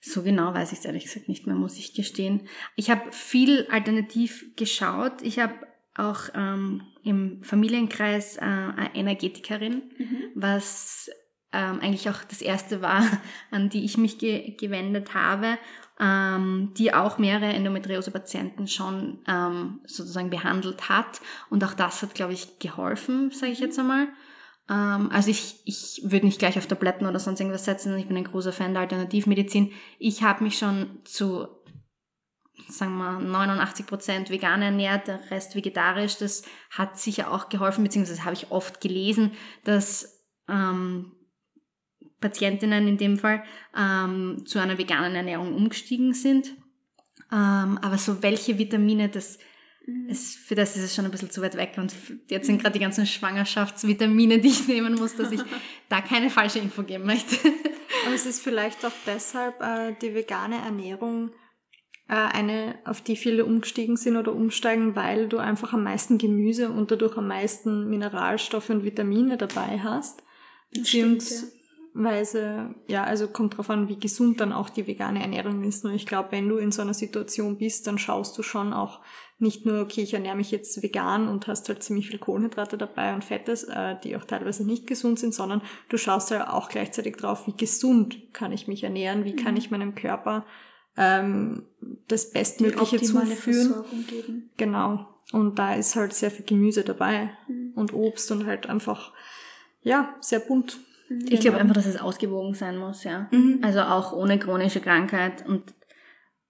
So 0.00 0.22
genau 0.22 0.54
weiß 0.54 0.72
ich 0.72 0.78
es 0.78 0.84
ehrlich 0.84 1.04
gesagt 1.04 1.28
nicht 1.28 1.46
mehr, 1.46 1.56
muss 1.56 1.76
ich 1.78 1.94
gestehen. 1.94 2.42
Ich 2.76 2.90
habe 2.90 3.10
viel 3.12 3.66
alternativ 3.70 4.46
geschaut. 4.56 5.22
Ich 5.22 5.38
habe 5.40 5.54
auch 5.96 6.28
ähm, 6.34 6.82
im 7.02 7.42
Familienkreis 7.42 8.36
äh, 8.36 8.40
eine 8.40 8.94
Energetikerin, 8.94 9.82
Mhm. 9.98 10.22
was 10.34 11.10
ähm, 11.52 11.80
eigentlich 11.80 12.08
auch 12.10 12.22
das 12.28 12.42
erste 12.42 12.82
war, 12.82 13.02
an 13.50 13.68
die 13.68 13.84
ich 13.84 13.96
mich 13.96 14.18
ge 14.18 14.56
gewendet 14.56 15.14
habe, 15.14 15.58
ähm, 16.00 16.72
die 16.76 16.92
auch 16.94 17.18
mehrere 17.18 17.52
Endometriose-Patienten 17.52 18.68
schon 18.68 19.18
ähm, 19.26 19.80
sozusagen 19.84 20.30
behandelt 20.30 20.88
hat. 20.88 21.20
Und 21.50 21.64
auch 21.64 21.74
das 21.74 22.02
hat, 22.02 22.14
glaube 22.14 22.34
ich, 22.34 22.58
geholfen, 22.58 23.30
sage 23.30 23.52
ich 23.52 23.60
jetzt 23.60 23.78
einmal. 23.78 24.08
Ähm, 24.70 25.10
also 25.10 25.30
ich, 25.30 25.60
ich 25.64 26.02
würde 26.04 26.26
nicht 26.26 26.38
gleich 26.38 26.58
auf 26.58 26.66
Tabletten 26.66 27.06
oder 27.06 27.18
sonst 27.18 27.40
irgendwas 27.40 27.64
setzen. 27.64 27.96
Ich 27.98 28.06
bin 28.06 28.16
ein 28.16 28.24
großer 28.24 28.52
Fan 28.52 28.74
der 28.74 28.82
Alternativmedizin. 28.82 29.72
Ich 29.98 30.22
habe 30.22 30.44
mich 30.44 30.58
schon 30.58 31.00
zu 31.04 31.48
sagen 32.68 32.98
wir 32.98 33.18
89 33.20 33.86
Prozent 33.86 34.30
vegan 34.30 34.62
ernährt, 34.62 35.06
der 35.08 35.30
Rest 35.30 35.54
vegetarisch. 35.54 36.18
Das 36.18 36.42
hat 36.70 36.98
sicher 36.98 37.32
auch 37.32 37.48
geholfen, 37.48 37.84
beziehungsweise 37.84 38.24
habe 38.24 38.34
ich 38.34 38.50
oft 38.50 38.80
gelesen, 38.80 39.32
dass 39.64 40.26
ähm, 40.48 41.12
Patientinnen 42.20 42.88
in 42.88 42.96
dem 42.96 43.16
Fall 43.16 43.42
ähm, 43.76 44.42
zu 44.46 44.58
einer 44.58 44.78
veganen 44.78 45.14
Ernährung 45.14 45.54
umgestiegen 45.54 46.14
sind. 46.14 46.48
Ähm, 47.30 47.78
aber 47.82 47.98
so 47.98 48.22
welche 48.22 48.58
Vitamine, 48.58 49.08
das 49.08 49.38
ist, 50.06 50.36
für 50.36 50.54
das 50.54 50.76
ist 50.76 50.84
es 50.84 50.94
schon 50.94 51.04
ein 51.04 51.10
bisschen 51.10 51.30
zu 51.30 51.40
weit 51.40 51.56
weg. 51.56 51.74
Und 51.76 51.94
jetzt 52.28 52.46
sind 52.46 52.60
gerade 52.60 52.74
die 52.74 52.84
ganzen 52.84 53.06
Schwangerschaftsvitamine, 53.06 54.38
die 54.38 54.48
ich 54.48 54.68
nehmen 54.68 54.94
muss, 54.94 55.16
dass 55.16 55.32
ich 55.32 55.40
da 55.88 56.00
keine 56.00 56.30
falsche 56.30 56.58
Info 56.58 56.82
geben 56.82 57.06
möchte. 57.06 57.36
Aber 58.04 58.14
es 58.14 58.26
ist 58.26 58.42
vielleicht 58.42 58.84
auch 58.84 58.92
deshalb 59.06 59.60
äh, 59.62 59.94
die 60.00 60.14
vegane 60.14 60.56
Ernährung 60.56 61.30
äh, 62.08 62.14
eine, 62.14 62.78
auf 62.84 63.00
die 63.00 63.16
viele 63.16 63.44
umgestiegen 63.44 63.96
sind 63.96 64.16
oder 64.16 64.32
umsteigen, 64.32 64.96
weil 64.96 65.28
du 65.28 65.38
einfach 65.38 65.72
am 65.72 65.84
meisten 65.84 66.18
Gemüse 66.18 66.70
und 66.70 66.90
dadurch 66.90 67.16
am 67.16 67.28
meisten 67.28 67.88
Mineralstoffe 67.88 68.70
und 68.70 68.84
Vitamine 68.84 69.36
dabei 69.36 69.80
hast. 69.82 70.22
Das 70.72 71.57
Beziehungsweise, 71.92 72.74
ja, 72.86 73.04
also 73.04 73.28
kommt 73.28 73.56
drauf 73.56 73.70
an, 73.70 73.88
wie 73.88 73.98
gesund 73.98 74.40
dann 74.40 74.52
auch 74.52 74.70
die 74.70 74.86
vegane 74.86 75.20
Ernährung 75.20 75.64
ist. 75.64 75.84
Nur 75.84 75.92
ich 75.94 76.06
glaube, 76.06 76.32
wenn 76.32 76.48
du 76.48 76.56
in 76.56 76.70
so 76.70 76.82
einer 76.82 76.94
Situation 76.94 77.58
bist, 77.58 77.86
dann 77.86 77.98
schaust 77.98 78.36
du 78.38 78.42
schon 78.42 78.72
auch 78.72 79.00
nicht 79.38 79.66
nur, 79.66 79.80
okay, 79.80 80.02
ich 80.02 80.14
ernähre 80.14 80.36
mich 80.36 80.50
jetzt 80.50 80.82
vegan 80.82 81.28
und 81.28 81.46
hast 81.46 81.68
halt 81.68 81.82
ziemlich 81.82 82.08
viel 82.08 82.18
Kohlenhydrate 82.18 82.76
dabei 82.76 83.14
und 83.14 83.24
Fettes, 83.24 83.64
äh, 83.64 83.96
die 84.02 84.16
auch 84.16 84.24
teilweise 84.24 84.64
nicht 84.64 84.86
gesund 84.86 85.18
sind, 85.18 85.32
sondern 85.34 85.62
du 85.88 85.96
schaust 85.96 86.30
ja 86.30 86.52
auch 86.52 86.68
gleichzeitig 86.68 87.16
drauf, 87.16 87.46
wie 87.46 87.56
gesund 87.56 88.32
kann 88.32 88.52
ich 88.52 88.66
mich 88.68 88.82
ernähren, 88.84 89.24
wie 89.24 89.36
kann 89.36 89.56
ich 89.56 89.70
meinem 89.70 89.94
Körper 89.94 90.44
ähm, 90.96 91.66
das 92.08 92.30
Bestmögliche 92.32 92.96
zuführen. 93.36 93.72
Genau. 94.56 95.06
Und 95.32 95.58
da 95.58 95.74
ist 95.74 95.94
halt 95.94 96.14
sehr 96.14 96.30
viel 96.30 96.44
Gemüse 96.44 96.82
dabei 96.82 97.30
Mhm. 97.48 97.72
und 97.76 97.92
Obst 97.92 98.30
und 98.32 98.46
halt 98.46 98.68
einfach, 98.68 99.12
ja, 99.82 100.14
sehr 100.20 100.40
bunt. 100.40 100.78
Ich 101.28 101.40
glaube 101.40 101.58
einfach, 101.58 101.74
dass 101.74 101.86
es 101.86 102.00
ausgewogen 102.00 102.54
sein 102.54 102.76
muss, 102.76 103.04
ja. 103.04 103.28
Mhm. 103.30 103.60
Also 103.62 103.80
auch 103.80 104.12
ohne 104.12 104.38
chronische 104.38 104.80
Krankheit 104.80 105.46
und 105.46 105.74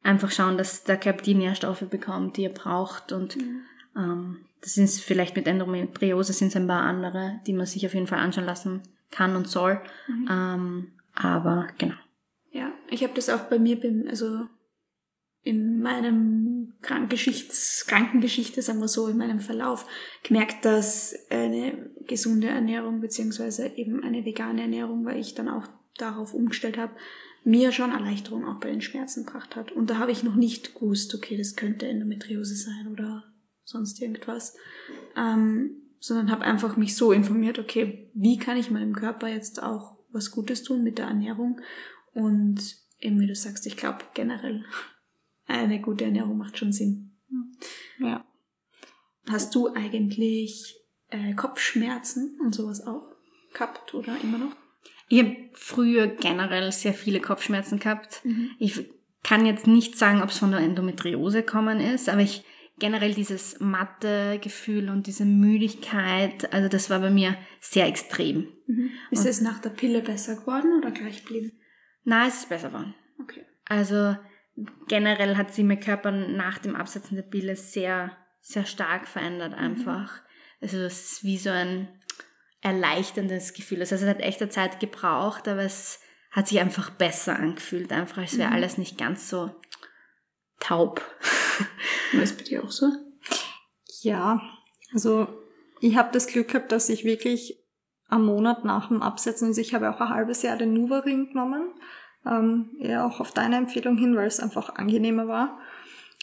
einfach 0.02 0.30
schauen, 0.30 0.58
dass 0.58 0.84
der 0.84 0.96
Körper 0.96 1.22
die 1.22 1.34
Nährstoffe 1.34 1.82
bekommt, 1.88 2.36
die 2.36 2.44
er 2.44 2.52
braucht. 2.52 3.12
Und 3.12 3.36
Mhm. 3.36 3.62
ähm, 3.96 4.36
das 4.60 4.76
ist 4.76 5.00
vielleicht 5.00 5.36
mit 5.36 5.46
Endometriose 5.46 6.32
sind 6.32 6.48
es 6.48 6.56
ein 6.56 6.66
paar 6.66 6.82
andere, 6.82 7.40
die 7.46 7.52
man 7.52 7.66
sich 7.66 7.86
auf 7.86 7.94
jeden 7.94 8.06
Fall 8.06 8.18
anschauen 8.18 8.44
lassen 8.46 8.82
kann 9.10 9.36
und 9.36 9.48
soll. 9.48 9.80
Mhm. 10.08 10.28
Ähm, 10.30 10.86
aber 11.14 11.68
genau. 11.78 11.94
Ja, 12.50 12.72
ich 12.90 13.02
habe 13.02 13.14
das 13.14 13.28
auch 13.30 13.42
bei 13.42 13.58
mir, 13.58 13.78
also 14.08 14.46
in 15.48 15.80
meinem 15.80 16.74
Krankgeschichts 16.82 17.86
Krankengeschichte, 17.86 18.60
sagen 18.60 18.80
wir 18.80 18.88
so, 18.88 19.08
in 19.08 19.16
meinem 19.16 19.40
Verlauf 19.40 19.86
gemerkt, 20.22 20.64
dass 20.66 21.14
eine 21.30 21.90
gesunde 22.06 22.48
Ernährung 22.48 23.00
beziehungsweise 23.00 23.68
eben 23.76 24.04
eine 24.04 24.26
vegane 24.26 24.60
Ernährung, 24.60 25.06
weil 25.06 25.18
ich 25.18 25.34
dann 25.34 25.48
auch 25.48 25.66
darauf 25.96 26.34
umgestellt 26.34 26.76
habe, 26.76 26.92
mir 27.44 27.72
schon 27.72 27.92
Erleichterung 27.92 28.44
auch 28.44 28.60
bei 28.60 28.70
den 28.70 28.82
Schmerzen 28.82 29.24
gebracht 29.24 29.56
hat. 29.56 29.72
Und 29.72 29.88
da 29.88 29.96
habe 29.96 30.12
ich 30.12 30.22
noch 30.22 30.34
nicht 30.34 30.74
gewusst, 30.74 31.14
okay, 31.14 31.38
das 31.38 31.56
könnte 31.56 31.88
Endometriose 31.88 32.54
sein 32.54 32.88
oder 32.92 33.24
sonst 33.64 34.02
irgendwas, 34.02 34.54
ähm, 35.16 35.80
sondern 35.98 36.30
habe 36.30 36.44
einfach 36.44 36.76
mich 36.76 36.94
so 36.94 37.10
informiert, 37.10 37.58
okay, 37.58 38.10
wie 38.14 38.36
kann 38.36 38.58
ich 38.58 38.70
meinem 38.70 38.94
Körper 38.94 39.28
jetzt 39.28 39.62
auch 39.62 39.96
was 40.12 40.30
Gutes 40.30 40.62
tun 40.62 40.84
mit 40.84 40.98
der 40.98 41.06
Ernährung. 41.06 41.60
Und 42.12 42.60
eben 43.00 43.18
wie 43.18 43.26
du 43.26 43.34
sagst, 43.34 43.66
ich 43.66 43.78
glaube 43.78 44.04
generell, 44.12 44.64
eine 45.48 45.80
gute 45.80 46.04
Ernährung 46.04 46.38
macht 46.38 46.58
schon 46.58 46.72
Sinn. 46.72 47.16
Ja. 47.98 48.24
Hast 49.28 49.54
du 49.54 49.74
eigentlich 49.74 50.76
äh, 51.10 51.34
Kopfschmerzen 51.34 52.38
und 52.40 52.54
sowas 52.54 52.86
auch 52.86 53.10
gehabt 53.52 53.94
oder 53.94 54.16
immer 54.22 54.38
noch? 54.38 54.56
Ich 55.08 55.20
habe 55.20 55.36
früher 55.54 56.06
generell 56.06 56.70
sehr 56.70 56.94
viele 56.94 57.20
Kopfschmerzen 57.20 57.78
gehabt. 57.78 58.22
Ich 58.58 58.88
kann 59.22 59.46
jetzt 59.46 59.66
nicht 59.66 59.96
sagen, 59.96 60.22
ob 60.22 60.28
es 60.28 60.38
von 60.38 60.50
der 60.50 60.60
Endometriose 60.60 61.38
gekommen 61.42 61.80
ist, 61.80 62.08
aber 62.08 62.20
ich 62.20 62.44
generell 62.78 63.14
dieses 63.14 63.58
matte 63.58 64.38
Gefühl 64.40 64.88
und 64.88 65.06
diese 65.06 65.24
Müdigkeit, 65.24 66.52
also 66.52 66.68
das 66.68 66.90
war 66.90 67.00
bei 67.00 67.10
mir 67.10 67.36
sehr 67.60 67.86
extrem. 67.86 68.48
Ist 69.10 69.26
es 69.26 69.40
nach 69.40 69.58
der 69.58 69.70
Pille 69.70 70.02
besser 70.02 70.36
geworden 70.36 70.78
oder 70.78 70.90
gleich 70.90 71.24
geblieben? 71.24 71.52
Na, 72.04 72.26
es 72.26 72.40
ist 72.40 72.48
besser 72.48 72.68
geworden. 72.68 72.94
Okay. 73.20 73.44
Also 73.64 74.16
generell 74.88 75.36
hat 75.36 75.52
sich 75.52 75.64
mein 75.64 75.80
Körper 75.80 76.10
nach 76.10 76.58
dem 76.58 76.76
Absetzen 76.76 77.16
der 77.16 77.22
Pille 77.22 77.56
sehr, 77.56 78.16
sehr 78.40 78.64
stark 78.64 79.06
verändert 79.06 79.54
einfach. 79.54 80.22
Also 80.60 80.78
es 80.78 81.12
ist 81.12 81.24
wie 81.24 81.38
so 81.38 81.50
ein 81.50 81.88
erleichterndes 82.60 83.52
Gefühl. 83.52 83.80
Also 83.80 83.94
es 83.94 84.04
hat 84.04 84.20
echt 84.20 84.40
eine 84.40 84.50
Zeit 84.50 84.80
gebraucht, 84.80 85.46
aber 85.46 85.62
es 85.62 86.00
hat 86.30 86.48
sich 86.48 86.60
einfach 86.60 86.90
besser 86.90 87.38
angefühlt. 87.38 87.92
Einfach 87.92 88.18
als 88.18 88.38
wäre 88.38 88.52
alles 88.52 88.78
nicht 88.78 88.98
ganz 88.98 89.28
so 89.28 89.50
taub. 90.60 91.02
War 92.12 92.22
es 92.22 92.36
bei 92.36 92.42
dir 92.42 92.64
auch 92.64 92.70
so? 92.70 92.90
Ja, 94.02 94.40
also 94.92 95.28
ich 95.80 95.96
habe 95.96 96.12
das 96.12 96.26
Glück 96.26 96.48
gehabt, 96.48 96.72
dass 96.72 96.88
ich 96.88 97.04
wirklich 97.04 97.58
am 98.08 98.24
Monat 98.24 98.64
nach 98.64 98.88
dem 98.88 99.02
Absetzen, 99.02 99.48
also 99.48 99.60
ich 99.60 99.74
habe 99.74 99.90
auch 99.90 100.00
ein 100.00 100.08
halbes 100.08 100.42
Jahr 100.42 100.56
den 100.56 100.72
Nuvaring 100.72 101.28
genommen, 101.28 101.74
ähm, 102.26 102.70
eher 102.80 103.06
auch 103.06 103.20
auf 103.20 103.32
deine 103.32 103.56
Empfehlung 103.56 103.96
hin, 103.96 104.16
weil 104.16 104.26
es 104.26 104.40
einfach 104.40 104.76
angenehmer 104.76 105.28
war 105.28 105.58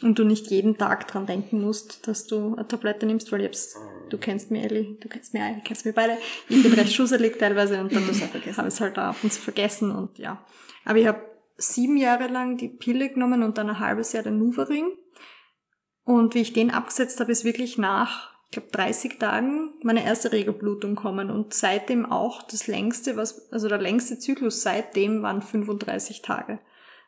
und 0.02 0.20
du 0.20 0.24
nicht 0.24 0.48
jeden 0.48 0.78
Tag 0.78 1.08
dran 1.08 1.26
denken 1.26 1.62
musst, 1.62 2.08
dass 2.08 2.28
du 2.28 2.56
eine 2.56 2.68
Tablette 2.68 3.06
nimmst, 3.06 3.32
weil 3.32 3.42
jetzt, 3.42 3.78
du 4.10 4.18
kennst 4.18 4.52
mich, 4.52 4.64
Elli, 4.64 4.98
du 5.00 5.08
kennst 5.08 5.34
mich, 5.34 5.42
du 5.42 5.62
kennst 5.64 5.86
mich 5.86 5.96
beide, 5.96 6.18
ich 6.50 6.62
bin 6.62 6.74
recht 6.74 6.94
schusselig 6.94 7.40
teilweise 7.40 7.80
und 7.80 7.94
dann 7.94 8.04
habe 8.04 8.12
ich 8.12 8.48
es 8.68 8.82
halt 8.82 8.98
ab 8.98 9.16
und 9.24 9.32
zu 9.32 9.42
vergessen 9.42 9.92
und 9.92 10.18
ja. 10.18 10.44
Aber 10.84 11.00
ich 11.00 11.08
habe 11.08 11.22
sieben 11.58 11.98
Jahre 11.98 12.28
lang 12.28 12.58
die 12.58 12.68
Pille 12.68 13.10
genommen 13.10 13.44
und 13.44 13.58
dann 13.58 13.70
ein 13.70 13.80
halbes 13.80 14.12
Jahr 14.14 14.24
den 14.24 14.38
Nuvaring. 14.38 14.90
Und 16.04 16.36
wie 16.36 16.42
ich 16.42 16.54
den 16.54 16.70
abgesetzt 16.70 17.20
habe, 17.20 17.32
ist 17.32 17.46
wirklich 17.46 17.78
nach, 17.78 18.35
ich 18.46 18.52
glaube, 18.52 18.70
30 18.72 19.20
Tagen 19.20 19.74
meine 19.84 20.06
erste 20.06 20.32
Regelblutung 20.32 20.96
kommen. 20.96 21.30
Und 21.30 21.54
seitdem 21.54 22.06
auch 22.06 22.44
das 22.44 22.68
längste, 22.68 23.18
was, 23.18 23.52
also 23.52 23.68
der 23.68 23.82
längste 23.82 24.20
Zyklus 24.20 24.62
seitdem 24.62 25.22
waren 25.22 25.42
35 25.42 26.22
Tage. 26.22 26.60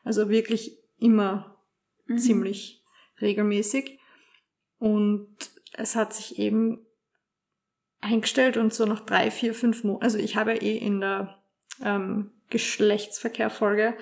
Also 0.03 0.29
wirklich 0.29 0.77
immer 0.97 1.57
ziemlich 2.17 2.83
regelmäßig. 3.21 3.99
Und 4.79 5.27
es 5.73 5.95
hat 5.95 6.13
sich 6.13 6.39
eben 6.39 6.85
eingestellt 8.01 8.57
und 8.57 8.73
so 8.73 8.85
nach 8.85 9.01
drei, 9.01 9.31
vier, 9.31 9.53
fünf 9.53 9.83
Monaten, 9.83 10.03
also 10.03 10.17
ich 10.17 10.35
habe 10.35 10.53
ja 10.53 10.61
eh 10.61 10.77
in 10.77 11.01
der 11.01 11.41
ähm, 11.83 12.31
Geschlechtsverkehr-Folge 12.49 13.95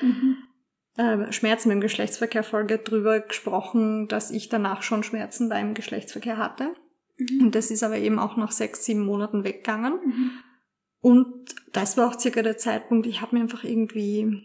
ähm, 0.97 1.31
Schmerzen 1.31 1.69
beim 1.69 1.81
Geschlechtsverkehr-Folge 1.81 2.77
drüber 2.79 3.21
gesprochen, 3.21 4.07
dass 4.07 4.31
ich 4.31 4.49
danach 4.49 4.83
schon 4.83 5.03
Schmerzen 5.03 5.49
beim 5.49 5.73
Geschlechtsverkehr 5.73 6.37
hatte. 6.37 6.75
Und 7.17 7.55
das 7.55 7.71
ist 7.71 7.83
aber 7.83 7.97
eben 7.97 8.19
auch 8.19 8.37
nach 8.37 8.51
sechs, 8.51 8.85
sieben 8.85 9.05
Monaten 9.05 9.43
weggegangen. 9.43 9.99
Und 10.99 11.55
das 11.71 11.97
war 11.97 12.09
auch 12.09 12.19
circa 12.19 12.41
der 12.41 12.57
Zeitpunkt, 12.57 13.05
ich 13.07 13.21
habe 13.21 13.35
mich 13.35 13.43
einfach 13.43 13.63
irgendwie 13.63 14.43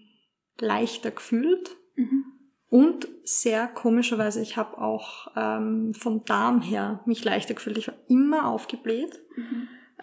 leichter 0.58 1.10
gefühlt. 1.10 1.76
Und 2.68 3.08
sehr 3.24 3.66
komischerweise, 3.66 4.40
ich 4.40 4.56
habe 4.56 4.78
auch 4.78 5.28
ähm, 5.36 5.92
vom 5.94 6.24
Darm 6.24 6.62
her 6.62 7.00
mich 7.06 7.24
leichter 7.24 7.54
gefühlt. 7.54 7.78
Ich 7.78 7.88
war 7.88 7.96
immer 8.08 8.46
aufgebläht. 8.46 9.18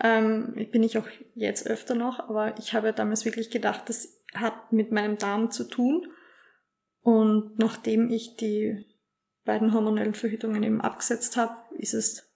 Ähm, 0.01 0.53
bin 0.71 0.83
ich 0.83 0.97
auch 0.97 1.07
jetzt 1.33 1.65
öfter 1.67 1.95
noch, 1.95 2.19
aber 2.19 2.57
ich 2.59 2.73
habe 2.73 2.91
damals 2.93 3.23
wirklich 3.23 3.49
gedacht, 3.49 3.83
das 3.87 4.21
hat 4.33 4.73
mit 4.73 4.91
meinem 4.91 5.17
Darm 5.17 5.49
zu 5.49 5.63
tun. 5.63 6.07
Und 7.01 7.57
nachdem 7.57 8.09
ich 8.09 8.35
die 8.35 8.85
beiden 9.45 9.73
hormonellen 9.73 10.13
Verhütungen 10.13 10.61
eben 10.63 10.81
abgesetzt 10.81 11.37
habe, 11.37 11.55
ist 11.77 11.93
es 11.93 12.26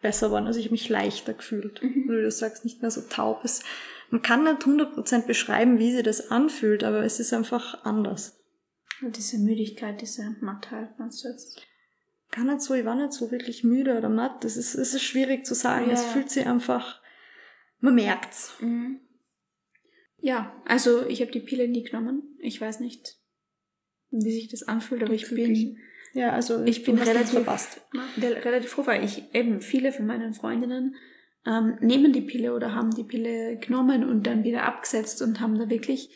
besser 0.00 0.28
geworden. 0.28 0.46
Also 0.46 0.58
ich 0.58 0.66
habe 0.66 0.72
mich 0.72 0.88
leichter 0.88 1.34
gefühlt. 1.34 1.82
Wie 1.82 2.06
du 2.06 2.30
sagst, 2.30 2.64
nicht 2.64 2.82
mehr 2.82 2.90
so 2.90 3.02
taub. 3.02 3.44
Es, 3.44 3.62
man 4.10 4.22
kann 4.22 4.44
nicht 4.44 4.62
100% 4.62 5.26
beschreiben, 5.26 5.78
wie 5.78 5.92
sich 5.92 6.02
das 6.02 6.30
anfühlt, 6.30 6.84
aber 6.84 7.04
es 7.04 7.20
ist 7.20 7.32
einfach 7.32 7.84
anders. 7.84 8.40
Und 9.02 9.16
diese 9.16 9.38
Müdigkeit, 9.38 10.00
diese 10.00 10.36
Mattheit, 10.40 10.98
meinst 10.98 11.24
du 11.24 11.28
jetzt? 11.28 11.62
Gar 12.30 12.44
nicht 12.44 12.60
so, 12.60 12.74
ich 12.74 12.84
war 12.84 12.94
nicht 12.94 13.12
so 13.12 13.30
wirklich 13.30 13.64
müde 13.64 13.96
oder 13.96 14.08
matt. 14.08 14.44
Das 14.44 14.56
ist, 14.56 14.74
es 14.74 14.94
ist 14.94 15.02
schwierig 15.02 15.44
zu 15.44 15.54
sagen. 15.54 15.86
Ja. 15.86 15.94
Es 15.94 16.04
fühlt 16.04 16.30
sich 16.30 16.46
einfach, 16.46 17.00
man 17.80 17.94
merkt's. 17.94 18.52
Ja, 20.18 20.54
also 20.64 21.06
ich 21.06 21.22
habe 21.22 21.32
die 21.32 21.40
Pille 21.40 21.66
nie 21.66 21.82
genommen. 21.82 22.36
Ich 22.38 22.60
weiß 22.60 22.80
nicht, 22.80 23.16
wie 24.10 24.32
sich 24.32 24.48
das 24.48 24.62
anfühlt, 24.62 25.02
aber 25.02 25.14
ich 25.14 25.28
bin, 25.28 25.78
Ja, 26.12 26.32
also 26.32 26.64
ich 26.64 26.82
bin 26.82 26.98
relativ, 26.98 27.30
verpasst. 27.30 27.80
rel- 28.20 28.34
relativ 28.38 28.70
froh, 28.70 28.86
weil 28.86 29.04
ich 29.04 29.32
eben 29.34 29.60
viele 29.60 29.92
von 29.92 30.06
meinen 30.06 30.34
Freundinnen 30.34 30.96
ähm, 31.46 31.78
nehmen 31.80 32.12
die 32.12 32.20
Pille 32.20 32.54
oder 32.54 32.74
haben 32.74 32.90
die 32.90 33.04
Pille 33.04 33.56
genommen 33.58 34.04
und 34.04 34.26
dann 34.26 34.44
wieder 34.44 34.64
abgesetzt 34.64 35.22
und 35.22 35.40
haben 35.40 35.58
da 35.58 35.70
wirklich 35.70 36.10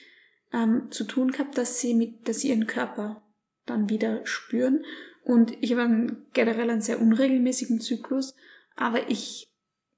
ähm, 0.52 0.88
zu 0.90 1.04
tun 1.04 1.30
gehabt, 1.30 1.56
dass 1.56 1.80
sie 1.80 1.94
mit, 1.94 2.28
dass 2.28 2.40
sie 2.40 2.48
ihren 2.50 2.66
Körper 2.66 3.22
dann 3.66 3.88
wieder 3.88 4.26
spüren. 4.26 4.84
Und 5.22 5.56
ich 5.62 5.72
habe 5.72 5.82
einen, 5.82 6.26
generell 6.34 6.68
einen 6.68 6.82
sehr 6.82 7.00
unregelmäßigen 7.00 7.80
Zyklus, 7.80 8.34
aber 8.76 9.08
ich 9.08 9.48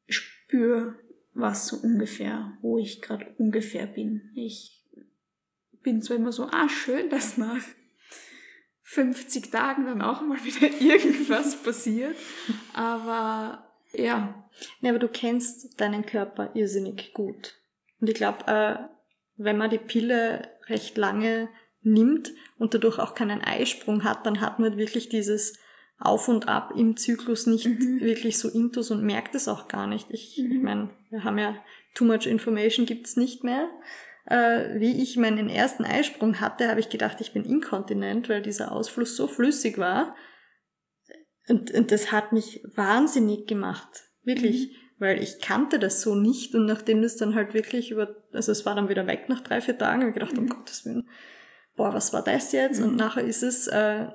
spüre, 0.08 0.94
was 1.34 1.66
so 1.66 1.76
ungefähr, 1.78 2.56
wo 2.62 2.78
ich 2.78 3.02
gerade 3.02 3.26
ungefähr 3.38 3.86
bin. 3.86 4.30
Ich 4.34 4.84
bin 5.82 6.02
zwar 6.02 6.16
immer 6.16 6.32
so, 6.32 6.44
ah, 6.44 6.68
schön, 6.68 7.10
dass 7.10 7.36
nach 7.36 7.62
50 8.88 9.50
Tagen 9.50 9.84
dann 9.86 10.02
auch 10.02 10.20
mal 10.20 10.42
wieder 10.44 10.68
irgendwas 10.80 11.56
passiert, 11.62 12.16
aber 12.72 13.62
ja, 13.92 14.46
Nee, 14.80 14.90
aber 14.90 14.98
du 14.98 15.08
kennst 15.08 15.80
deinen 15.80 16.06
Körper 16.06 16.50
irrsinnig 16.54 17.12
gut. 17.12 17.54
Und 18.00 18.08
ich 18.08 18.14
glaube, 18.14 18.46
äh, 18.46 18.76
wenn 19.36 19.58
man 19.58 19.70
die 19.70 19.78
Pille 19.78 20.48
recht 20.66 20.96
lange 20.96 21.48
nimmt 21.82 22.32
und 22.58 22.74
dadurch 22.74 22.98
auch 22.98 23.14
keinen 23.14 23.42
Eisprung 23.42 24.04
hat, 24.04 24.26
dann 24.26 24.40
hat 24.40 24.58
man 24.58 24.76
wirklich 24.76 25.08
dieses 25.08 25.58
Auf 25.98 26.28
und 26.28 26.48
Ab 26.48 26.72
im 26.76 26.96
Zyklus 26.96 27.46
nicht 27.46 27.66
wirklich 28.00 28.38
so 28.38 28.48
intus 28.48 28.90
und 28.90 29.04
merkt 29.04 29.34
es 29.34 29.48
auch 29.48 29.68
gar 29.68 29.86
nicht. 29.86 30.10
Ich, 30.10 30.38
ich 30.38 30.62
meine, 30.62 30.90
wir 31.10 31.24
haben 31.24 31.38
ja 31.38 31.56
too 31.94 32.04
much 32.04 32.26
information 32.26 32.86
gibt's 32.86 33.16
nicht 33.16 33.44
mehr. 33.44 33.68
Äh, 34.26 34.80
wie 34.80 35.02
ich 35.02 35.16
meinen 35.16 35.48
ersten 35.48 35.84
Eisprung 35.84 36.40
hatte, 36.40 36.68
habe 36.68 36.80
ich 36.80 36.88
gedacht, 36.88 37.20
ich 37.20 37.32
bin 37.32 37.44
inkontinent, 37.44 38.28
weil 38.28 38.42
dieser 38.42 38.72
Ausfluss 38.72 39.16
so 39.16 39.28
flüssig 39.28 39.78
war. 39.78 40.16
Und, 41.48 41.70
und 41.72 41.92
das 41.92 42.10
hat 42.10 42.32
mich 42.32 42.62
wahnsinnig 42.74 43.46
gemacht. 43.46 44.04
Wirklich. 44.24 44.76
Weil 44.98 45.22
ich 45.22 45.40
kannte 45.40 45.78
das 45.78 46.00
so 46.02 46.14
nicht 46.14 46.54
und 46.54 46.66
nachdem 46.66 47.02
das 47.02 47.16
dann 47.16 47.34
halt 47.34 47.54
wirklich 47.54 47.90
über, 47.90 48.16
also 48.32 48.50
es 48.50 48.66
war 48.66 48.74
dann 48.74 48.88
wieder 48.88 49.06
weg 49.06 49.28
nach 49.28 49.42
drei, 49.42 49.60
vier 49.60 49.78
Tagen, 49.78 50.00
habe 50.00 50.10
ich 50.10 50.14
gedacht, 50.14 50.36
um 50.36 50.48
Gottes 50.48 50.84
Willen, 50.84 51.08
boah, 51.76 51.92
was 51.92 52.12
war 52.12 52.24
das 52.24 52.50
jetzt? 52.52 52.80
Und 52.80 52.96
nachher 52.96 53.22
ist 53.22 53.42
es 53.42 53.68
äh, 53.68 54.06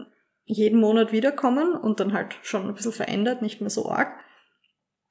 jeden 0.43 0.79
Monat 0.79 1.11
wiederkommen 1.11 1.73
und 1.75 1.99
dann 1.99 2.13
halt 2.13 2.35
schon 2.41 2.67
ein 2.67 2.73
bisschen 2.73 2.91
verändert, 2.91 3.41
nicht 3.41 3.61
mehr 3.61 3.69
so 3.69 3.87
arg. 3.89 4.19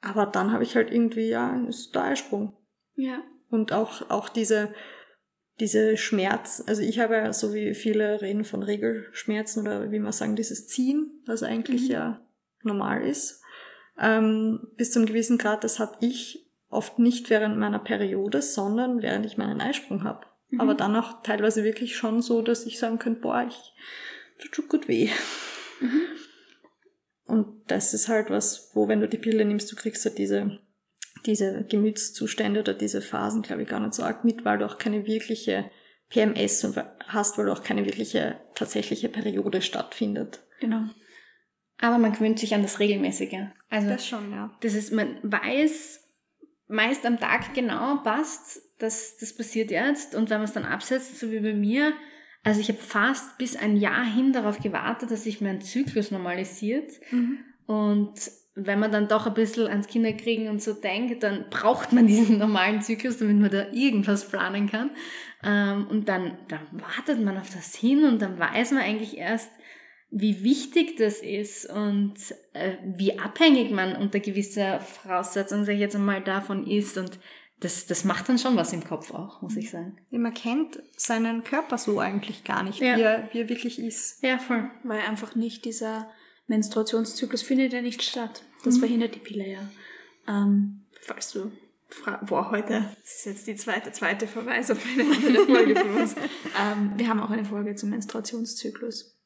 Aber 0.03 0.27
dann 0.27 0.53
habe 0.53 0.65
ich 0.65 0.77
halt 0.77 0.91
irgendwie, 0.91 1.29
ja, 1.29 1.57
ist 1.67 1.95
der 1.95 2.05
Eisprung. 2.05 2.57
ja, 2.97 3.23
Und 3.51 3.73
auch, 3.73 4.09
auch 4.11 4.29
diese, 4.29 4.73
diese 5.59 5.97
Schmerz, 5.97 6.63
also 6.67 6.83
ich 6.83 6.99
habe 6.99 7.15
ja, 7.15 7.33
so 7.33 7.53
wie 7.53 7.75
viele 7.75 8.23
reden 8.23 8.45
von 8.45 8.63
Regelschmerzen 8.63 9.63
oder 9.63 9.91
wie 9.91 9.99
man 9.99 10.13
sagen, 10.13 10.37
dieses 10.37 10.67
Ziehen, 10.67 11.23
was 11.27 11.43
eigentlich 11.43 11.89
ja 11.89 12.21
normal 12.63 13.03
ist, 13.03 13.43
ähm, 13.99 14.69
bis 14.77 14.93
zum 14.93 15.05
gewissen 15.07 15.37
Grad, 15.37 15.65
das 15.65 15.79
habe 15.79 15.97
ich 16.01 16.51
oft 16.69 16.99
nicht 16.99 17.29
während 17.29 17.59
meiner 17.59 17.81
Periode, 17.81 18.41
sondern 18.41 19.03
während 19.03 19.27
ich 19.27 19.37
meinen 19.37 19.61
Eisprung 19.61 20.05
habe. 20.05 20.27
Aber 20.59 20.75
dann 20.75 20.97
auch 20.97 21.23
teilweise 21.23 21.63
wirklich 21.63 21.97
schon 21.97 22.23
so, 22.23 22.43
dass 22.43 22.67
ich 22.67 22.79
sagen 22.79 22.99
könnte, 22.99 23.21
boah, 23.21 23.47
ich 23.47 23.73
tut 24.39 24.57
schon 24.57 24.69
gut 24.69 24.89
weh. 24.89 25.09
Und 27.25 27.71
das 27.71 27.95
ist 27.95 28.09
halt 28.09 28.31
was, 28.31 28.71
wo, 28.75 28.89
wenn 28.89 29.01
du 29.01 29.09
die 29.09 29.19
Pille 29.19 29.45
nimmst, 29.45 29.71
du 29.71 29.77
kriegst 29.77 30.05
halt 30.05 30.19
diese, 30.19 30.59
diese 31.27 31.65
Gemütszustände 31.69 32.61
oder 32.61 32.75
diese 32.75 33.03
Phasen, 33.03 33.43
glaube 33.43 33.63
ich, 33.63 33.69
gar 33.69 33.81
nicht 33.81 33.95
so 33.95 34.03
arg 34.03 34.25
mit, 34.25 34.45
weil 34.45 34.59
du 34.59 34.67
auch 34.67 34.79
keine 34.79 35.07
wirkliche 35.07 35.71
PMS 36.09 36.65
und 36.65 36.77
hast, 37.07 37.39
weil 37.39 37.47
du 37.47 37.53
auch 37.53 37.63
keine 37.63 37.85
wirkliche 37.85 38.41
tatsächliche 38.55 39.09
Periode 39.09 39.63
stattfindet. 39.63 40.41
genau. 40.61 40.85
Aber 41.83 41.97
man 41.97 42.13
gewöhnt 42.13 42.39
sich 42.39 42.55
an 42.55 42.61
das 42.61 42.79
Regelmäßige. 42.79 43.39
Also 43.71 43.97
schon, 43.97 44.33
ja. 44.33 44.55
das 44.61 44.75
ist, 44.75 44.93
man 44.93 45.17
weiß 45.23 46.01
meist 46.71 47.05
am 47.05 47.19
Tag 47.19 47.53
genau 47.55 47.97
passt, 48.03 48.63
das, 48.79 49.17
das 49.19 49.37
passiert 49.37 49.71
jetzt. 49.71 50.15
Und 50.15 50.31
wenn 50.31 50.39
man 50.39 50.45
es 50.45 50.53
dann 50.53 50.65
absetzt, 50.65 51.19
so 51.19 51.31
wie 51.31 51.41
bei 51.41 51.53
mir, 51.53 51.93
also 52.43 52.61
ich 52.61 52.69
habe 52.69 52.79
fast 52.79 53.37
bis 53.39 53.57
ein 53.57 53.77
Jahr 53.77 54.05
hin 54.05 54.33
darauf 54.33 54.61
gewartet, 54.61 55.11
dass 55.11 55.25
sich 55.25 55.41
mein 55.41 55.61
Zyklus 55.61 56.11
normalisiert. 56.11 56.93
Mhm. 57.11 57.39
Und 57.67 58.15
wenn 58.55 58.79
man 58.81 58.91
dann 58.93 59.09
doch 59.09 59.27
ein 59.27 59.35
bisschen 59.35 59.69
ans 59.69 59.87
Kinderkriegen 59.87 60.49
und 60.49 60.61
so 60.61 60.75
denkt, 60.75 61.23
dann 61.23 61.47
braucht 61.51 61.93
man 61.93 62.07
diesen 62.07 62.39
normalen 62.39 62.83
Zyklus, 62.83 63.19
damit 63.19 63.39
man 63.39 63.51
da 63.51 63.67
irgendwas 63.73 64.29
planen 64.29 64.69
kann. 64.69 64.91
Ähm, 65.43 65.87
und 65.89 66.09
dann, 66.09 66.37
dann 66.49 66.61
wartet 66.73 67.23
man 67.25 67.39
auf 67.39 67.51
das 67.55 67.75
hin 67.75 68.05
und 68.05 68.21
dann 68.21 68.39
weiß 68.39 68.73
man 68.73 68.83
eigentlich 68.83 69.17
erst, 69.17 69.51
wie 70.11 70.43
wichtig 70.43 70.97
das 70.97 71.21
ist 71.21 71.67
und 71.71 72.15
äh, 72.53 72.77
wie 72.85 73.19
abhängig 73.21 73.71
man 73.71 73.95
unter 73.95 74.19
gewisser 74.19 74.81
Voraussetzung, 74.81 75.65
sag 75.65 75.75
ich 75.75 75.81
jetzt 75.81 75.95
einmal, 75.95 76.21
davon 76.21 76.67
ist. 76.67 76.99
Und 76.99 77.21
das, 77.61 77.87
das 77.87 78.05
macht 78.05 78.29
dann 78.29 78.39
schon 78.39 78.57
was 78.57 78.73
im 78.73 78.83
Kopf 78.83 79.15
auch, 79.15 79.41
muss 79.41 79.57
ich 79.57 79.71
sagen. 79.71 79.99
Man 80.11 80.35
kennt 80.35 80.83
seinen 80.97 81.45
Körper 81.45 81.79
so 81.79 82.01
eigentlich 82.01 82.43
gar 82.43 82.65
nicht, 82.65 82.81
Ja. 82.81 82.97
wie, 82.97 83.03
er, 83.03 83.29
wie 83.33 83.41
er 83.43 83.49
wirklich 83.49 83.79
ist. 83.79 84.21
Ja, 84.25 84.39
voll. 84.39 84.69
Weil 84.83 85.01
einfach 85.01 85.37
nicht 85.37 85.65
dieser 85.65 86.11
Menstruationszyklus 86.51 87.43
findet 87.43 87.73
ja 87.73 87.81
nicht 87.81 88.03
statt. 88.03 88.43
Das 88.65 88.79
verhindert 88.79 89.15
die 89.15 89.21
Pille 89.21 89.49
ja. 89.49 89.71
Ähm, 90.29 90.83
falls 91.01 91.33
du 91.33 91.51
Boah, 92.27 92.53
heute, 92.53 92.89
das 93.03 93.17
ist 93.17 93.27
jetzt 93.27 93.47
die 93.49 93.57
zweite, 93.57 93.91
zweite 93.91 94.29
Verweis 94.29 94.71
auf 94.71 94.79
eine 94.87 95.03
andere 95.13 95.45
Folge 95.45 95.75
von 95.75 95.95
uns. 95.97 96.15
ähm, 96.61 96.93
wir 96.97 97.09
haben 97.09 97.19
auch 97.19 97.31
eine 97.31 97.45
Folge 97.45 97.75
zum 97.75 97.91
Menstruationszyklus. 97.91 99.17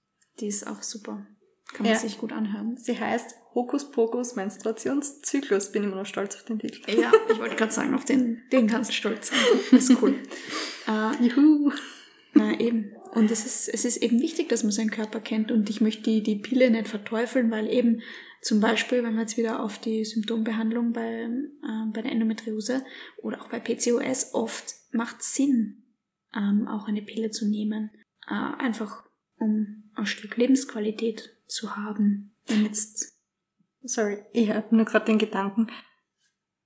Die 0.41 0.47
ist 0.47 0.67
auch 0.67 0.83
super. 0.83 1.27
Kann 1.75 1.85
man 1.85 1.93
Ja. 1.93 1.99
sich 1.99 2.17
gut 2.17 2.33
anhören. 2.33 2.79
Sie 2.79 2.99
heißt 2.99 3.35
Hokus 3.55 3.91
Pokus 3.91 4.35
Menstruationszyklus. 4.37 5.73
Bin 5.73 5.85
immer 5.85 5.97
noch 5.97 6.07
stolz 6.07 6.37
auf 6.37 6.45
den 6.45 6.59
Titel. 6.59 6.91
Ja, 6.99 7.13
ich 7.31 7.39
wollte 7.39 7.57
gerade 7.57 7.73
sagen, 7.73 7.95
auf 7.95 8.07
den, 8.07 8.43
den 8.51 8.67
kannst 8.67 8.91
du 8.91 8.95
stolz 8.95 9.29
sein. 9.29 9.39
Das 9.71 9.91
ist 9.91 10.03
cool. 10.03 10.15
äh, 10.89 11.23
Juhu. 11.23 11.71
Na 12.33 12.59
eben. 12.59 12.93
Und 13.15 13.31
es 13.31 13.47
ist, 13.47 13.69
es 13.69 13.85
ist 13.85 13.99
eben 13.99 14.21
wichtig, 14.21 14.49
dass 14.49 14.63
man 14.63 14.73
seinen 14.73 14.91
Körper 14.91 15.21
kennt. 15.21 15.53
Und 15.53 15.71
ich 15.71 15.81
möchte 15.81 16.03
die, 16.03 16.23
die 16.23 16.37
Pille 16.37 16.71
nicht 16.71 16.89
verteufeln, 16.89 17.51
weil 17.51 17.71
eben 17.71 18.03
zum 18.43 18.61
Beispiel, 18.61 19.03
wenn 19.03 19.15
wir 19.15 19.23
jetzt 19.23 19.37
wieder 19.37 19.63
auf 19.63 19.79
die 19.79 20.05
Symptombehandlung 20.05 20.93
bei, 20.93 21.23
äh, 21.23 21.91
bei 21.93 22.03
der 22.03 22.13
Endometriose 22.13 22.85
oder 23.23 23.41
auch 23.41 23.49
bei 23.49 23.61
PCOS 23.61 24.35
oft 24.35 24.75
macht 24.91 25.23
Sinn, 25.23 25.85
ähm, 26.35 26.69
auch 26.69 26.89
eine 26.89 27.03
Pille 27.03 27.31
zu 27.31 27.49
nehmen. 27.49 27.91
Äh, 28.29 28.35
einfach 28.35 29.05
um 29.39 29.91
ein 29.95 30.07
Stück 30.07 30.37
Lebensqualität 30.37 31.31
zu 31.47 31.77
haben. 31.77 32.35
Wenn 32.47 32.65
jetzt 32.65 33.15
Sorry, 33.87 34.25
ich 34.33 34.51
habe 34.51 34.75
nur 34.75 34.87
gerade 34.87 35.05
den 35.05 35.19
Gedanken. 35.19 35.67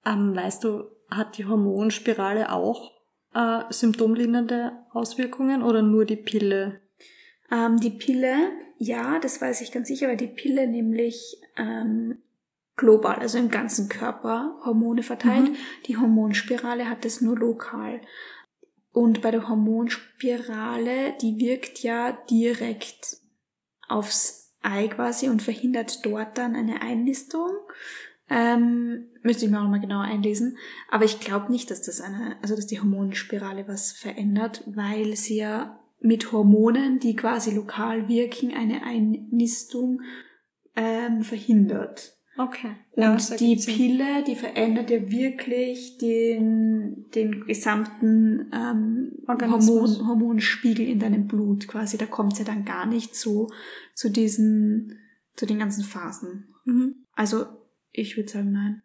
Ähm, 0.06 0.34
weißt 0.36 0.62
du, 0.62 0.84
hat 1.10 1.36
die 1.36 1.46
Hormonspirale 1.46 2.52
auch 2.52 2.92
äh, 3.34 3.62
symptomlindernde 3.70 4.72
Auswirkungen 4.92 5.62
oder 5.62 5.82
nur 5.82 6.04
die 6.04 6.16
Pille? 6.16 6.80
Ähm, 7.50 7.78
die 7.80 7.90
Pille, 7.90 8.52
ja, 8.78 9.18
das 9.18 9.40
weiß 9.40 9.60
ich 9.60 9.72
ganz 9.72 9.88
sicher, 9.88 10.08
weil 10.08 10.16
die 10.16 10.26
Pille 10.26 10.66
nämlich 10.66 11.40
ähm, 11.56 12.18
global, 12.76 13.16
also 13.16 13.38
im 13.38 13.50
ganzen 13.50 13.88
Körper 13.88 14.56
Hormone 14.64 15.02
verteilt. 15.02 15.50
Mhm. 15.50 15.56
Die 15.86 15.96
Hormonspirale 15.96 16.88
hat 16.88 17.04
es 17.04 17.20
nur 17.20 17.36
lokal. 17.36 18.00
Und 18.92 19.20
bei 19.20 19.30
der 19.30 19.48
Hormonspirale, 19.48 21.14
die 21.20 21.38
wirkt 21.38 21.82
ja 21.82 22.12
direkt 22.30 23.18
aufs 23.88 24.54
Ei 24.62 24.88
quasi 24.88 25.28
und 25.28 25.42
verhindert 25.42 26.04
dort 26.04 26.36
dann 26.36 26.56
eine 26.56 26.82
Einnistung. 26.82 27.50
Ähm, 28.30 29.08
müsste 29.22 29.44
ich 29.46 29.50
mir 29.50 29.60
auch 29.60 29.68
mal 29.68 29.80
genauer 29.80 30.02
einlesen. 30.02 30.56
Aber 30.90 31.04
ich 31.04 31.20
glaube 31.20 31.50
nicht, 31.50 31.70
dass 31.70 31.82
das 31.82 32.00
eine, 32.00 32.36
also 32.42 32.56
dass 32.56 32.66
die 32.66 32.80
Hormonspirale 32.80 33.66
was 33.68 33.92
verändert, 33.92 34.62
weil 34.66 35.16
sie 35.16 35.38
ja 35.38 35.78
mit 36.00 36.32
Hormonen, 36.32 36.98
die 36.98 37.16
quasi 37.16 37.52
lokal 37.52 38.08
wirken, 38.08 38.54
eine 38.54 38.84
Einnistung 38.84 40.00
ähm, 40.76 41.22
verhindert. 41.22 42.18
Okay. 42.38 42.70
Und 42.92 43.40
die 43.40 43.56
Pille, 43.56 44.22
die 44.24 44.36
verändert 44.36 44.90
ja 44.90 45.10
wirklich 45.10 45.98
den, 45.98 47.06
den 47.12 47.44
gesamten 47.46 48.48
ähm. 48.52 49.12
Hormon, 49.26 50.06
Hormonspiegel 50.06 50.86
in 50.86 51.00
deinem 51.00 51.26
Blut 51.26 51.66
quasi. 51.66 51.98
Da 51.98 52.06
kommt 52.06 52.34
es 52.34 52.38
ja 52.38 52.44
dann 52.44 52.64
gar 52.64 52.86
nicht 52.86 53.16
so 53.16 53.48
zu 53.94 54.08
diesen, 54.08 54.98
zu 55.34 55.46
den 55.46 55.58
ganzen 55.58 55.82
Phasen. 55.82 56.54
Mhm. 56.64 57.06
Also 57.14 57.46
ich 57.92 58.16
würde 58.16 58.30
sagen, 58.30 58.52
nein. 58.52 58.82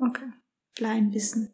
Okay. 0.00 0.26
Laienwissen. 0.78 1.52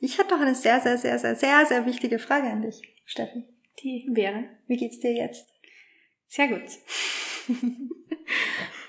Ich 0.00 0.18
hatte 0.18 0.34
noch 0.34 0.40
eine 0.40 0.54
sehr, 0.54 0.80
sehr, 0.80 0.98
sehr, 0.98 1.18
sehr, 1.18 1.34
sehr, 1.34 1.66
sehr 1.66 1.86
wichtige 1.86 2.18
Frage 2.18 2.48
an 2.48 2.62
dich, 2.62 2.82
Steffi. 3.04 3.44
Die 3.82 4.08
wäre. 4.12 4.44
Wie 4.66 4.76
geht's 4.76 5.00
dir 5.00 5.14
jetzt? 5.14 5.48
Sehr 6.28 6.48
gut. 6.48 6.62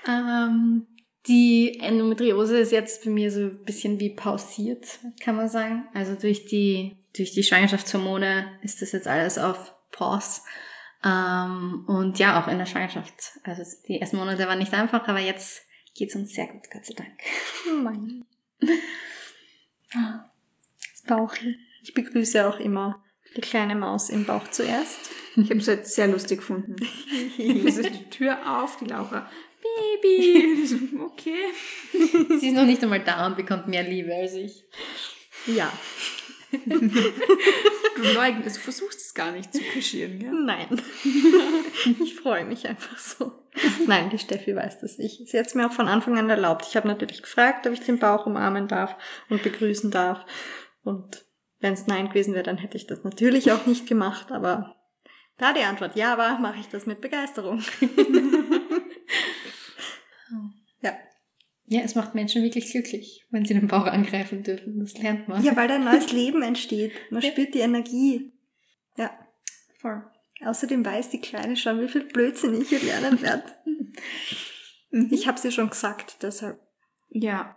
ähm, 0.08 0.86
die 1.26 1.78
Endometriose 1.80 2.58
ist 2.58 2.72
jetzt 2.72 3.04
bei 3.04 3.10
mir 3.10 3.30
so 3.30 3.40
ein 3.40 3.64
bisschen 3.64 3.98
wie 3.98 4.14
pausiert, 4.14 4.98
kann 5.20 5.36
man 5.36 5.48
sagen. 5.48 5.88
Also 5.94 6.14
durch 6.14 6.46
die, 6.46 6.96
durch 7.16 7.32
die 7.32 7.42
Schwangerschaftshormone 7.42 8.58
ist 8.62 8.82
das 8.82 8.92
jetzt 8.92 9.08
alles 9.08 9.38
auf 9.38 9.74
Pause. 9.90 10.42
Ähm, 11.04 11.84
und 11.88 12.18
ja, 12.18 12.40
auch 12.40 12.48
in 12.48 12.58
der 12.58 12.66
Schwangerschaft. 12.66 13.38
Also 13.42 13.62
die 13.88 14.00
ersten 14.00 14.16
Monate 14.16 14.46
waren 14.46 14.58
nicht 14.58 14.72
einfach, 14.72 15.06
aber 15.08 15.20
jetzt 15.20 15.62
geht's 15.96 16.14
uns 16.14 16.34
sehr 16.34 16.46
gut, 16.46 16.70
Gott 16.70 16.84
sei 16.84 16.94
Dank. 16.94 17.12
Mein. 17.82 18.24
Das 19.90 21.02
Bauchi. 21.06 21.56
Ich 21.82 21.94
begrüße 21.94 22.46
auch 22.46 22.58
immer 22.58 23.04
die 23.36 23.40
kleine 23.40 23.74
Maus 23.74 24.10
im 24.10 24.24
Bauch 24.24 24.48
zuerst. 24.48 25.10
Ich 25.36 25.50
habe 25.50 25.60
es 25.60 25.66
jetzt 25.66 25.94
sehr 25.94 26.08
lustig 26.08 26.38
gefunden. 26.38 26.76
Es 27.38 27.76
ist 27.76 27.90
die 27.94 28.10
Tür 28.10 28.62
auf, 28.62 28.78
die 28.78 28.86
Laura. 28.86 29.30
Baby. 29.62 30.62
Ich 30.64 30.72
Okay. 30.98 32.38
Sie 32.40 32.48
ist 32.48 32.54
noch 32.54 32.64
nicht 32.64 32.82
einmal 32.82 33.00
da 33.00 33.26
und 33.26 33.36
bekommt 33.36 33.68
mehr 33.68 33.82
Liebe 33.82 34.14
als 34.14 34.34
ich. 34.34 34.64
Ja. 35.46 35.72
Du 37.96 38.02
leugnest, 38.02 38.56
du 38.56 38.60
versuchst 38.60 39.00
es 39.00 39.14
gar 39.14 39.32
nicht 39.32 39.52
zu 39.52 39.62
kaschieren, 39.62 40.18
gell? 40.18 40.30
Nein. 40.30 40.80
ich 42.02 42.14
freue 42.14 42.44
mich 42.44 42.68
einfach 42.68 42.98
so. 42.98 43.32
Nein, 43.86 44.10
die 44.10 44.18
Steffi 44.18 44.54
weiß 44.54 44.80
das 44.80 44.98
nicht. 44.98 45.28
Sie 45.28 45.38
hat 45.38 45.46
es 45.46 45.54
mir 45.54 45.66
auch 45.66 45.72
von 45.72 45.88
Anfang 45.88 46.18
an 46.18 46.28
erlaubt. 46.28 46.66
Ich 46.68 46.76
habe 46.76 46.88
natürlich 46.88 47.22
gefragt, 47.22 47.66
ob 47.66 47.72
ich 47.72 47.80
den 47.80 47.98
Bauch 47.98 48.26
umarmen 48.26 48.68
darf 48.68 48.96
und 49.30 49.42
begrüßen 49.42 49.90
darf. 49.90 50.26
Und 50.84 51.24
wenn 51.60 51.72
es 51.72 51.86
Nein 51.86 52.08
gewesen 52.08 52.34
wäre, 52.34 52.44
dann 52.44 52.58
hätte 52.58 52.76
ich 52.76 52.86
das 52.86 53.02
natürlich 53.02 53.50
auch 53.52 53.64
nicht 53.66 53.88
gemacht. 53.88 54.30
Aber 54.30 54.76
da 55.38 55.54
die 55.54 55.62
Antwort 55.62 55.96
ja 55.96 56.18
war, 56.18 56.38
mache 56.38 56.60
ich 56.60 56.68
das 56.68 56.86
mit 56.86 57.00
Begeisterung. 57.00 57.62
ja. 60.82 60.92
Ja, 61.68 61.80
es 61.80 61.94
macht 61.96 62.14
Menschen 62.14 62.42
wirklich 62.44 62.70
glücklich, 62.70 63.26
wenn 63.30 63.44
sie 63.44 63.54
den 63.54 63.66
Bauch 63.66 63.86
angreifen 63.86 64.42
dürfen. 64.44 64.78
Das 64.78 64.96
lernt 64.98 65.26
man. 65.28 65.42
Ja, 65.42 65.56
weil 65.56 65.66
da 65.68 65.74
ein 65.76 65.84
neues 65.84 66.12
Leben 66.12 66.42
entsteht. 66.42 66.92
Man 67.10 67.22
Ja. 67.22 67.30
spürt 67.30 67.54
die 67.54 67.58
Energie. 67.60 68.32
Ja. 68.96 69.10
voll. 69.80 70.02
Außerdem 70.44 70.84
weiß 70.84 71.10
die 71.10 71.20
Kleine 71.20 71.56
schon, 71.56 71.80
wie 71.80 71.88
viel 71.88 72.04
Blödsinn 72.04 72.60
ich 72.60 72.68
hier 72.68 72.82
lernen 72.82 73.20
werde. 73.22 73.44
Ich 75.10 75.26
habe 75.26 75.38
sie 75.38 75.50
schon 75.50 75.70
gesagt, 75.70 76.18
deshalb. 76.22 76.60
Ja, 77.08 77.56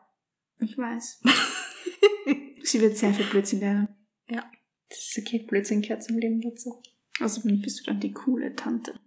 ich 0.59 0.77
weiß. 0.77 1.21
Sie 2.63 2.81
wird 2.81 2.97
sehr 2.97 3.13
viel 3.13 3.25
Blödsinn 3.25 3.59
lernen. 3.59 3.87
Das 4.27 4.97
ist 4.97 5.17
okay, 5.19 5.39
Blödsinn 5.47 5.81
gehört 5.81 6.03
zum 6.03 6.17
Leben 6.17 6.41
dazu. 6.41 6.81
Also 7.19 7.41
bist 7.43 7.79
du 7.81 7.83
dann 7.91 7.99
die 7.99 8.11
coole 8.11 8.55
Tante. 8.55 8.99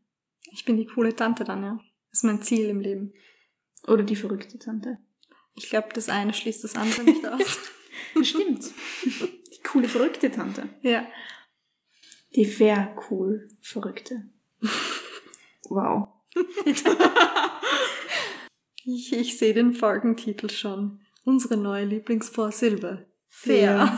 Ich 0.52 0.64
bin 0.64 0.76
die 0.76 0.86
coole 0.86 1.16
Tante 1.16 1.42
dann, 1.44 1.62
ja. 1.62 1.78
Das 2.10 2.20
ist 2.20 2.24
mein 2.24 2.40
Ziel 2.42 2.68
im 2.68 2.78
Leben. 2.80 3.12
Oder 3.86 4.02
die 4.04 4.16
verrückte 4.16 4.58
Tante. 4.58 4.98
Ich 5.54 5.68
glaube, 5.68 5.88
das 5.94 6.08
eine 6.08 6.32
schließt 6.34 6.64
das 6.64 6.76
andere 6.76 7.04
nicht 7.04 7.26
aus. 7.26 7.58
Stimmt. 8.22 8.64
Die 9.04 9.62
coole 9.64 9.88
verrückte 9.88 10.30
Tante. 10.30 10.68
ja. 10.82 11.06
Die 12.34 12.46
fair 12.46 12.96
cool 13.10 13.48
verrückte. 13.60 14.30
Wow. 15.68 16.08
Ich, 18.84 19.12
ich 19.12 19.38
sehe 19.38 19.54
den 19.54 19.74
Folgentitel 19.74 20.50
schon. 20.50 21.00
Unsere 21.24 21.56
neue 21.56 21.84
Lieblingsvorsilbe. 21.84 23.06
Fair. 23.28 23.96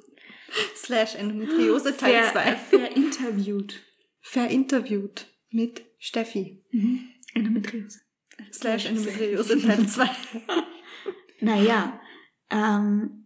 Slash 0.74 1.14
Endometriose 1.14 1.96
Teil 1.96 2.24
2. 2.24 2.56
fair 2.56 2.96
interviewt. 2.96 3.80
Verinterviewt 4.20 5.28
mit 5.50 5.82
Steffi. 5.98 6.64
Endometriose. 7.34 8.00
Slash 8.52 8.86
Endometriose 8.86 9.60
Teil 9.60 9.86
2. 9.86 10.08
Naja, 11.42 11.98
ähm, 12.50 13.24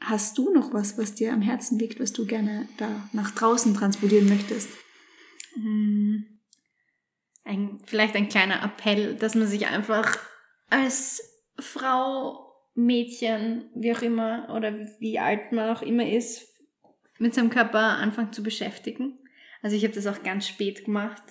hast 0.00 0.38
du 0.38 0.50
noch 0.54 0.72
was, 0.72 0.96
was 0.96 1.14
dir 1.14 1.34
am 1.34 1.42
Herzen 1.42 1.78
liegt, 1.78 2.00
was 2.00 2.14
du 2.14 2.24
gerne 2.24 2.66
da 2.78 3.08
nach 3.12 3.30
draußen 3.32 3.74
transportieren 3.74 4.28
möchtest? 4.28 4.70
Hm. 5.54 6.40
Ein, 7.44 7.80
vielleicht 7.84 8.16
ein 8.16 8.30
kleiner 8.30 8.62
Appell, 8.62 9.16
dass 9.16 9.34
man 9.34 9.46
sich 9.46 9.66
einfach 9.66 10.18
als 10.70 11.22
Frau, 11.58 12.46
Mädchen, 12.74 13.70
wie 13.74 13.94
auch 13.94 14.02
immer, 14.02 14.52
oder 14.54 14.74
wie 14.98 15.18
alt 15.18 15.52
man 15.52 15.74
auch 15.74 15.82
immer 15.82 16.08
ist, 16.08 16.46
mit 17.18 17.34
seinem 17.34 17.50
Körper 17.50 17.78
anfängt 17.78 18.34
zu 18.34 18.42
beschäftigen. 18.42 19.18
Also 19.62 19.76
ich 19.76 19.84
habe 19.84 19.94
das 19.94 20.06
auch 20.06 20.22
ganz 20.22 20.46
spät 20.46 20.84
gemacht. 20.84 21.22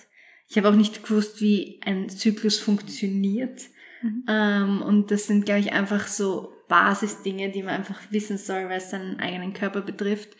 Ich 0.48 0.56
habe 0.56 0.68
auch 0.68 0.74
nicht 0.74 1.02
gewusst, 1.02 1.40
wie 1.40 1.80
ein 1.84 2.08
Zyklus 2.08 2.58
funktioniert. 2.58 3.62
Mhm. 4.02 4.24
Ähm, 4.28 4.82
und 4.82 5.10
das 5.10 5.26
sind, 5.26 5.44
glaube 5.44 5.60
ich, 5.60 5.72
einfach 5.72 6.06
so 6.06 6.52
Basisdinge, 6.68 7.50
die 7.50 7.62
man 7.62 7.74
einfach 7.74 8.00
wissen 8.10 8.38
soll, 8.38 8.68
weil 8.68 8.78
es 8.78 8.90
seinen 8.90 9.20
eigenen 9.20 9.52
Körper 9.52 9.82
betrifft. 9.82 10.36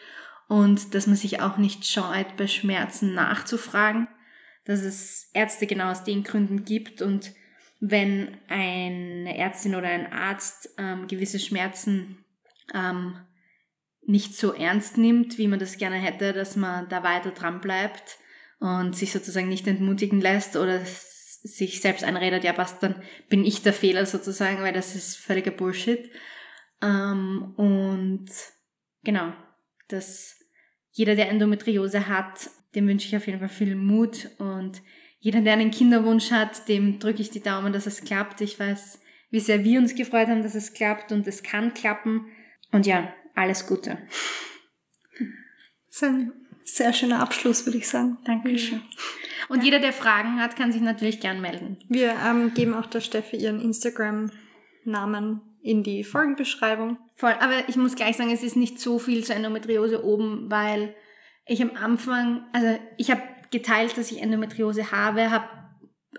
Und 0.48 0.94
dass 0.94 1.06
man 1.06 1.16
sich 1.16 1.40
auch 1.40 1.56
nicht 1.56 1.86
scheut, 1.86 2.36
bei 2.36 2.46
Schmerzen 2.46 3.14
nachzufragen. 3.14 4.06
Dass 4.64 4.80
es 4.80 5.30
Ärzte 5.32 5.66
genau 5.66 5.90
aus 5.90 6.04
den 6.04 6.22
Gründen 6.22 6.64
gibt. 6.64 7.02
Und 7.02 7.32
wenn 7.80 8.36
eine 8.48 9.36
Ärztin 9.36 9.74
oder 9.74 9.88
ein 9.88 10.12
Arzt 10.12 10.70
ähm, 10.78 11.08
gewisse 11.08 11.40
Schmerzen 11.40 12.24
ähm, 12.74 13.18
nicht 14.02 14.36
so 14.36 14.52
ernst 14.52 14.98
nimmt, 14.98 15.36
wie 15.36 15.48
man 15.48 15.58
das 15.58 15.78
gerne 15.78 15.96
hätte, 15.96 16.32
dass 16.32 16.54
man 16.54 16.88
da 16.88 17.02
weiter 17.02 17.32
dran 17.32 17.60
bleibt 17.60 18.18
und 18.58 18.96
sich 18.96 19.12
sozusagen 19.12 19.48
nicht 19.48 19.66
entmutigen 19.66 20.20
lässt 20.20 20.56
oder 20.56 20.80
sich 20.84 21.80
selbst 21.80 22.04
einredet, 22.04 22.44
ja 22.44 22.52
passt, 22.52 22.82
dann 22.82 23.02
bin 23.28 23.44
ich 23.44 23.62
der 23.62 23.72
Fehler 23.72 24.06
sozusagen, 24.06 24.62
weil 24.62 24.72
das 24.72 24.94
ist 24.94 25.16
völliger 25.16 25.50
Bullshit. 25.50 26.10
Ähm, 26.82 27.54
und 27.56 28.26
genau, 29.04 29.32
dass 29.88 30.36
jeder, 30.90 31.14
der 31.14 31.28
Endometriose 31.28 32.08
hat, 32.08 32.50
dem 32.74 32.88
wünsche 32.88 33.06
ich 33.06 33.16
auf 33.16 33.26
jeden 33.26 33.38
Fall 33.38 33.48
viel 33.48 33.76
Mut 33.76 34.30
und 34.38 34.82
jeder, 35.18 35.40
der 35.40 35.54
einen 35.54 35.70
Kinderwunsch 35.70 36.30
hat, 36.30 36.68
dem 36.68 36.98
drücke 36.98 37.22
ich 37.22 37.30
die 37.30 37.42
Daumen, 37.42 37.72
dass 37.72 37.86
es 37.86 38.04
klappt. 38.04 38.40
Ich 38.40 38.58
weiß, 38.58 39.00
wie 39.30 39.40
sehr 39.40 39.64
wir 39.64 39.80
uns 39.80 39.94
gefreut 39.94 40.28
haben, 40.28 40.42
dass 40.42 40.54
es 40.54 40.72
klappt 40.72 41.10
und 41.12 41.26
es 41.26 41.42
kann 41.42 41.74
klappen. 41.74 42.26
Und 42.72 42.86
ja, 42.86 43.12
alles 43.34 43.66
Gute. 43.66 43.98
Ein 46.02 46.32
sehr 46.66 46.92
schöner 46.92 47.20
Abschluss, 47.20 47.64
würde 47.64 47.78
ich 47.78 47.88
sagen. 47.88 48.18
Dankeschön. 48.24 48.82
Und 49.48 49.58
ja. 49.58 49.64
jeder, 49.64 49.78
der 49.78 49.92
Fragen 49.92 50.40
hat, 50.40 50.56
kann 50.56 50.72
sich 50.72 50.82
natürlich 50.82 51.20
gern 51.20 51.40
melden. 51.40 51.78
Wir 51.88 52.14
ähm, 52.26 52.52
geben 52.54 52.74
auch 52.74 52.86
der 52.86 53.00
Steffi 53.00 53.36
ihren 53.36 53.60
Instagram-Namen 53.60 55.40
in 55.62 55.82
die 55.82 56.04
Folgenbeschreibung. 56.04 56.98
Voll, 57.14 57.34
aber 57.40 57.68
ich 57.68 57.76
muss 57.76 57.94
gleich 57.94 58.16
sagen, 58.16 58.30
es 58.30 58.42
ist 58.42 58.56
nicht 58.56 58.80
so 58.80 58.98
viel 58.98 59.24
zur 59.24 59.36
Endometriose 59.36 60.04
oben, 60.04 60.50
weil 60.50 60.94
ich 61.46 61.62
am 61.62 61.76
Anfang, 61.76 62.44
also 62.52 62.78
ich 62.96 63.10
habe 63.10 63.22
geteilt, 63.50 63.96
dass 63.96 64.10
ich 64.10 64.20
Endometriose 64.20 64.90
habe, 64.90 65.30
habe 65.30 65.48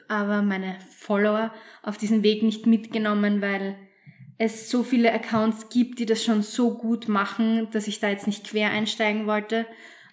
aber 0.07 0.41
meine 0.41 0.77
Follower 0.97 1.53
auf 1.83 1.97
diesen 1.97 2.23
Weg 2.23 2.43
nicht 2.43 2.65
mitgenommen, 2.65 3.41
weil 3.41 3.77
es 4.37 4.69
so 4.69 4.83
viele 4.83 5.11
Accounts 5.11 5.69
gibt, 5.69 5.99
die 5.99 6.05
das 6.05 6.23
schon 6.23 6.41
so 6.41 6.77
gut 6.77 7.07
machen, 7.07 7.69
dass 7.71 7.87
ich 7.87 7.99
da 7.99 8.09
jetzt 8.09 8.27
nicht 8.27 8.47
quer 8.47 8.69
einsteigen 8.69 9.27
wollte. 9.27 9.65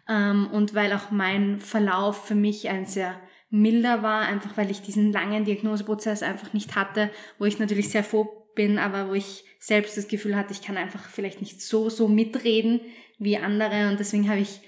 Ähm, 0.09 0.48
und 0.52 0.74
weil 0.74 0.92
auch 0.92 1.11
mein 1.11 1.59
Verlauf 1.59 2.26
für 2.26 2.34
mich 2.34 2.68
ein 2.68 2.86
sehr 2.86 3.20
milder 3.50 4.02
war, 4.02 4.22
einfach 4.22 4.57
weil 4.57 4.70
ich 4.70 4.82
diesen 4.82 5.12
langen 5.12 5.44
Diagnoseprozess 5.44 6.22
einfach 6.22 6.52
nicht 6.52 6.74
hatte, 6.74 7.11
wo 7.38 7.44
ich 7.44 7.59
natürlich 7.59 7.88
sehr 7.90 8.05
froh 8.05 8.48
bin, 8.55 8.78
aber 8.78 9.09
wo 9.09 9.14
ich 9.14 9.44
selbst 9.61 9.96
das 9.96 10.09
Gefühl 10.09 10.36
hatte, 10.36 10.52
ich 10.52 10.62
kann 10.62 10.76
einfach 10.76 11.09
vielleicht 11.09 11.40
nicht 11.40 11.62
so, 11.62 11.88
so 11.88 12.09
mitreden 12.09 12.80
wie 13.18 13.36
andere 13.36 13.88
und 13.88 14.00
deswegen 14.00 14.28
habe 14.28 14.40
ich 14.40 14.61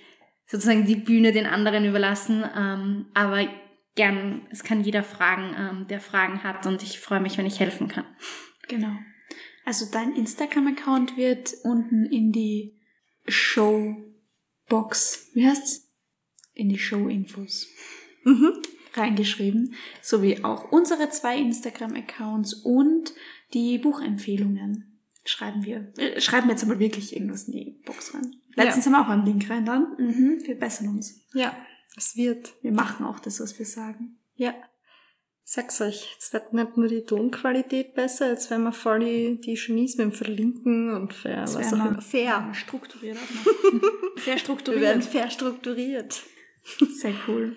sozusagen 0.46 0.86
die 0.86 0.96
Bühne 0.96 1.32
den 1.32 1.46
anderen 1.46 1.84
überlassen, 1.84 2.44
ähm, 2.56 3.06
aber 3.14 3.48
gern, 3.96 4.46
es 4.50 4.62
kann 4.62 4.84
jeder 4.84 5.02
fragen, 5.02 5.54
ähm, 5.58 5.86
der 5.88 6.00
Fragen 6.00 6.44
hat 6.44 6.66
und 6.66 6.82
ich 6.82 7.00
freue 7.00 7.20
mich, 7.20 7.36
wenn 7.38 7.46
ich 7.46 7.58
helfen 7.58 7.88
kann. 7.88 8.04
Genau. 8.68 8.92
Also 9.64 9.86
dein 9.90 10.14
Instagram-Account 10.14 11.16
wird 11.16 11.52
unten 11.64 12.06
in 12.06 12.30
die 12.30 12.78
Showbox, 14.68 15.30
wie 15.34 15.46
heißt's? 15.46 15.88
In 16.54 16.68
die 16.68 16.78
Show-Infos 16.78 17.66
mhm. 18.24 18.52
reingeschrieben, 18.94 19.74
sowie 20.00 20.42
auch 20.42 20.72
unsere 20.72 21.10
zwei 21.10 21.38
Instagram-Accounts 21.38 22.54
und 22.54 23.12
die 23.52 23.78
Buchempfehlungen 23.78 25.00
schreiben 25.24 25.64
wir. 25.64 25.92
Äh, 25.98 26.20
schreiben 26.20 26.46
wir 26.46 26.52
jetzt 26.52 26.64
aber 26.64 26.78
wirklich 26.78 27.14
irgendwas 27.14 27.44
in 27.44 27.52
die 27.52 27.82
Box 27.84 28.14
rein. 28.14 28.36
Letztens 28.54 28.86
ja. 28.86 28.92
haben 28.92 28.98
wir 28.98 29.06
auch 29.06 29.10
einen 29.10 29.26
Link 29.26 29.50
rein 29.50 29.66
dann. 29.66 29.96
Mhm, 29.98 30.38
wir 30.44 30.58
bessern 30.58 30.88
uns. 30.88 31.26
Ja, 31.34 31.54
es 31.96 32.16
wird. 32.16 32.54
Wir 32.62 32.72
machen 32.72 33.04
auch 33.04 33.20
das, 33.20 33.38
was 33.40 33.58
wir 33.58 33.66
sagen. 33.66 34.18
Ja 34.34 34.54
sag's 35.48 35.80
euch, 35.80 36.10
jetzt 36.12 36.32
wird 36.32 36.52
nicht 36.52 36.76
nur 36.76 36.88
die 36.88 37.04
Tonqualität 37.04 37.94
besser, 37.94 38.30
jetzt 38.30 38.50
werden 38.50 38.64
wir 38.64 38.72
voll 38.72 38.98
die, 38.98 39.40
die 39.40 39.54
Genies 39.54 39.96
mit 39.96 40.06
dem 40.06 40.12
Verlinken 40.12 40.92
und 40.92 41.14
fair, 41.14 41.42
was 41.42 41.56
auch 41.56 41.72
immer. 41.72 42.00
Fair. 42.02 42.52
Strukturiert 42.52 43.16
fair 44.16 44.38
strukturiert. 44.38 44.82
Wir 44.82 44.88
werden 44.88 45.02
fair 45.02 45.30
strukturiert. 45.30 46.22
Sehr 46.90 47.14
cool. 47.28 47.56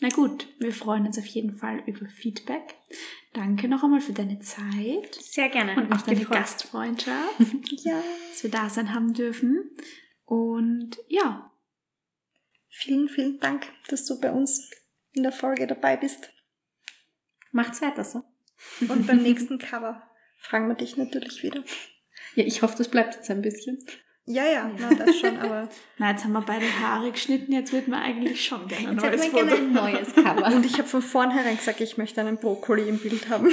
Na 0.00 0.10
gut, 0.10 0.46
wir 0.58 0.72
freuen 0.72 1.06
uns 1.06 1.18
auf 1.18 1.24
jeden 1.24 1.56
Fall 1.56 1.82
über 1.86 2.06
Feedback. 2.06 2.74
Danke 3.32 3.66
noch 3.66 3.82
einmal 3.82 4.02
für 4.02 4.12
deine 4.12 4.38
Zeit. 4.40 5.14
Sehr 5.14 5.48
gerne. 5.48 5.74
Und 5.74 5.90
auch 5.94 6.02
deine 6.02 6.20
gefreut. 6.20 6.36
Gastfreundschaft. 6.36 7.40
ja. 7.82 8.02
Dass 8.30 8.42
wir 8.42 8.50
da 8.50 8.68
sein 8.68 8.94
haben 8.94 9.14
dürfen. 9.14 9.70
Und 10.26 10.98
ja. 11.08 11.50
Vielen, 12.68 13.08
vielen 13.08 13.40
Dank, 13.40 13.72
dass 13.88 14.04
du 14.04 14.20
bei 14.20 14.30
uns 14.30 14.70
in 15.14 15.22
der 15.22 15.32
Folge 15.32 15.66
dabei 15.66 15.96
bist. 15.96 16.30
Macht's 17.56 17.80
weiter 17.80 18.04
so. 18.04 18.22
Und 18.86 19.06
beim 19.06 19.22
nächsten 19.22 19.56
Cover 19.58 20.02
fragen 20.38 20.68
wir 20.68 20.74
dich 20.74 20.98
natürlich 20.98 21.42
wieder. 21.42 21.62
Ja, 22.34 22.44
ich 22.44 22.60
hoffe, 22.60 22.74
das 22.76 22.88
bleibt 22.88 23.14
jetzt 23.14 23.30
ein 23.30 23.40
bisschen. 23.40 23.78
Ja, 24.26 24.44
ja, 24.44 24.70
na, 24.78 24.92
das 24.92 25.16
schon, 25.18 25.38
aber. 25.38 25.68
Na, 25.98 26.10
jetzt 26.10 26.24
haben 26.24 26.32
wir 26.32 26.42
beide 26.42 26.66
Haare 26.80 27.12
geschnitten, 27.12 27.52
jetzt 27.52 27.72
wird 27.72 27.88
man 27.88 28.02
eigentlich 28.02 28.44
schon 28.44 28.68
gerne 28.68 28.88
ein 28.88 28.96
neues 28.96 29.26
Foto. 29.26 29.46
Gerne 29.46 29.54
ein 29.54 29.72
neues 29.72 30.14
Cover. 30.14 30.46
Und 30.54 30.66
ich 30.66 30.74
habe 30.74 30.88
von 30.88 31.00
vornherein 31.00 31.56
gesagt, 31.56 31.80
ich 31.80 31.96
möchte 31.96 32.20
einen 32.20 32.36
Brokkoli 32.36 32.88
im 32.88 32.98
Bild 32.98 33.30
haben. 33.30 33.48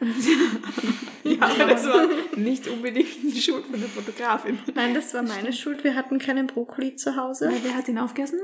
ja, 1.24 1.40
aber 1.40 1.64
das 1.64 1.84
war 1.86 2.06
nicht 2.36 2.68
unbedingt 2.68 3.08
die 3.24 3.40
Schuld 3.40 3.66
von 3.66 3.80
der 3.80 3.88
Fotografin. 3.88 4.58
Nein, 4.74 4.94
das 4.94 5.14
war 5.14 5.22
meine 5.22 5.52
Schuld. 5.52 5.82
Wir 5.82 5.96
hatten 5.96 6.20
keinen 6.20 6.46
Brokkoli 6.46 6.94
zu 6.94 7.16
Hause. 7.16 7.50
wer 7.62 7.74
hat 7.74 7.88
ihn 7.88 7.98
aufgegessen? 7.98 8.38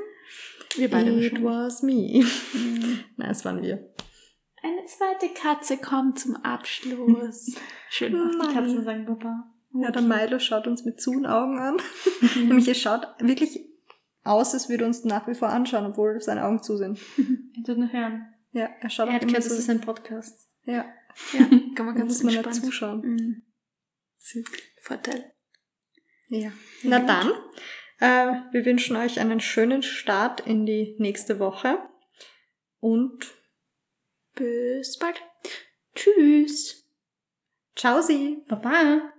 Wir 0.76 0.90
beide. 0.90 1.10
It 1.10 1.44
was 1.44 1.82
me. 1.82 2.24
Mhm. 2.52 3.04
Nein, 3.16 3.30
es 3.30 3.44
waren 3.44 3.62
wir. 3.62 3.93
Eine 4.64 4.86
zweite 4.86 5.28
Katze 5.28 5.76
kommt 5.76 6.18
zum 6.18 6.36
Abschluss. 6.36 7.54
Schön. 7.90 8.12
Die 8.12 8.54
Katzen 8.54 8.82
sagen 8.82 9.04
Papa. 9.04 9.52
Ja, 9.74 9.90
der 9.90 10.00
Milo 10.00 10.38
schaut 10.38 10.66
uns 10.66 10.86
mit 10.86 11.02
zuen 11.02 11.26
Augen 11.26 11.58
an. 11.58 11.76
Mhm. 12.34 12.48
Nämlich 12.48 12.68
er 12.68 12.74
schaut 12.74 13.06
wirklich 13.18 13.60
aus, 14.22 14.54
als 14.54 14.70
würde 14.70 14.86
uns 14.86 15.04
nach 15.04 15.28
wie 15.28 15.34
vor 15.34 15.50
anschauen, 15.50 15.84
obwohl 15.84 16.18
seine 16.22 16.46
Augen 16.46 16.62
zu 16.62 16.78
sind. 16.78 16.98
Er 17.58 17.64
tut 17.64 17.76
nur 17.76 17.92
hören. 17.92 18.32
Ja, 18.52 18.70
er 18.80 18.88
schaut 18.88 19.08
er 19.08 19.14
hat 19.14 19.26
gehört, 19.26 19.44
das 19.44 19.52
ist 19.52 19.68
ein 19.68 19.82
Podcast. 19.82 20.48
Ja. 20.64 20.86
Ja, 21.34 21.46
kann 21.74 21.84
man 21.84 21.94
ganz 21.94 22.22
muss 22.22 22.34
man 22.34 22.42
nicht 22.42 22.54
zuschauen. 22.54 23.00
Mhm. 23.02 23.42
Vorteil. 24.80 25.30
Ja. 26.28 26.52
Na 26.82 27.00
dann, 27.00 27.32
äh, 27.98 28.40
wir 28.50 28.64
wünschen 28.64 28.96
euch 28.96 29.20
einen 29.20 29.40
schönen 29.40 29.82
Start 29.82 30.40
in 30.40 30.64
die 30.64 30.96
nächste 30.98 31.38
Woche 31.38 31.78
und 32.80 33.34
bis 34.34 34.98
bald. 34.98 35.22
Tschüss. 35.94 36.84
Ciao 37.76 38.00
Sie. 38.02 38.42
Baba. 38.48 39.12